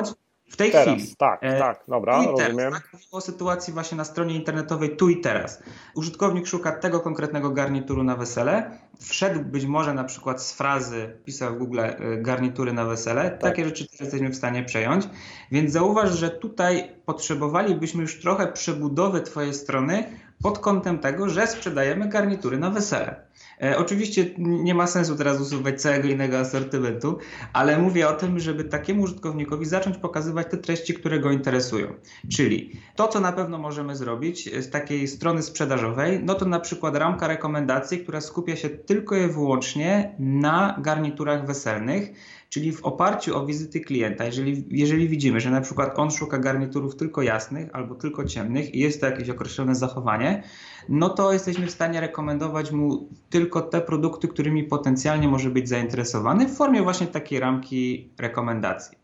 W 0.52 0.58
tej 0.58 0.72
teraz, 0.72 0.96
chwili. 0.96 1.16
Tak, 1.16 1.40
e, 1.44 1.60
tak, 1.60 1.84
dobra, 1.88 2.18
tu 2.18 2.24
i 2.24 2.28
rozumiem. 2.28 2.58
Teraz, 2.58 2.74
tak? 2.74 3.02
o 3.12 3.22
sytuacji 3.22 3.74
właśnie 3.74 3.98
na 3.98 4.04
stronie 4.04 4.36
internetowej 4.36 4.96
tu 4.96 5.10
i 5.10 5.22
teraz. 5.22 5.64
Użytkownik 5.96 6.48
szuka 6.48 6.72
tego 6.72 7.00
konkretnego 7.00 7.50
garnituru 7.50 8.04
na 8.04 8.16
wesele. 8.16 8.72
Wszedł 9.00 9.40
być 9.40 9.66
może 9.66 9.94
na 9.94 10.04
przykład 10.04 10.42
z 10.42 10.54
frazy, 10.54 11.18
pisał 11.26 11.54
w 11.54 11.58
Google 11.58 11.80
e, 11.80 11.96
garnitury 12.18 12.74
na 12.74 12.86
wesele. 12.86 13.30
Tak. 13.30 13.40
Takie 13.40 13.66
rzeczy 13.66 13.88
też 13.88 14.00
jesteśmy 14.00 14.30
w 14.30 14.36
stanie 14.36 14.64
przejąć. 14.64 15.06
Więc 15.52 15.72
zauważ, 15.72 16.12
że 16.12 16.30
tutaj 16.30 16.96
potrzebowalibyśmy 17.06 18.02
już 18.02 18.22
trochę 18.22 18.48
przebudowy 18.48 19.22
Twojej 19.22 19.54
strony 19.54 20.04
pod 20.44 20.60
kątem 20.60 21.00
tego, 21.00 21.30
że 21.30 21.48
sprzedajemy 21.48 22.10
garnitury 22.10 22.58
na 22.58 22.70
wesele. 22.70 23.32
E, 23.64 23.78
oczywiście 23.78 24.26
nie 24.38 24.76
ma 24.76 24.88
sensu 24.88 25.16
teraz 25.16 25.42
usuwać 25.42 25.82
całego 25.82 26.08
innego 26.08 26.40
asortymentu, 26.40 27.18
ale 27.54 27.78
mówię 27.78 28.10
o 28.10 28.14
tym, 28.14 28.40
żeby 28.40 28.64
takiemu 28.64 29.02
użytkownikowi 29.02 29.66
zacząć 29.66 29.98
pokazywać 29.98 30.48
te 30.52 30.58
treści, 30.58 30.94
które 30.94 31.20
go 31.20 31.32
interesują. 31.32 31.94
Czyli 32.32 32.72
to, 32.96 33.08
co 33.08 33.20
na 33.20 33.32
pewno 33.32 33.58
możemy 33.58 33.96
zrobić 33.96 34.56
z 34.64 34.70
takiej 34.70 35.08
strony 35.08 35.42
sprzedażowej, 35.42 36.24
no 36.24 36.36
to 36.36 36.46
na 36.46 36.60
przykład 36.60 36.96
ramka 36.96 37.28
rekomendacji, 37.28 38.00
która 38.00 38.22
skupia 38.22 38.56
się 38.56 38.70
tylko 38.70 39.16
i 39.16 39.28
wyłącznie 39.28 40.16
na 40.20 40.76
garniturach 40.82 41.46
weselnych 41.46 42.12
Czyli 42.52 42.72
w 42.72 42.86
oparciu 42.86 43.38
o 43.38 43.46
wizyty 43.46 43.80
klienta, 43.80 44.26
jeżeli, 44.26 44.66
jeżeli 44.70 45.10
widzimy, 45.10 45.40
że 45.40 45.52
na 45.52 45.62
przykład 45.62 46.00
on 46.00 46.12
szuka 46.12 46.38
garniturów 46.38 46.96
tylko 46.96 47.22
jasnych 47.22 47.70
albo 47.74 47.96
tylko 47.96 48.26
ciemnych 48.26 48.76
i 48.76 48.80
jest 48.80 49.02
to 49.02 49.06
jakieś 49.06 49.30
określone 49.30 49.76
zachowanie, 49.76 50.44
no 50.90 51.10
to 51.10 51.34
jesteśmy 51.34 51.68
w 51.68 51.72
stanie 51.72 52.02
rekomendować 52.02 52.72
mu 52.72 53.10
tylko 53.30 53.62
te 53.62 53.82
produkty, 53.82 54.28
którymi 54.28 54.64
potencjalnie 54.64 55.28
może 55.28 55.50
być 55.50 55.70
zainteresowany 55.70 56.48
w 56.48 56.56
formie 56.56 56.82
właśnie 56.82 57.08
takiej 57.08 57.40
ramki 57.40 58.10
rekomendacji. 58.18 58.98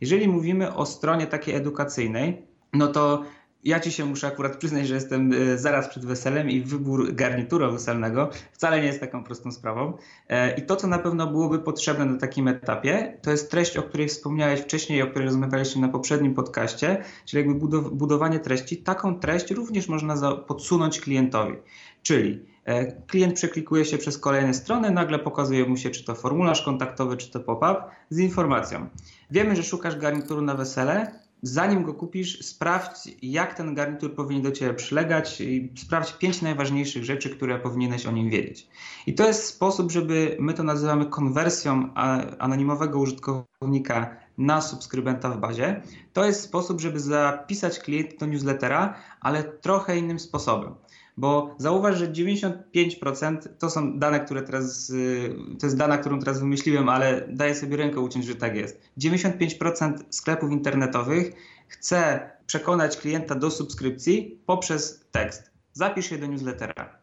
Jeżeli 0.00 0.28
mówimy 0.28 0.74
o 0.74 0.86
stronie 0.86 1.26
takiej 1.26 1.54
edukacyjnej, 1.54 2.42
no 2.72 2.88
to 2.88 3.24
ja 3.64 3.80
ci 3.80 3.92
się 3.92 4.04
muszę 4.04 4.26
akurat 4.26 4.56
przyznać, 4.56 4.88
że 4.88 4.94
jestem 4.94 5.32
e, 5.32 5.58
zaraz 5.58 5.88
przed 5.88 6.06
weselem 6.06 6.50
i 6.50 6.60
wybór 6.60 7.14
garnitura 7.14 7.70
weselnego 7.70 8.30
wcale 8.52 8.80
nie 8.80 8.86
jest 8.86 9.00
taką 9.00 9.24
prostą 9.24 9.52
sprawą. 9.52 9.92
E, 10.28 10.58
I 10.58 10.62
to, 10.62 10.76
co 10.76 10.86
na 10.86 10.98
pewno 10.98 11.26
byłoby 11.26 11.58
potrzebne 11.58 12.04
na 12.04 12.18
takim 12.18 12.48
etapie, 12.48 13.18
to 13.22 13.30
jest 13.30 13.50
treść, 13.50 13.76
o 13.76 13.82
której 13.82 14.08
wspomniałeś 14.08 14.60
wcześniej, 14.60 15.02
o 15.02 15.06
której 15.06 15.26
rozmawialiśmy 15.26 15.80
na 15.80 15.88
poprzednim 15.88 16.34
podcaście, 16.34 17.04
czyli 17.24 17.46
jakby 17.46 17.80
budowanie 17.80 18.38
treści. 18.38 18.76
Taką 18.76 19.18
treść 19.18 19.50
również 19.50 19.88
można 19.88 20.36
podsunąć 20.36 21.00
klientowi. 21.00 21.54
Czyli 22.02 22.44
e, 22.64 22.92
klient 22.92 23.34
przeklikuje 23.34 23.84
się 23.84 23.98
przez 23.98 24.18
kolejne 24.18 24.54
strony, 24.54 24.90
nagle 24.90 25.18
pokazuje 25.18 25.64
mu 25.64 25.76
się, 25.76 25.90
czy 25.90 26.04
to 26.04 26.14
formularz 26.14 26.62
kontaktowy, 26.62 27.16
czy 27.16 27.30
to 27.30 27.40
pop-up 27.40 27.82
z 28.10 28.18
informacją. 28.18 28.88
Wiemy, 29.30 29.56
że 29.56 29.62
szukasz 29.62 29.96
garnituru 29.96 30.42
na 30.42 30.54
wesele, 30.54 31.20
zanim 31.42 31.82
go 31.82 31.94
kupisz, 31.94 32.44
sprawdź, 32.46 33.08
jak 33.22 33.54
ten 33.54 33.74
garnitur 33.74 34.14
powinien 34.14 34.42
do 34.42 34.52
Ciebie 34.52 34.74
przylegać 34.74 35.40
i 35.40 35.72
sprawdź 35.76 36.12
pięć 36.12 36.42
najważniejszych 36.42 37.04
rzeczy, 37.04 37.30
które 37.30 37.58
powinieneś 37.58 38.06
o 38.06 38.12
nim 38.12 38.30
wiedzieć. 38.30 38.68
I 39.06 39.14
to 39.14 39.26
jest 39.26 39.44
sposób, 39.44 39.90
żeby, 39.90 40.36
my 40.40 40.54
to 40.54 40.62
nazywamy 40.62 41.06
konwersją 41.06 41.94
anonimowego 42.38 42.98
użytkownika 42.98 44.16
na 44.38 44.60
subskrybenta 44.60 45.30
w 45.30 45.40
bazie. 45.40 45.82
To 46.12 46.24
jest 46.24 46.42
sposób, 46.42 46.80
żeby 46.80 47.00
zapisać 47.00 47.78
klienta 47.78 48.16
do 48.20 48.26
newslettera, 48.26 48.94
ale 49.20 49.44
trochę 49.44 49.98
innym 49.98 50.18
sposobem 50.18 50.74
bo 51.20 51.54
zauważ, 51.58 51.98
że 51.98 52.12
95% 52.12 53.36
to 53.58 53.70
są 53.70 53.98
dane, 53.98 54.20
które 54.20 54.42
teraz, 54.42 54.90
y, 54.90 55.34
to 55.60 55.66
jest 55.66 55.76
dana, 55.76 55.98
którą 55.98 56.18
teraz 56.18 56.40
wymyśliłem, 56.40 56.88
ale 56.88 57.28
daję 57.28 57.54
sobie 57.54 57.76
rękę 57.76 58.00
uciąć, 58.00 58.24
że 58.24 58.34
tak 58.34 58.56
jest. 58.56 58.80
95% 58.98 59.94
sklepów 60.10 60.50
internetowych 60.50 61.32
chce 61.68 62.30
przekonać 62.46 62.96
klienta 62.96 63.34
do 63.34 63.50
subskrypcji 63.50 64.40
poprzez 64.46 65.04
tekst. 65.10 65.50
Zapisz 65.72 66.08
się 66.08 66.18
do 66.18 66.26
newslettera. 66.26 66.98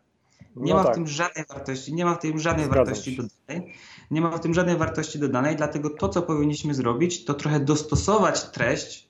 Nie 0.55 0.73
no 0.73 0.77
ma 0.77 0.83
tak. 0.83 0.93
w 0.93 0.95
tym 0.95 1.07
żadnej 1.07 1.45
wartości, 1.49 1.93
nie 1.93 2.05
ma 2.05 2.15
w 2.15 2.19
tym 2.19 2.39
żadnej 2.39 2.65
Zgadzam 2.65 2.85
wartości 2.85 3.15
się. 3.15 3.23
dodanej. 3.23 3.73
Nie 4.11 4.21
ma 4.21 4.37
w 4.37 4.39
tym 4.39 4.53
żadnej 4.53 4.77
wartości 4.77 5.19
dodanej, 5.19 5.55
dlatego 5.55 5.89
to, 5.89 6.09
co 6.09 6.21
powinniśmy 6.21 6.73
zrobić, 6.73 7.25
to 7.25 7.33
trochę 7.33 7.59
dostosować 7.59 8.43
treść 8.43 9.09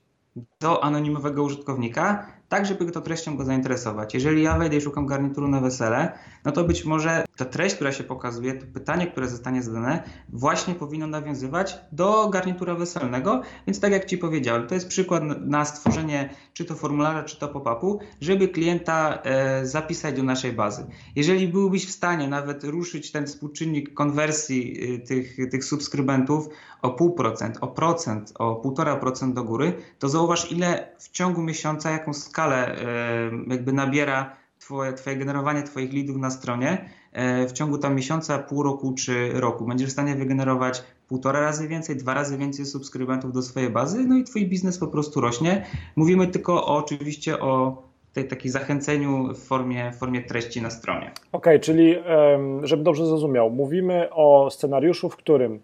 do 0.59 0.83
anonimowego 0.83 1.43
użytkownika, 1.43 2.36
tak 2.49 2.65
żeby 2.65 2.91
to 2.91 3.01
treścią 3.01 3.37
go 3.37 3.45
zainteresować. 3.45 4.13
Jeżeli 4.13 4.43
ja 4.43 4.57
wejdę 4.57 4.77
i 4.77 4.81
szukam 4.81 5.05
garnituru 5.05 5.47
na 5.47 5.59
wesele, 5.59 6.11
no 6.45 6.51
to 6.51 6.63
być 6.63 6.85
może 6.85 7.25
ta 7.37 7.45
treść, 7.45 7.75
która 7.75 7.91
się 7.91 8.03
pokazuje, 8.03 8.53
to 8.53 8.65
pytanie, 8.73 9.07
które 9.07 9.27
zostanie 9.27 9.63
zadane, 9.63 10.03
właśnie 10.29 10.75
powinno 10.75 11.07
nawiązywać 11.07 11.77
do 11.91 12.29
garnitura 12.29 12.75
weselnego. 12.75 13.41
Więc 13.67 13.79
tak 13.79 13.91
jak 13.91 14.05
Ci 14.05 14.17
powiedziałem, 14.17 14.67
to 14.67 14.75
jest 14.75 14.87
przykład 14.87 15.23
na 15.39 15.65
stworzenie 15.65 16.29
czy 16.53 16.65
to 16.65 16.75
formularza, 16.75 17.23
czy 17.23 17.39
to 17.39 17.47
pop-upu, 17.47 17.99
żeby 18.21 18.47
klienta 18.47 19.21
e, 19.23 19.65
zapisać 19.65 20.15
do 20.15 20.23
naszej 20.23 20.53
bazy. 20.53 20.85
Jeżeli 21.15 21.47
byłbyś 21.47 21.87
w 21.87 21.91
stanie 21.91 22.27
nawet 22.27 22.63
ruszyć 22.63 23.11
ten 23.11 23.27
współczynnik 23.27 23.93
konwersji 23.93 24.93
e, 24.95 24.99
tych, 24.99 25.37
tych 25.51 25.63
subskrybentów 25.63 26.49
o 26.81 26.89
pół 26.89 27.11
procent, 27.11 27.57
o 27.61 27.67
procent, 27.67 28.33
o 28.39 28.55
półtora 28.55 28.95
procent 28.95 29.35
do 29.35 29.43
góry, 29.43 29.73
to 29.99 30.09
zauważ 30.09 30.51
ile 30.51 30.87
w 30.99 31.11
ciągu 31.11 31.41
miesiąca, 31.41 31.91
jaką 31.91 32.13
skalę 32.13 32.75
jakby 33.47 33.73
nabiera 33.73 34.35
twoje, 34.59 34.93
twoje 34.93 35.15
generowanie 35.15 35.63
Twoich 35.63 35.93
leadów 35.93 36.17
na 36.17 36.29
stronie 36.29 36.89
e, 37.13 37.47
w 37.47 37.51
ciągu 37.51 37.77
tam 37.77 37.95
miesiąca, 37.95 38.39
pół 38.39 38.63
roku 38.63 38.93
czy 38.93 39.31
roku. 39.33 39.65
Będziesz 39.65 39.89
w 39.89 39.91
stanie 39.91 40.15
wygenerować 40.15 40.83
półtora 41.07 41.39
razy 41.39 41.67
więcej, 41.67 41.95
dwa 41.95 42.13
razy 42.13 42.37
więcej 42.37 42.65
subskrybentów 42.65 43.33
do 43.33 43.41
swojej 43.41 43.69
bazy, 43.69 44.05
no 44.07 44.17
i 44.17 44.23
Twój 44.23 44.47
biznes 44.47 44.77
po 44.77 44.87
prostu 44.87 45.21
rośnie. 45.21 45.65
Mówimy 45.95 46.27
tylko 46.27 46.65
o, 46.65 46.77
oczywiście 46.77 47.39
o 47.39 47.83
tej 48.13 48.27
takiej 48.27 48.51
zachęceniu 48.51 49.33
w 49.33 49.37
formie, 49.37 49.91
w 49.91 49.95
formie 49.95 50.21
treści 50.21 50.61
na 50.61 50.69
stronie. 50.69 51.11
Okej, 51.31 51.55
okay, 51.55 51.59
czyli 51.59 51.95
żeby 52.63 52.83
dobrze 52.83 53.05
zrozumiał, 53.05 53.49
mówimy 53.49 54.09
o 54.11 54.49
scenariuszu, 54.51 55.09
w 55.09 55.15
którym 55.15 55.59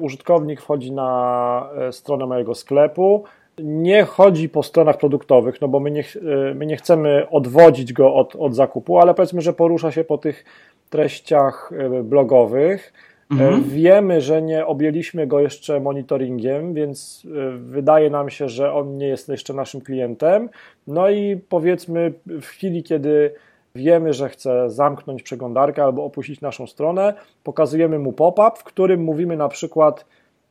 użytkownik 0.00 0.60
wchodzi 0.60 0.92
na 0.92 1.70
e, 1.76 1.92
stronę 1.92 2.26
mojego 2.26 2.54
sklepu, 2.54 3.24
nie 3.62 4.04
chodzi 4.04 4.48
po 4.48 4.62
stronach 4.62 4.98
produktowych, 4.98 5.60
no 5.60 5.68
bo 5.68 5.80
my 5.80 5.90
nie, 5.90 6.00
e, 6.50 6.54
my 6.54 6.66
nie 6.66 6.76
chcemy 6.76 7.26
odwodzić 7.30 7.92
go 7.92 8.14
od, 8.14 8.36
od 8.36 8.54
zakupu, 8.54 8.98
ale 8.98 9.14
powiedzmy, 9.14 9.40
że 9.40 9.52
porusza 9.52 9.92
się 9.92 10.04
po 10.04 10.18
tych 10.18 10.44
treściach 10.90 11.70
e, 11.72 12.02
blogowych. 12.02 12.92
E, 13.30 13.34
mhm. 13.34 13.62
Wiemy, 13.64 14.20
że 14.20 14.42
nie 14.42 14.66
objęliśmy 14.66 15.26
go 15.26 15.40
jeszcze 15.40 15.80
monitoringiem, 15.80 16.74
więc 16.74 17.26
wydaje 17.58 18.10
nam 18.10 18.30
się, 18.30 18.48
że 18.48 18.72
on 18.72 18.98
nie 18.98 19.06
jest 19.08 19.28
jeszcze 19.28 19.54
naszym 19.54 19.80
klientem. 19.80 20.48
No 20.86 21.10
i 21.10 21.36
powiedzmy, 21.48 22.12
w 22.26 22.44
chwili, 22.44 22.82
kiedy 22.82 23.34
wiemy, 23.78 24.12
że 24.12 24.28
chce 24.28 24.70
zamknąć 24.70 25.22
przeglądarkę 25.22 25.84
albo 25.84 26.04
opuścić 26.04 26.40
naszą 26.40 26.66
stronę, 26.66 27.14
pokazujemy 27.44 27.98
mu 27.98 28.12
pop-up, 28.12 28.50
w 28.56 28.64
którym 28.64 29.00
mówimy 29.00 29.36
na 29.36 29.48
przykład 29.48 30.04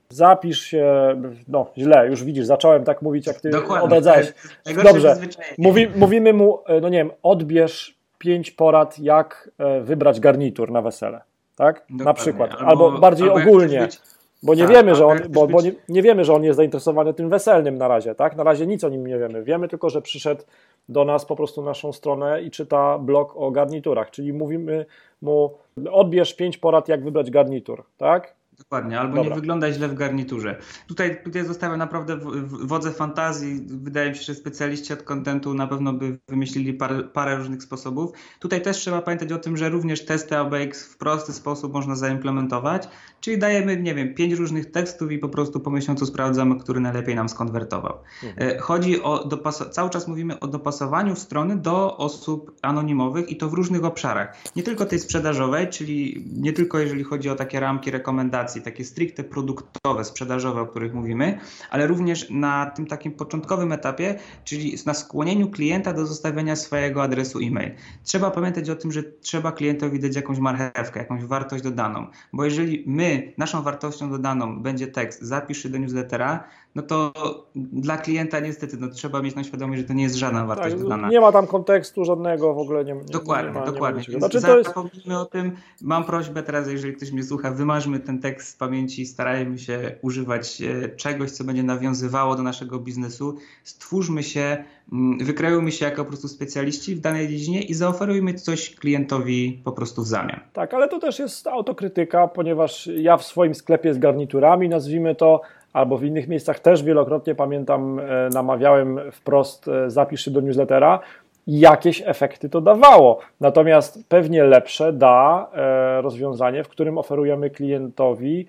Zapisz 0.10 0.62
się, 0.62 1.16
no 1.48 1.72
źle, 1.78 2.08
już 2.08 2.24
widzisz, 2.24 2.46
zacząłem 2.46 2.84
tak 2.84 3.02
mówić, 3.02 3.28
jak 3.28 3.42
ty 3.42 3.52
odradzałeś. 3.82 4.34
Dobrze, 4.84 5.18
Mówi, 5.58 5.88
mówimy 5.96 6.34
mu, 6.34 6.60
e, 6.66 6.82
no 6.82 6.90
nie 6.90 6.98
wiem, 6.98 7.12
odbierz 7.24 7.98
pięć 8.18 8.52
porad, 8.52 9.00
jak 9.00 9.50
e, 9.58 9.82
wybrać 9.82 10.20
garnitur 10.20 10.72
na 10.72 10.82
wesele, 10.82 11.22
tak? 11.56 11.76
Dokładnie. 11.76 12.06
Na 12.06 12.14
przykład, 12.14 12.52
albo, 12.52 12.68
albo 12.68 13.00
bardziej 13.00 13.30
albo 13.30 13.42
ogólnie, 13.42 13.80
być, 13.80 14.00
bo 14.44 14.56
nie 14.56 14.64
tak, 14.64 14.72
wiemy, 14.72 14.96
że 14.96 15.06
on, 15.06 15.18
bo, 15.30 15.48
bo 15.48 15.62
nie, 15.62 15.72
nie, 15.90 16.02
wiemy, 16.02 16.26
że 16.26 16.34
on 16.34 16.44
jest 16.44 16.58
zainteresowany 16.58 17.14
tym 17.14 17.30
weselnym 17.30 17.78
na 17.78 17.88
razie, 17.88 18.16
tak? 18.16 18.36
Na 18.36 18.44
razie 18.44 18.68
nic 18.68 18.84
o 18.84 18.90
nim 18.90 19.08
nie 19.08 19.18
wiemy. 19.18 19.44
Wiemy 19.44 19.68
tylko, 19.68 19.90
że 19.90 20.02
przyszedł 20.02 20.44
do 20.90 21.06
nas 21.06 21.26
po 21.26 21.36
prostu 21.36 21.64
naszą 21.64 21.94
stronę 21.94 22.42
i 22.42 22.52
czyta 22.52 23.00
blog 23.00 23.34
o 23.36 23.52
garniturach, 23.52 24.12
czyli 24.12 24.34
mówimy 24.34 24.86
mu, 25.22 25.54
odbierz 25.92 26.34
pięć 26.34 26.58
porad, 26.58 26.88
jak 26.88 27.04
wybrać 27.04 27.32
garnitur, 27.32 27.84
tak? 27.98 28.36
Dokładnie, 28.60 29.00
albo 29.00 29.16
Dobra. 29.16 29.30
nie 29.30 29.36
wygląda 29.36 29.72
źle 29.72 29.88
w 29.88 29.94
garniturze. 29.94 30.60
Tutaj, 30.88 31.24
tutaj 31.24 31.46
zostawiam 31.46 31.78
naprawdę 31.78 32.18
wodze 32.44 32.92
fantazji. 32.92 33.66
Wydaje 33.68 34.10
mi 34.10 34.16
się, 34.16 34.24
że 34.24 34.36
specjaliści 34.36 34.94
od 34.94 35.04
kontentu 35.04 35.54
na 35.54 35.68
pewno 35.68 35.94
by 35.94 36.20
wymyślili 36.28 36.74
parę, 36.74 37.04
parę, 37.04 37.36
różnych 37.36 37.64
sposobów. 37.64 38.12
Tutaj 38.40 38.62
też 38.62 38.78
trzeba 38.78 39.02
pamiętać 39.02 39.32
o 39.32 39.38
tym, 39.38 39.58
że 39.58 39.70
również 39.70 40.06
testy 40.06 40.38
ABX 40.38 40.86
w 40.86 40.98
prosty 40.98 41.34
sposób 41.34 41.74
można 41.74 41.96
zaimplementować, 41.96 42.88
czyli 43.22 43.38
dajemy, 43.38 43.78
nie 43.78 43.96
wiem, 43.96 44.14
pięć 44.14 44.34
różnych 44.34 44.72
tekstów 44.72 45.12
i 45.12 45.18
po 45.18 45.30
prostu 45.30 45.60
po 45.60 45.72
miesiącu 45.72 46.06
sprawdzamy, 46.06 46.60
który 46.60 46.80
najlepiej 46.80 47.16
nam 47.16 47.30
skonwertował. 47.30 47.98
Mhm. 48.24 48.50
E, 48.50 48.60
chodzi 48.60 49.04
o, 49.04 49.30
cały 49.72 49.90
czas 49.90 50.08
mówimy 50.08 50.40
o 50.40 50.48
dopasowaniu 50.48 51.16
strony 51.16 51.58
do 51.58 51.98
osób 51.98 52.58
anonimowych 52.62 53.30
i 53.30 53.38
to 53.38 53.50
w 53.50 53.54
różnych 53.54 53.86
obszarach. 53.86 54.38
Nie 54.56 54.64
tylko 54.64 54.86
tej 54.86 55.00
sprzedażowej, 55.00 55.68
czyli 55.68 56.26
nie 56.34 56.54
tylko 56.54 56.80
jeżeli 56.80 57.04
chodzi 57.04 57.30
o 57.30 57.36
takie 57.36 57.60
ramki 57.60 57.92
rekomendacji, 57.92 58.47
takie 58.56 58.86
stricte 58.86 59.24
produktowe, 59.24 60.04
sprzedażowe, 60.04 60.62
o 60.62 60.66
których 60.66 60.94
mówimy, 60.94 61.40
ale 61.70 61.88
również 61.88 62.30
na 62.30 62.66
tym 62.66 62.86
takim 62.86 63.12
początkowym 63.12 63.72
etapie, 63.72 64.20
czyli 64.44 64.78
na 64.86 64.94
skłonieniu 64.94 65.50
klienta 65.50 65.94
do 65.94 66.06
zostawienia 66.06 66.56
swojego 66.56 67.04
adresu 67.04 67.40
e-mail. 67.40 67.72
Trzeba 68.04 68.32
pamiętać 68.32 68.70
o 68.70 68.76
tym, 68.76 68.92
że 68.92 69.04
trzeba 69.04 69.52
klientowi 69.52 70.00
dać 70.00 70.16
jakąś 70.16 70.40
marchewkę, 70.40 71.00
jakąś 71.00 71.24
wartość 71.24 71.64
dodaną, 71.64 72.08
bo 72.34 72.46
jeżeli 72.46 72.84
my, 72.88 73.34
naszą 73.38 73.64
wartością 73.64 74.10
dodaną 74.10 74.62
będzie 74.62 74.88
tekst, 74.88 75.22
zapisz 75.22 75.64
się 75.64 75.70
do 75.70 75.78
newslettera, 75.78 76.44
no 76.78 76.84
to 76.84 77.14
dla 77.56 77.98
klienta 77.98 78.40
niestety 78.40 78.78
no, 78.80 78.88
trzeba 78.88 79.22
mieć 79.22 79.36
na 79.36 79.44
świadomość, 79.44 79.82
że 79.82 79.88
to 79.88 79.94
nie 79.94 80.04
jest 80.04 80.16
żadna 80.16 80.46
wartość 80.46 80.76
tak, 80.76 80.84
dodana. 80.84 81.10
Nie 81.10 81.22
ma 81.22 81.32
tam 81.32 81.48
kontekstu 81.48 82.06
żadnego 82.06 82.54
w 82.54 82.58
ogóle. 82.58 82.86
Nie, 82.86 82.94
nie, 82.94 83.02
dokładnie, 83.02 83.52
nie 83.52 83.60
ma, 83.60 83.66
dokładnie. 83.66 84.04
Nie 84.10 84.20
znaczy, 84.20 84.42
to 84.42 84.58
jest... 84.58 84.70
Zapomnijmy 84.70 85.20
o 85.20 85.26
tym. 85.26 85.52
Mam 85.82 86.04
prośbę 86.04 86.44
teraz, 86.44 86.68
jeżeli 86.68 86.94
ktoś 86.94 87.12
mnie 87.12 87.24
słucha, 87.24 87.52
wymarzmy 87.52 88.00
ten 88.00 88.20
tekst 88.20 88.50
z 88.50 88.56
pamięci, 88.56 89.06
starajmy 89.06 89.58
się 89.58 89.96
używać 90.02 90.62
e, 90.62 90.90
czegoś, 90.90 91.32
co 91.32 91.44
będzie 91.44 91.64
nawiązywało 91.64 92.36
do 92.36 92.44
naszego 92.44 92.80
biznesu. 92.80 93.38
Stwórzmy 93.64 94.24
się, 94.24 94.64
mm, 94.92 95.26
wykreujmy 95.26 95.72
się 95.72 95.86
jako 95.86 96.04
po 96.04 96.10
prostu 96.10 96.28
specjaliści 96.28 96.96
w 96.96 97.00
danej 97.00 97.28
dziedzinie 97.28 97.62
i 97.62 97.74
zaoferujmy 97.74 98.34
coś 98.34 98.76
klientowi 98.76 99.62
po 99.64 99.72
prostu 99.72 100.02
w 100.02 100.08
zamian. 100.08 100.40
Tak, 100.54 100.74
ale 100.74 100.88
to 100.88 101.00
też 101.00 101.20
jest 101.20 101.48
autokrytyka, 101.48 102.28
ponieważ 102.28 102.90
ja 102.96 103.18
w 103.18 103.24
swoim 103.24 103.56
sklepie 103.56 103.94
z 103.94 104.00
garniturami, 104.00 104.70
nazwijmy 104.70 105.16
to, 105.16 105.42
albo 105.78 105.98
w 105.98 106.04
innych 106.04 106.28
miejscach 106.28 106.60
też 106.60 106.84
wielokrotnie 106.84 107.36
pamiętam, 107.36 108.00
e, 108.00 108.04
namawiałem 108.34 109.00
wprost 109.12 109.68
e, 109.68 109.90
zapisz 109.90 110.26
się 110.26 110.32
do 110.32 110.42
newslettera, 110.42 111.00
jakieś 111.48 112.04
efekty 112.06 112.50
to 112.50 112.62
dawało. 112.62 113.20
Natomiast 113.42 114.00
pewnie 114.10 114.44
lepsze 114.44 114.94
da 114.94 115.48
e, 115.54 116.02
rozwiązanie, 116.02 116.64
w 116.64 116.68
którym 116.68 116.98
oferujemy 116.98 117.50
klientowi 117.50 118.48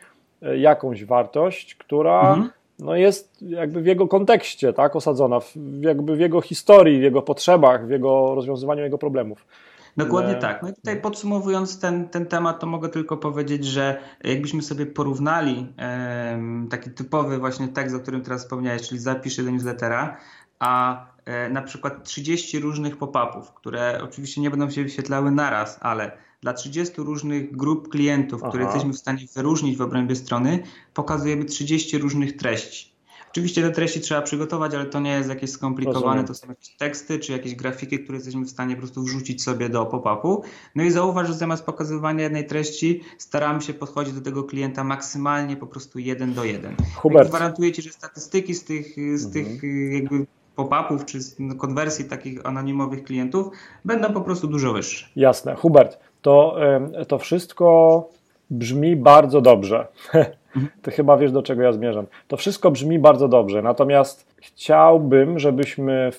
jakąś 0.57 1.05
wartość, 1.05 1.74
która 1.74 2.20
mhm. 2.20 2.51
no 2.79 2.97
jest 2.97 3.43
jakby 3.43 3.81
w 3.81 3.87
jego 3.87 4.09
kontekście 4.09 4.72
tak, 4.72 4.97
osadzona, 4.97 5.41
w, 5.41 5.57
jakby 5.81 6.16
w 6.16 6.20
jego 6.20 6.41
historii, 6.41 6.99
w 6.99 7.03
jego 7.03 7.22
potrzebach, 7.22 7.87
w 7.87 7.91
jego 7.91 8.35
rozwiązywaniu 8.35 8.83
jego 8.83 8.99
problemów. 8.99 9.47
Dokładnie 9.99 10.34
tak. 10.34 10.62
No 10.62 10.68
i 10.68 10.74
tutaj 10.74 11.01
podsumowując 11.01 11.80
ten, 11.80 12.09
ten 12.09 12.26
temat, 12.26 12.61
to 12.61 12.66
mogę 12.66 12.88
tylko 12.88 13.16
powiedzieć, 13.16 13.64
że 13.64 14.01
jakbyśmy 14.24 14.62
sobie 14.62 14.86
porównali 14.86 15.72
taki 16.70 16.90
typowy 16.90 17.38
właśnie 17.38 17.68
tekst, 17.68 17.96
o 17.96 18.01
którym 18.01 18.22
teraz 18.22 18.42
wspomniałeś, 18.42 18.88
czyli 18.88 19.01
zapiszę 19.01 19.42
do 19.42 19.51
newslettera, 19.51 20.16
a 20.59 21.07
e, 21.24 21.49
na 21.49 21.62
przykład 21.62 22.05
30 22.05 22.61
różnych 22.61 22.96
pop-upów, 22.96 23.53
które 23.53 24.01
oczywiście 24.03 24.40
nie 24.40 24.51
będą 24.51 24.70
się 24.70 24.82
wyświetlały 24.82 25.30
naraz, 25.30 25.78
ale 25.80 26.12
dla 26.40 26.53
30 26.53 26.94
różnych 26.96 27.57
grup 27.57 27.88
klientów, 27.88 28.40
Aha. 28.42 28.49
które 28.49 28.64
jesteśmy 28.64 28.92
w 28.92 28.99
stanie 28.99 29.26
wyróżnić 29.34 29.76
w 29.76 29.82
obrębie 29.82 30.16
strony, 30.16 30.62
pokazujemy 30.94 31.44
30 31.44 31.99
różnych 31.99 32.36
treści. 32.36 32.97
Oczywiście 33.31 33.62
te 33.62 33.70
treści 33.70 34.01
trzeba 34.01 34.22
przygotować, 34.22 34.74
ale 34.74 34.87
to 34.87 35.01
nie 35.01 35.11
jest 35.11 35.29
jakieś 35.29 35.51
skomplikowane, 35.51 36.07
Rozumiem. 36.07 36.26
to 36.26 36.35
są 36.35 36.49
jakieś 36.49 36.76
teksty 36.76 37.18
czy 37.18 37.33
jakieś 37.33 37.55
grafiki, 37.55 37.99
które 37.99 38.18
jesteśmy 38.18 38.45
w 38.45 38.51
stanie 38.51 38.74
po 38.74 38.81
prostu 38.81 39.03
wrzucić 39.03 39.43
sobie 39.43 39.68
do 39.68 39.87
pop-upu. 39.87 40.43
No 40.74 40.83
i 40.83 40.91
zauważ, 40.91 41.26
że 41.26 41.35
zamiast 41.35 41.64
pokazywania 41.64 42.22
jednej 42.22 42.47
treści 42.47 43.01
staramy 43.18 43.61
się 43.61 43.74
podchodzić 43.74 44.14
do 44.14 44.20
tego 44.20 44.45
klienta 44.45 44.85
maksymalnie 44.85 45.57
po 45.57 45.66
prostu 45.66 45.99
jeden 45.99 46.35
do 46.35 46.45
jeden. 46.45 46.76
Hubert. 46.97 47.29
Gwarantuję 47.29 47.72
Ci, 47.72 47.83
że 47.83 47.91
statystyki 47.91 48.55
z 48.55 48.64
tych, 48.64 48.87
z 49.14 49.26
mhm. 49.26 49.33
tych 49.33 49.62
jakby 49.93 50.26
pop-upów 50.57 51.05
czy 51.05 51.20
z 51.20 51.37
konwersji 51.59 52.05
takich 52.05 52.47
anonimowych 52.47 53.05
klientów 53.05 53.47
będą 53.85 54.12
po 54.12 54.20
prostu 54.20 54.47
dużo 54.47 54.72
wyższe. 54.72 55.07
Jasne. 55.16 55.55
Hubert, 55.55 55.99
to, 56.22 56.57
to 57.09 57.18
wszystko 57.18 58.09
brzmi 58.51 58.97
bardzo 58.97 59.41
dobrze. 59.41 59.87
Ty 60.82 60.90
chyba 60.90 61.16
wiesz, 61.16 61.32
do 61.32 61.42
czego 61.42 61.62
ja 61.62 61.72
zmierzam. 61.72 62.07
To 62.28 62.36
wszystko 62.36 62.70
brzmi 62.70 62.99
bardzo 62.99 63.28
dobrze, 63.28 63.62
natomiast 63.62 64.34
chciałbym, 64.36 65.38
żebyśmy 65.38 66.11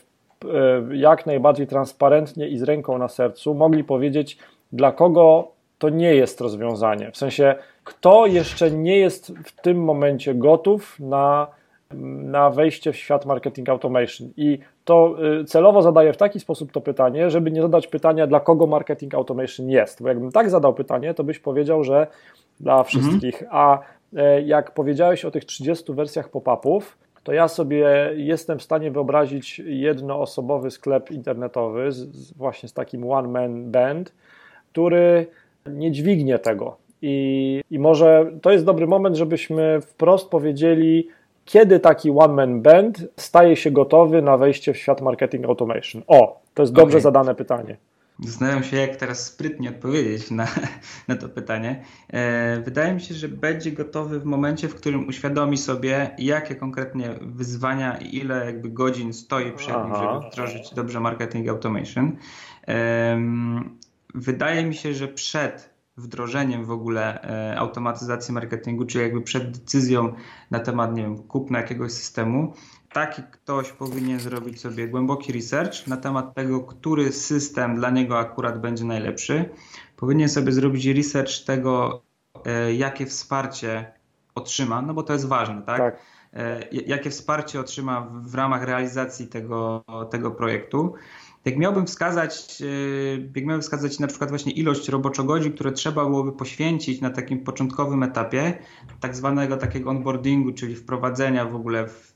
e, 0.46 0.96
jak 0.96 1.26
najbardziej 1.26 1.68
transparentnie 1.68 2.48
i 2.48 2.58
z 2.58 2.64
ręką 2.64 2.98
na 2.98 3.08
sercu 3.08 3.54
mogli 3.54 3.84
powiedzieć, 3.84 4.38
dla 4.72 4.92
kogo 4.92 5.48
to 5.80 5.90
nie 5.90 6.16
jest 6.16 6.42
rozwiązanie. 6.42 7.12
W 7.12 7.18
sensie, 7.18 7.56
kto 7.84 8.26
jeszcze 8.26 8.72
nie 8.72 8.98
jest 8.98 9.34
w 9.46 9.62
tym 9.62 9.84
momencie 9.84 10.36
gotów 10.36 11.00
na, 11.00 11.48
na 12.24 12.50
wejście 12.50 12.92
w 12.92 12.96
świat 12.96 13.26
marketing 13.26 13.70
automation. 13.70 14.30
I 14.38 14.60
to 14.86 15.16
e, 15.42 15.46
celowo 15.46 15.82
zadaję 15.82 16.14
w 16.14 16.18
taki 16.18 16.40
sposób 16.40 16.72
to 16.72 16.82
pytanie, 16.82 17.30
żeby 17.30 17.52
nie 17.52 17.62
zadać 17.62 17.88
pytania, 17.88 18.28
dla 18.28 18.40
kogo 18.40 18.68
marketing 18.68 19.16
automation 19.16 19.70
jest. 19.70 20.02
Bo 20.04 20.10
jakbym 20.10 20.32
tak 20.32 20.50
zadał 20.50 20.74
pytanie, 20.74 21.14
to 21.14 21.24
byś 21.24 21.40
powiedział, 21.40 21.84
że 21.84 22.08
dla 22.60 22.84
wszystkich. 22.84 23.44
Mhm. 23.44 23.58
A 23.58 23.80
jak 24.46 24.72
powiedziałeś 24.74 25.26
o 25.26 25.32
tych 25.32 25.46
30 25.46 25.94
wersjach 25.94 26.30
pop-upów, 26.30 26.98
to 27.24 27.34
ja 27.34 27.48
sobie 27.48 28.12
jestem 28.16 28.60
w 28.60 28.64
stanie 28.64 28.92
wyobrazić 28.92 29.60
jednoosobowy 29.66 30.72
sklep 30.72 31.12
internetowy 31.12 31.92
z, 31.92 32.32
właśnie 32.34 32.70
z 32.70 32.74
takim 32.74 33.12
one-man 33.12 33.72
band, 33.72 34.14
który 34.72 35.28
nie 35.68 35.92
dźwignie 35.92 36.40
tego. 36.40 36.78
I, 37.02 37.62
I 37.72 37.80
może 37.80 38.32
to 38.42 38.52
jest 38.52 38.66
dobry 38.66 38.88
moment, 38.88 39.16
żebyśmy 39.16 39.82
wprost 39.82 40.30
powiedzieli, 40.30 41.08
kiedy 41.46 41.80
taki 41.80 42.12
one-man 42.12 42.62
band 42.62 43.08
staje 43.16 43.56
się 43.56 43.72
gotowy 43.72 44.22
na 44.22 44.38
wejście 44.38 44.74
w 44.74 44.78
świat 44.78 45.02
marketing 45.02 45.46
automation. 45.46 46.02
O, 46.08 46.42
to 46.54 46.64
jest 46.64 46.74
dobrze 46.74 46.98
okay. 46.98 47.02
zadane 47.02 47.36
pytanie. 47.36 47.78
Zastanawiam 48.24 48.64
się, 48.64 48.78
jak 48.78 48.96
teraz 48.96 49.26
sprytnie 49.26 49.70
odpowiedzieć 49.70 50.32
na, 50.32 50.48
na 51.08 51.16
to 51.16 51.30
pytanie. 51.30 51.84
E, 52.14 52.62
wydaje 52.62 52.94
mi 52.94 53.02
się, 53.02 53.14
że 53.14 53.30
będzie 53.30 53.72
gotowy 53.72 54.20
w 54.20 54.26
momencie, 54.26 54.68
w 54.68 54.76
którym 54.76 55.08
uświadomi 55.08 55.58
sobie, 55.58 56.16
jakie 56.18 56.56
konkretnie 56.56 57.16
wyzwania 57.22 57.98
i 57.98 58.16
ile 58.16 58.46
jakby 58.46 58.70
godzin 58.70 59.14
stoi 59.14 59.52
przed 59.52 59.76
nim, 59.76 59.96
żeby 59.96 60.28
wdrożyć 60.32 60.74
dobrze 60.74 61.00
marketing 61.00 61.50
automation. 61.50 62.18
Wydaje 64.16 64.66
mi 64.66 64.76
się, 64.76 64.94
że 64.94 65.08
przed 65.08 65.80
wdrożeniem 65.98 66.66
w 66.66 66.72
ogóle 66.72 67.22
e, 67.22 67.58
automatyzacji 67.58 68.34
marketingu, 68.34 68.86
czy 68.86 69.02
jakby 69.02 69.22
przed 69.22 69.58
decyzją 69.58 70.14
na 70.52 70.60
temat, 70.60 70.96
nie 70.96 71.02
wiem, 71.02 71.18
kupna 71.18 71.60
jakiegoś 71.60 71.92
systemu, 71.92 72.54
taki 72.94 73.22
ktoś 73.32 73.72
powinien 73.72 74.20
zrobić 74.20 74.62
sobie 74.62 74.88
głęboki 74.88 75.34
research 75.34 75.88
na 75.88 75.98
temat 75.98 76.36
tego, 76.36 76.62
który 76.62 77.12
system 77.12 77.76
dla 77.76 77.90
niego 77.90 78.20
akurat 78.20 78.62
będzie 78.62 78.86
najlepszy. 78.86 79.50
Powinien 79.98 80.30
sobie 80.30 80.52
zrobić 80.52 80.86
research 80.86 81.44
tego, 81.46 82.02
e, 82.46 82.74
jakie 82.74 83.06
wsparcie 83.06 83.94
otrzyma, 84.36 84.82
no 84.82 84.94
bo 84.94 85.04
to 85.04 85.14
jest 85.14 85.28
ważne, 85.28 85.62
tak? 85.62 85.78
tak. 85.78 86.00
E, 86.34 86.68
jakie 86.72 87.10
wsparcie 87.10 87.60
otrzyma 87.60 88.10
w 88.24 88.36
ramach 88.36 88.64
realizacji 88.64 89.28
tego, 89.28 89.84
tego 90.12 90.32
projektu. 90.32 90.94
Jak 91.46 91.58
miałbym 91.58 91.86
wskazać, 91.86 92.62
e, 92.62 92.66
jak 93.36 93.46
miałbym 93.46 93.62
wskazać 93.62 94.00
na 94.00 94.08
przykład 94.08 94.30
właśnie 94.30 94.52
ilość 94.52 94.90
roboczogodzin, 94.90 95.54
które 95.54 95.72
trzeba 95.72 96.06
byłoby 96.06 96.32
poświęcić 96.32 97.02
na 97.02 97.10
takim 97.10 97.44
początkowym 97.44 98.04
etapie 98.04 98.58
tak 99.00 99.16
zwanego 99.16 99.58
takiego 99.58 99.90
onboardingu, 99.90 100.52
czyli 100.52 100.76
wprowadzenia 100.76 101.46
w 101.46 101.56
ogóle 101.56 101.88
w 101.88 102.09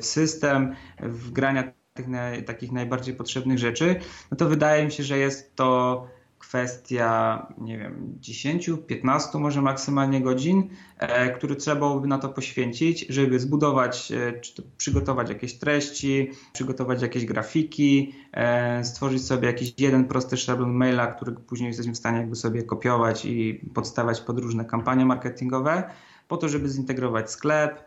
w 0.00 0.04
system, 0.04 0.74
w 1.00 1.30
grania 1.30 1.72
tych 1.94 2.06
takich 2.46 2.72
najbardziej 2.72 3.14
potrzebnych 3.14 3.58
rzeczy, 3.58 4.00
no 4.30 4.36
to 4.36 4.48
wydaje 4.48 4.84
mi 4.84 4.92
się, 4.92 5.02
że 5.02 5.18
jest 5.18 5.56
to 5.56 6.06
kwestia, 6.38 7.46
nie 7.58 7.78
wiem, 7.78 8.14
10, 8.20 8.70
15 8.86 9.38
może 9.38 9.62
maksymalnie 9.62 10.20
godzin, 10.20 10.70
e, 10.98 11.30
które 11.30 11.56
trzeba 11.56 11.76
byłoby 11.76 12.08
na 12.08 12.18
to 12.18 12.28
poświęcić, 12.28 13.06
żeby 13.08 13.40
zbudować, 13.40 14.12
e, 14.12 14.40
czy 14.40 14.62
przygotować 14.76 15.28
jakieś 15.28 15.58
treści, 15.58 16.30
przygotować 16.52 17.02
jakieś 17.02 17.24
grafiki, 17.24 18.14
e, 18.32 18.84
stworzyć 18.84 19.26
sobie 19.26 19.46
jakiś 19.46 19.74
jeden 19.78 20.04
prosty 20.04 20.36
szablon 20.36 20.72
maila, 20.72 21.06
który 21.06 21.32
później 21.32 21.68
jesteśmy 21.68 21.92
w 21.92 21.98
stanie 21.98 22.18
jakby 22.18 22.36
sobie 22.36 22.62
kopiować 22.62 23.24
i 23.24 23.60
podstawiać 23.74 24.20
pod 24.20 24.38
różne 24.38 24.64
kampanie 24.64 25.06
marketingowe, 25.06 25.90
po 26.28 26.36
to, 26.36 26.48
żeby 26.48 26.68
zintegrować 26.68 27.30
sklep, 27.30 27.84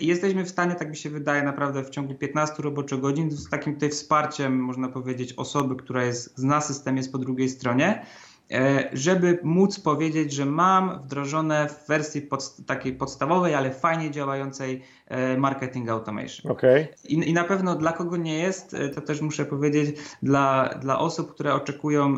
I 0.00 0.06
jesteśmy 0.06 0.44
w 0.44 0.48
stanie, 0.48 0.74
tak 0.74 0.90
mi 0.90 0.96
się 0.96 1.10
wydaje, 1.10 1.42
naprawdę 1.42 1.84
w 1.84 1.90
ciągu 1.90 2.14
15 2.14 2.62
roboczych 2.62 3.00
godzin 3.00 3.30
z 3.30 3.50
takim 3.50 3.74
tutaj 3.74 3.90
wsparciem, 3.90 4.58
można 4.58 4.88
powiedzieć, 4.88 5.32
osoby, 5.32 5.76
która 5.76 6.04
jest, 6.04 6.38
zna 6.38 6.60
system, 6.60 6.96
jest 6.96 7.12
po 7.12 7.18
drugiej 7.18 7.48
stronie, 7.48 8.06
e, 8.50 8.90
żeby 8.92 9.38
móc 9.42 9.80
powiedzieć, 9.80 10.32
że 10.32 10.46
mam 10.46 11.00
wdrożone 11.02 11.68
w 11.68 11.88
wersji 11.88 12.22
pod, 12.22 12.56
takiej 12.66 12.92
podstawowej, 12.92 13.54
ale 13.54 13.70
fajnie 13.70 14.10
działającej 14.10 14.82
e, 15.06 15.36
marketing 15.36 15.88
automation. 15.88 16.52
Okay. 16.52 16.88
I, 17.04 17.30
I, 17.30 17.32
na 17.32 17.44
pewno 17.44 17.74
dla 17.74 17.92
kogo 17.92 18.16
nie 18.16 18.38
jest, 18.38 18.76
to 18.94 19.00
też 19.00 19.20
muszę 19.20 19.44
powiedzieć, 19.44 19.96
dla, 20.22 20.68
dla 20.80 20.98
osób, 20.98 21.34
które 21.34 21.54
oczekują, 21.54 22.16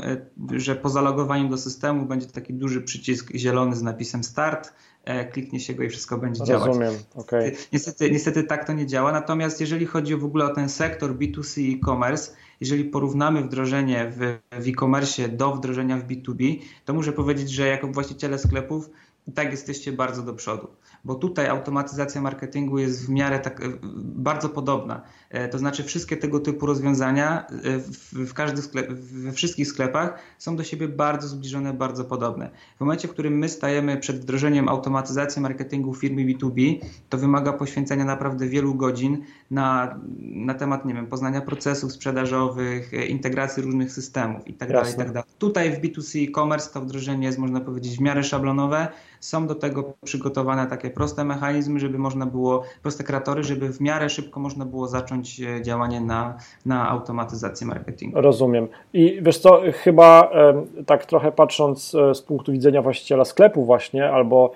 że 0.52 0.76
po 0.76 0.88
zalogowaniu 0.88 1.48
do 1.48 1.58
systemu 1.58 2.06
będzie 2.06 2.26
taki 2.26 2.54
duży 2.54 2.82
przycisk 2.82 3.32
zielony 3.34 3.76
z 3.76 3.82
napisem 3.82 4.24
start, 4.24 4.72
E, 4.72 4.91
kliknie 5.32 5.60
się 5.60 5.74
go 5.74 5.82
i 5.82 5.88
wszystko 5.88 6.18
będzie 6.18 6.40
Rozumiem. 6.40 6.60
działać. 6.60 6.66
Rozumiem, 6.66 7.02
okay. 7.14 7.52
niestety, 7.72 8.10
niestety 8.10 8.44
tak 8.44 8.66
to 8.66 8.72
nie 8.72 8.86
działa, 8.86 9.12
natomiast 9.12 9.60
jeżeli 9.60 9.86
chodzi 9.86 10.16
w 10.16 10.24
ogóle 10.24 10.44
o 10.44 10.54
ten 10.54 10.68
sektor 10.68 11.18
B2C 11.18 11.76
e-commerce, 11.76 12.32
jeżeli 12.60 12.84
porównamy 12.84 13.42
wdrożenie 13.42 14.12
w, 14.16 14.38
w 14.62 14.68
e-commerce 14.68 15.28
do 15.28 15.54
wdrożenia 15.54 15.96
w 15.96 16.06
B2B, 16.06 16.58
to 16.84 16.94
muszę 16.94 17.12
powiedzieć, 17.12 17.50
że 17.50 17.66
jako 17.66 17.88
właściciele 17.88 18.38
sklepów 18.38 18.90
i 19.28 19.32
tak 19.32 19.50
jesteście 19.50 19.92
bardzo 19.92 20.22
do 20.22 20.34
przodu. 20.34 20.68
Bo 21.04 21.14
tutaj 21.14 21.48
automatyzacja 21.48 22.20
marketingu 22.20 22.78
jest 22.78 23.06
w 23.06 23.08
miarę 23.08 23.38
tak 23.38 23.62
bardzo 24.02 24.48
podobna. 24.48 25.02
To 25.50 25.58
znaczy 25.58 25.84
wszystkie 25.84 26.16
tego 26.16 26.40
typu 26.40 26.66
rozwiązania 26.66 27.46
w, 27.78 28.28
w 28.28 28.34
każdy 28.34 28.62
sklep, 28.62 28.92
we 28.92 29.32
wszystkich 29.32 29.68
sklepach 29.68 30.18
są 30.38 30.56
do 30.56 30.64
siebie 30.64 30.88
bardzo 30.88 31.28
zbliżone, 31.28 31.72
bardzo 31.72 32.04
podobne. 32.04 32.50
W 32.76 32.80
momencie, 32.80 33.08
w 33.08 33.10
którym 33.10 33.38
my 33.38 33.48
stajemy 33.48 33.96
przed 33.96 34.20
wdrożeniem 34.20 34.68
automatyzacji 34.68 35.42
marketingu 35.42 35.92
w 35.92 36.00
firmie 36.00 36.26
B2B, 36.26 36.78
to 37.08 37.18
wymaga 37.18 37.52
poświęcenia 37.52 38.04
naprawdę 38.04 38.46
wielu 38.46 38.74
godzin 38.74 39.24
na, 39.50 39.98
na 40.18 40.54
temat, 40.54 40.84
nie 40.84 40.94
wiem, 40.94 41.06
poznania 41.06 41.40
procesów 41.40 41.92
sprzedażowych, 41.92 42.92
integracji 43.08 43.62
różnych 43.62 43.92
systemów 43.92 44.48
itd. 44.48 44.72
Tak 44.72 44.88
itd. 44.88 45.12
Tak 45.12 45.26
Tutaj 45.38 45.72
w 45.72 45.80
B2C 45.80 46.28
e-commerce 46.28 46.70
to 46.72 46.80
wdrożenie 46.80 47.26
jest, 47.26 47.38
można 47.38 47.60
powiedzieć, 47.60 47.96
w 47.96 48.00
miarę 48.00 48.24
szablonowe. 48.24 48.88
Są 49.22 49.46
do 49.46 49.54
tego 49.54 49.92
przygotowane 50.04 50.66
takie 50.66 50.90
proste 50.90 51.24
mechanizmy, 51.24 51.80
żeby 51.80 51.98
można 51.98 52.26
było, 52.26 52.62
proste 52.82 53.04
kreatory, 53.04 53.44
żeby 53.44 53.72
w 53.72 53.80
miarę 53.80 54.08
szybko 54.08 54.40
można 54.40 54.64
było 54.64 54.88
zacząć 54.88 55.40
e, 55.40 55.62
działanie 55.62 56.00
na, 56.00 56.36
na 56.66 56.88
automatyzację 56.88 57.66
marketingu. 57.66 58.20
Rozumiem. 58.20 58.68
I 58.92 59.18
wiesz 59.22 59.38
co, 59.38 59.60
chyba 59.72 60.30
tak 60.86 61.06
trochę 61.06 61.32
patrząc 61.32 61.94
e, 61.94 62.14
z 62.14 62.22
punktu 62.22 62.52
widzenia 62.52 62.82
właściciela 62.82 63.24
sklepu 63.24 63.64
właśnie, 63.64 64.10
albo 64.10 64.52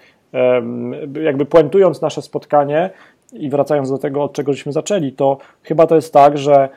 jakby 1.23 1.47
puentując 1.47 2.01
nasze 2.01 2.23
spotkanie 2.23 2.91
i 3.33 3.51
wracając 3.51 3.91
do 3.91 3.99
tego, 3.99 4.23
od 4.23 4.33
czego 4.33 4.53
żeśmy 4.53 4.73
zaczęli, 4.73 5.13
to 5.13 5.39
chyba 5.63 5.87
to 5.87 5.95
jest 5.95 6.13
tak, 6.13 6.39
że 6.39 6.69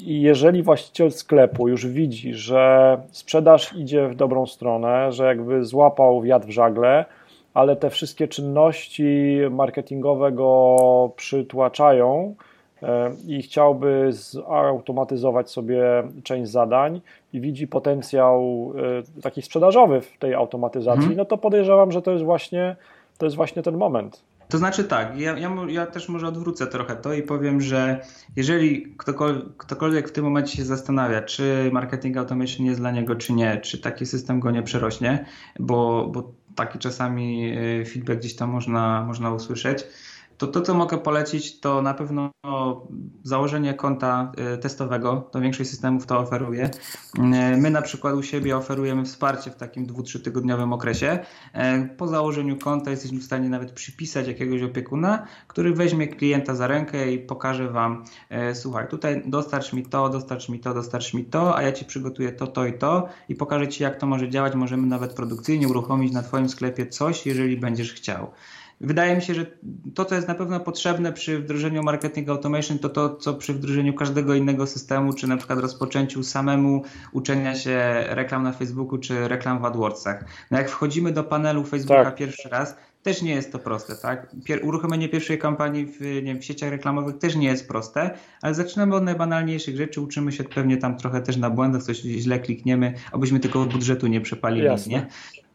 jeżeli 0.00 0.62
właściciel 0.62 1.12
sklepu 1.12 1.68
już 1.68 1.86
widzi, 1.86 2.34
że 2.34 2.98
sprzedaż 3.10 3.72
idzie 3.76 4.08
w 4.08 4.14
dobrą 4.14 4.46
stronę, 4.46 5.12
że 5.12 5.24
jakby 5.24 5.64
złapał 5.64 6.22
wiatr 6.22 6.46
w 6.46 6.50
żagle, 6.50 7.04
ale 7.54 7.76
te 7.76 7.90
wszystkie 7.90 8.28
czynności 8.28 9.38
marketingowe 9.50 10.32
go 10.32 11.12
przytłaczają 11.16 12.34
e, 12.82 13.12
i 13.26 13.42
chciałby 13.42 14.08
zautomatyzować 14.12 15.50
sobie 15.50 15.82
część 16.22 16.50
zadań 16.50 17.00
i 17.32 17.40
widzi 17.40 17.66
potencjał 17.68 18.72
e, 19.18 19.22
taki 19.22 19.42
sprzedażowy 19.42 20.00
w 20.00 20.18
tej 20.18 20.34
automatyzacji, 20.34 21.00
hmm. 21.00 21.16
no 21.16 21.24
to 21.24 21.38
podejrzewam, 21.38 21.92
że 21.92 22.02
to 22.02 22.10
jest 22.10 22.24
właśnie, 22.24 22.76
to 23.18 23.26
jest 23.26 23.36
właśnie 23.36 23.62
ten 23.62 23.76
moment. 23.76 24.22
To 24.52 24.58
znaczy 24.58 24.84
tak, 24.84 25.18
ja, 25.18 25.38
ja, 25.38 25.50
ja, 25.68 25.86
też 25.86 26.08
może 26.08 26.26
odwrócę 26.26 26.66
trochę 26.66 26.96
to 26.96 27.12
i 27.12 27.22
powiem, 27.22 27.60
że 27.60 28.00
jeżeli 28.36 28.94
ktokolwiek, 28.96 29.56
ktokolwiek 29.56 30.08
w 30.08 30.12
tym 30.12 30.24
momencie 30.24 30.56
się 30.56 30.64
zastanawia, 30.64 31.22
czy 31.22 31.70
marketing 31.72 32.16
automation 32.16 32.66
jest 32.66 32.80
dla 32.80 32.90
niego, 32.90 33.14
czy 33.14 33.32
nie, 33.32 33.56
czy 33.56 33.78
taki 33.78 34.06
system 34.06 34.40
go 34.40 34.50
nie 34.50 34.62
przerośnie, 34.62 35.24
bo, 35.58 36.08
bo 36.12 36.32
taki 36.54 36.78
czasami 36.78 37.52
y, 37.58 37.84
feedback 37.84 38.18
gdzieś 38.18 38.36
tam 38.36 38.50
można, 38.50 39.04
można 39.06 39.30
usłyszeć, 39.30 39.84
to 40.38 40.46
to, 40.46 40.60
co 40.60 40.74
mogę 40.74 40.98
polecić, 40.98 41.60
to 41.60 41.82
na 41.82 41.94
pewno 41.94 42.30
założenie 43.22 43.74
konta 43.74 44.32
y, 44.54 44.58
testowego. 44.58 45.28
To 45.32 45.40
większość 45.40 45.70
systemów 45.70 46.06
to 46.06 46.18
oferuje. 46.18 46.64
Y, 46.64 47.20
my 47.56 47.70
na 47.70 47.82
przykład 47.82 48.14
u 48.14 48.22
siebie 48.22 48.56
oferujemy 48.56 49.04
wsparcie 49.04 49.50
w 49.50 49.56
takim 49.56 49.86
2-3 49.86 50.20
tygodniowym 50.20 50.72
okresie. 50.72 51.18
Y, 51.54 51.88
po 51.96 52.08
założeniu 52.08 52.58
konta 52.58 52.90
jesteśmy 52.90 53.18
w 53.18 53.24
stanie 53.24 53.48
nawet 53.48 53.72
przypisać 53.72 54.28
jakiegoś 54.28 54.62
opiekuna, 54.62 55.26
który 55.46 55.74
weźmie 55.74 56.08
klienta 56.08 56.54
za 56.54 56.66
rękę 56.66 57.12
i 57.12 57.18
pokaże 57.18 57.68
Wam, 57.68 58.04
słuchaj, 58.54 58.88
tutaj 58.88 59.22
dostarcz 59.26 59.72
mi 59.72 59.82
to, 59.82 60.08
dostarcz 60.08 60.48
mi 60.48 60.60
to, 60.60 60.74
dostarcz 60.74 61.14
mi 61.14 61.24
to, 61.24 61.56
a 61.56 61.62
ja 61.62 61.72
Ci 61.72 61.84
przygotuję 61.84 62.32
to, 62.32 62.46
to 62.46 62.66
i 62.66 62.78
to 62.78 63.08
i 63.28 63.34
pokażę 63.34 63.68
Ci, 63.68 63.82
jak 63.82 63.96
to 63.96 64.06
może 64.06 64.28
działać. 64.28 64.54
Możemy 64.54 64.86
nawet 64.86 65.14
produkcyjnie 65.14 65.68
uruchomić 65.68 66.12
na 66.12 66.22
Twoim 66.22 66.48
sklepie 66.48 66.86
coś, 66.86 67.26
jeżeli 67.26 67.56
będziesz 67.56 67.92
chciał. 67.92 68.30
Wydaje 68.82 69.16
mi 69.16 69.22
się, 69.22 69.34
że 69.34 69.46
to, 69.94 70.04
co 70.04 70.14
jest 70.14 70.28
na 70.28 70.34
pewno 70.34 70.60
potrzebne 70.60 71.12
przy 71.12 71.38
wdrożeniu 71.38 71.82
marketing 71.82 72.28
automation, 72.28 72.78
to 72.78 72.88
to, 72.88 73.16
co 73.16 73.34
przy 73.34 73.54
wdrożeniu 73.54 73.94
każdego 73.94 74.34
innego 74.34 74.66
systemu, 74.66 75.12
czy 75.12 75.26
na 75.26 75.36
przykład 75.36 75.58
rozpoczęciu 75.58 76.22
samemu 76.22 76.82
uczenia 77.12 77.54
się 77.54 78.04
reklam 78.08 78.42
na 78.42 78.52
Facebooku, 78.52 78.98
czy 78.98 79.28
reklam 79.28 79.58
w 79.58 79.64
AdWordsach. 79.64 80.24
No 80.50 80.58
jak 80.58 80.70
wchodzimy 80.70 81.12
do 81.12 81.24
panelu 81.24 81.64
Facebooka 81.64 82.04
tak. 82.04 82.16
pierwszy 82.16 82.48
raz, 82.48 82.76
też 83.02 83.22
nie 83.22 83.34
jest 83.34 83.52
to 83.52 83.58
proste, 83.58 83.96
tak? 83.96 84.36
Pier 84.44 84.60
uruchomienie 84.64 85.08
pierwszej 85.08 85.38
kampanii 85.38 85.86
w, 85.86 86.00
nie 86.00 86.22
wiem, 86.22 86.40
w 86.40 86.44
sieciach 86.44 86.70
reklamowych 86.70 87.18
też 87.18 87.36
nie 87.36 87.46
jest 87.46 87.68
proste, 87.68 88.10
ale 88.42 88.54
zaczynamy 88.54 88.94
od 88.94 89.04
najbanalniejszych 89.04 89.76
rzeczy, 89.76 90.00
uczymy 90.00 90.32
się 90.32 90.44
pewnie 90.44 90.76
tam 90.76 90.96
trochę 90.96 91.20
też 91.20 91.36
na 91.36 91.50
błędach, 91.50 91.82
coś 91.82 91.96
źle 91.96 92.40
klikniemy, 92.40 92.94
abyśmy 93.12 93.40
tylko 93.40 93.64
budżetu 93.64 94.06
nie 94.06 94.20
przepalili, 94.20 94.66
Jasne. 94.66 94.92
nie? 94.92 95.06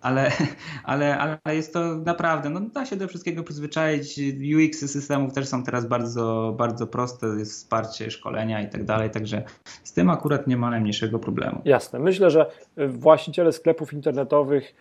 Ale, 0.02 0.32
ale, 0.84 1.18
ale 1.18 1.56
jest 1.56 1.74
to 1.74 1.96
naprawdę, 1.96 2.50
no 2.50 2.60
da 2.60 2.86
się 2.86 2.96
do 2.96 3.08
wszystkiego 3.08 3.44
przyzwyczaić. 3.44 4.20
UX 4.58 4.92
systemów 4.92 5.34
też 5.34 5.48
są 5.48 5.64
teraz 5.64 5.88
bardzo, 5.88 6.56
bardzo 6.58 6.88
proste, 6.88 7.28
jest 7.28 7.52
wsparcie 7.52 8.12
szkolenia 8.12 8.62
i 8.62 8.70
tak 8.70 8.84
dalej, 8.84 9.10
także 9.10 9.44
z 9.84 9.94
tym 9.94 10.10
akurat 10.10 10.48
nie 10.48 10.58
ma 10.58 10.70
najmniejszego 10.70 11.20
problemu. 11.20 11.62
Jasne. 11.66 12.00
Myślę, 12.00 12.32
że 12.32 12.52
właściciele 12.78 13.52
sklepów 13.52 13.94
internetowych, 13.94 14.76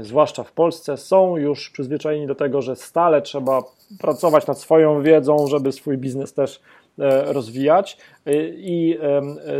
zwłaszcza 0.00 0.44
w 0.44 0.52
Polsce, 0.52 0.96
są 0.96 1.36
już 1.36 1.70
przyzwyczajeni 1.70 2.26
do 2.26 2.34
tego, 2.34 2.62
że 2.62 2.76
stale 2.76 3.22
trzeba 3.22 3.62
pracować 3.98 4.46
nad 4.46 4.58
swoją 4.58 5.02
wiedzą, 5.02 5.46
żeby 5.46 5.72
swój 5.72 5.98
biznes 5.98 6.34
też 6.34 6.60
rozwijać. 7.26 7.98
E, 8.26 8.32
I 8.48 8.98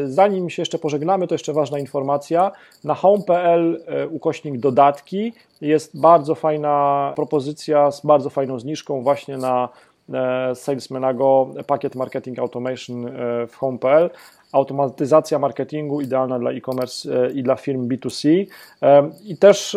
zanim 0.05 0.51
się 0.51 0.63
jeszcze 0.63 0.79
pożegnamy, 0.79 1.27
to 1.27 1.35
jeszcze 1.35 1.53
ważna 1.53 1.79
informacja. 1.79 2.53
Na 2.85 2.95
home.pl 2.95 3.83
e, 3.87 4.09
ukośnik 4.09 4.59
dodatki 4.59 5.33
jest 5.61 6.01
bardzo 6.01 6.35
fajna 6.35 7.13
propozycja 7.17 7.91
z 7.91 8.07
bardzo 8.07 8.31
fajną 8.31 8.59
zniżką 8.59 9.03
właśnie 9.03 9.37
na 9.37 9.69
Salesmanago 10.55 11.51
pakiet 11.67 11.95
Marketing 11.95 12.39
Automation 12.39 13.07
w 13.49 13.57
home.pl. 13.57 14.11
Automatyzacja 14.53 15.39
marketingu 15.39 16.01
idealna 16.01 16.39
dla 16.39 16.51
e-commerce 16.51 17.31
i 17.35 17.43
dla 17.43 17.57
firm 17.57 17.89
B2C. 17.89 18.47
I 19.25 19.37
też 19.37 19.77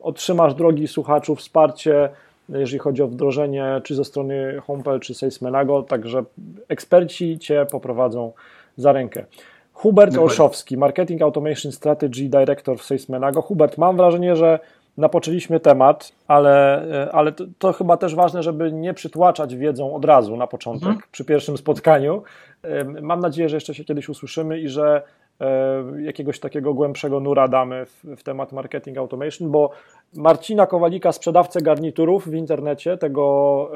otrzymasz, 0.00 0.54
drogi 0.54 0.88
słuchaczu, 0.88 1.34
wsparcie 1.34 2.10
jeżeli 2.48 2.78
chodzi 2.78 3.02
o 3.02 3.08
wdrożenie 3.08 3.80
czy 3.84 3.94
ze 3.94 4.04
strony 4.04 4.60
Homepel, 4.66 5.00
czy 5.00 5.14
Salesmanago, 5.14 5.82
także 5.82 6.24
eksperci 6.68 7.38
Cię 7.38 7.66
poprowadzą 7.70 8.32
za 8.76 8.92
rękę. 8.92 9.24
Hubert 9.72 10.12
Dokładnie. 10.12 10.30
Olszowski, 10.30 10.76
Marketing 10.76 11.22
Automation 11.22 11.72
Strategy 11.72 12.28
Director 12.28 12.78
w 12.78 12.82
Salesmanago. 12.82 13.42
Hubert, 13.42 13.78
mam 13.78 13.96
wrażenie, 13.96 14.36
że 14.36 14.58
napoczęliśmy 14.96 15.60
temat, 15.60 16.12
ale, 16.28 16.82
ale 17.12 17.32
to, 17.32 17.44
to, 17.58 17.72
chyba 17.72 17.96
też 17.96 18.14
ważne, 18.14 18.42
żeby 18.42 18.72
nie 18.72 18.94
przytłaczać 18.94 19.56
wiedzą 19.56 19.94
od 19.94 20.04
razu 20.04 20.36
na 20.36 20.46
początek, 20.46 20.88
mhm. 20.88 21.06
przy 21.12 21.24
pierwszym 21.24 21.56
spotkaniu. 21.56 22.22
Mam 23.02 23.20
nadzieję, 23.20 23.48
że 23.48 23.56
jeszcze 23.56 23.74
się 23.74 23.84
kiedyś 23.84 24.08
usłyszymy 24.08 24.60
i 24.60 24.68
że 24.68 25.02
E, 25.02 25.25
jakiegoś 25.98 26.40
takiego 26.40 26.74
głębszego 26.74 27.20
nura 27.20 27.48
damy 27.48 27.86
w, 27.86 28.04
w, 28.16 28.22
temat 28.22 28.52
marketing 28.52 28.98
automation, 28.98 29.50
bo 29.50 29.70
Marcina 30.14 30.66
Kowalika, 30.66 31.12
sprzedawcę 31.12 31.62
garniturów 31.62 32.28
w 32.28 32.34
internecie, 32.34 32.98
tego 32.98 33.70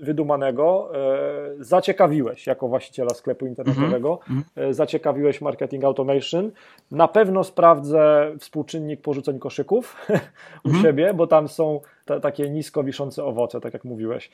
wydumanego, 0.00 0.90
e, 0.94 1.64
zaciekawiłeś 1.64 2.46
jako 2.46 2.68
właściciela 2.68 3.10
sklepu 3.10 3.46
internetowego, 3.46 4.18
mm 4.30 4.42
-hmm. 4.42 4.72
zaciekawiłeś 4.72 5.40
marketing 5.40 5.84
automation. 5.84 6.50
Na 6.90 7.08
pewno 7.08 7.44
sprawdzę 7.44 8.32
współczynnik 8.38 9.00
porzuceń 9.00 9.38
koszyków 9.38 9.96
u 10.64 10.68
-hmm. 10.68 10.82
siebie, 10.82 11.14
bo 11.14 11.26
tam 11.26 11.48
są 11.48 11.80
te, 12.04 12.20
takie 12.20 12.50
nisko 12.50 12.84
wiszące 12.84 13.24
owoce, 13.24 13.60
tak 13.60 13.72
jak 13.72 13.84
mówiłeś. 13.84 14.30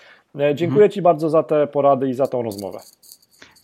Dziękuję. 0.54 0.90
Ci 0.90 1.02
bardzo 1.02 1.30
za 1.30 1.42
te 1.42 1.66
porady 1.66 2.08
i 2.08 2.14
za 2.14 2.26
tą 2.26 2.42
rozmowę. 2.42 2.78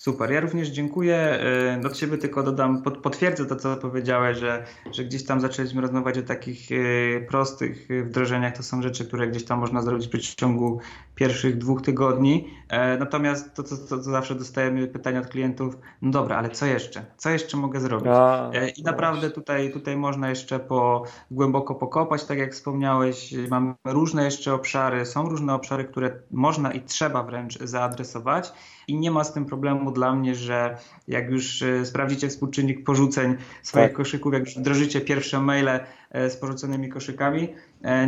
Super, 0.03 0.30
ja 0.32 0.40
również 0.40 0.68
dziękuję. 0.68 1.38
Do 1.82 1.88
y, 1.88 1.92
Ciebie 1.92 2.18
tylko 2.18 2.42
dodam, 2.42 2.82
potwierdzę 2.82 3.46
to, 3.46 3.57
co 3.57 3.76
powiedziałeś, 3.76 4.38
że, 4.38 4.64
że 4.92 5.05
gdzieś 5.05 5.24
tam 5.24 5.40
zaczęliśmy 5.40 5.82
rozmawiać 5.82 6.18
o 6.18 6.22
takich 6.22 6.72
y, 6.72 7.26
prostych 7.28 7.88
wdrożeniach. 8.05 8.57
To 8.57 8.62
są 8.62 8.82
rzeczy, 8.82 9.05
które 9.05 9.28
gdzieś 9.28 9.44
tam 9.44 9.59
można 9.59 9.82
zrobić 9.82 10.07
w 10.07 10.11
przeciągu 10.11 10.80
pierwszych 11.14 11.58
dwóch 11.58 11.82
tygodni. 11.82 12.48
E, 12.68 12.98
natomiast 12.98 13.54
to, 13.54 13.62
co, 13.62 14.02
zawsze 14.02 14.34
dostajemy 14.34 14.86
pytania 14.86 15.20
od 15.20 15.26
klientów, 15.26 15.78
no 16.02 16.10
dobra, 16.10 16.36
ale 16.36 16.50
co 16.50 16.66
jeszcze? 16.66 17.04
Co 17.16 17.30
jeszcze 17.30 17.56
mogę 17.56 17.80
zrobić? 17.80 18.08
A, 18.10 18.50
e, 18.50 18.68
I 18.68 18.82
naprawdę 18.82 19.30
tutaj, 19.30 19.72
tutaj 19.72 19.96
można 19.96 20.30
jeszcze 20.30 20.58
po, 20.58 21.04
głęboko 21.30 21.74
pokopać, 21.74 22.24
tak 22.24 22.38
jak 22.38 22.52
wspomniałeś. 22.52 23.34
Mamy 23.50 23.74
różne 23.84 24.24
jeszcze 24.24 24.54
obszary, 24.54 25.06
są 25.06 25.28
różne 25.28 25.54
obszary, 25.54 25.84
które 25.84 26.20
można 26.30 26.72
i 26.72 26.80
trzeba 26.80 27.22
wręcz 27.22 27.58
zaadresować 27.58 28.52
i 28.88 28.96
nie 28.96 29.10
ma 29.10 29.24
z 29.24 29.32
tym 29.32 29.44
problemu 29.44 29.92
dla 29.92 30.14
mnie, 30.14 30.34
że 30.34 30.76
jak 31.08 31.30
już 31.30 31.62
e, 31.62 31.86
sprawdzicie 31.86 32.28
współczynnik 32.28 32.84
porzuceń 32.84 33.36
swoich 33.62 33.86
tak. 33.86 33.96
koszyków, 33.96 34.32
jak 34.32 34.44
już 34.44 34.56
wdrożycie 34.56 35.00
pierwsze 35.00 35.40
maile 35.40 35.80
z 36.28 36.36
porzuconymi 36.36 36.88
koszykami, 36.88 37.48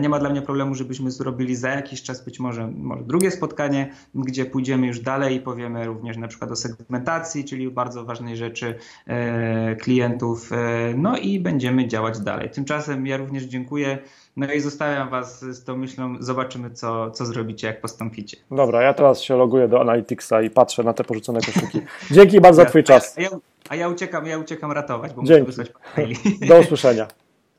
nie 0.01 0.09
ma 0.09 0.19
dla 0.19 0.31
mnie 0.31 0.43
problemu, 0.43 0.75
żebyśmy 0.75 1.11
zrobili 1.11 1.57
za 1.57 1.69
jakiś 1.69 2.03
czas 2.03 2.25
być 2.25 2.41
może 2.41 2.71
może 2.77 3.03
drugie 3.03 3.31
spotkanie, 3.31 3.91
gdzie 4.15 4.45
pójdziemy 4.45 4.87
już 4.87 5.01
dalej 5.01 5.37
i 5.37 5.41
powiemy 5.41 5.87
również 5.87 6.17
na 6.17 6.29
przykład 6.29 6.51
o 6.51 6.57
segmentacji, 6.57 7.45
czyli 7.45 7.71
bardzo 7.71 8.05
ważnej 8.05 8.37
rzeczy 8.37 8.75
e, 9.07 9.77
klientów, 9.77 10.53
e, 10.53 10.57
no 10.97 11.17
i 11.17 11.41
będziemy 11.41 11.89
działać 11.89 12.19
dalej. 12.19 12.51
Tymczasem 12.51 13.07
ja 13.07 13.17
również 13.17 13.45
dziękuję. 13.45 13.99
No 14.37 14.53
i 14.53 14.61
zostawiam 14.61 15.09
Was 15.09 15.45
z 15.45 15.65
tą 15.65 15.77
myślą, 15.77 16.17
zobaczymy 16.21 16.71
co, 16.71 17.11
co 17.11 17.27
zrobicie, 17.27 17.67
jak 17.67 17.81
postąpicie. 17.81 18.37
Dobra, 18.51 18.83
ja 18.83 18.95
teraz 18.95 19.21
się 19.21 19.37
loguję 19.37 19.69
do 19.69 19.81
Analyticsa 19.81 20.43
i 20.43 20.51
patrzę 20.51 20.83
na 20.83 20.93
te 20.93 21.05
porzucone 21.05 21.41
koszyki. 21.41 21.81
Dzięki 22.11 22.41
bardzo 22.41 22.63
za 22.63 22.69
Twój 22.69 22.85
czas. 22.85 23.15
A 23.19 23.21
ja, 23.21 23.29
a 23.69 23.77
ja 23.77 23.89
uciekam, 23.89 24.27
ja 24.27 24.39
uciekam 24.39 24.73
ratować, 24.73 25.13
bo 25.13 25.23
Dzięki. 25.23 25.47
muszę 25.47 25.65
wysłać 25.97 26.49
Do 26.49 26.61
usłyszenia. 26.61 27.07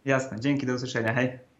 Jasne, 0.05 0.39
dzięki, 0.39 0.65
do 0.65 0.73
usłyszenia, 0.73 1.13
hej. 1.13 1.54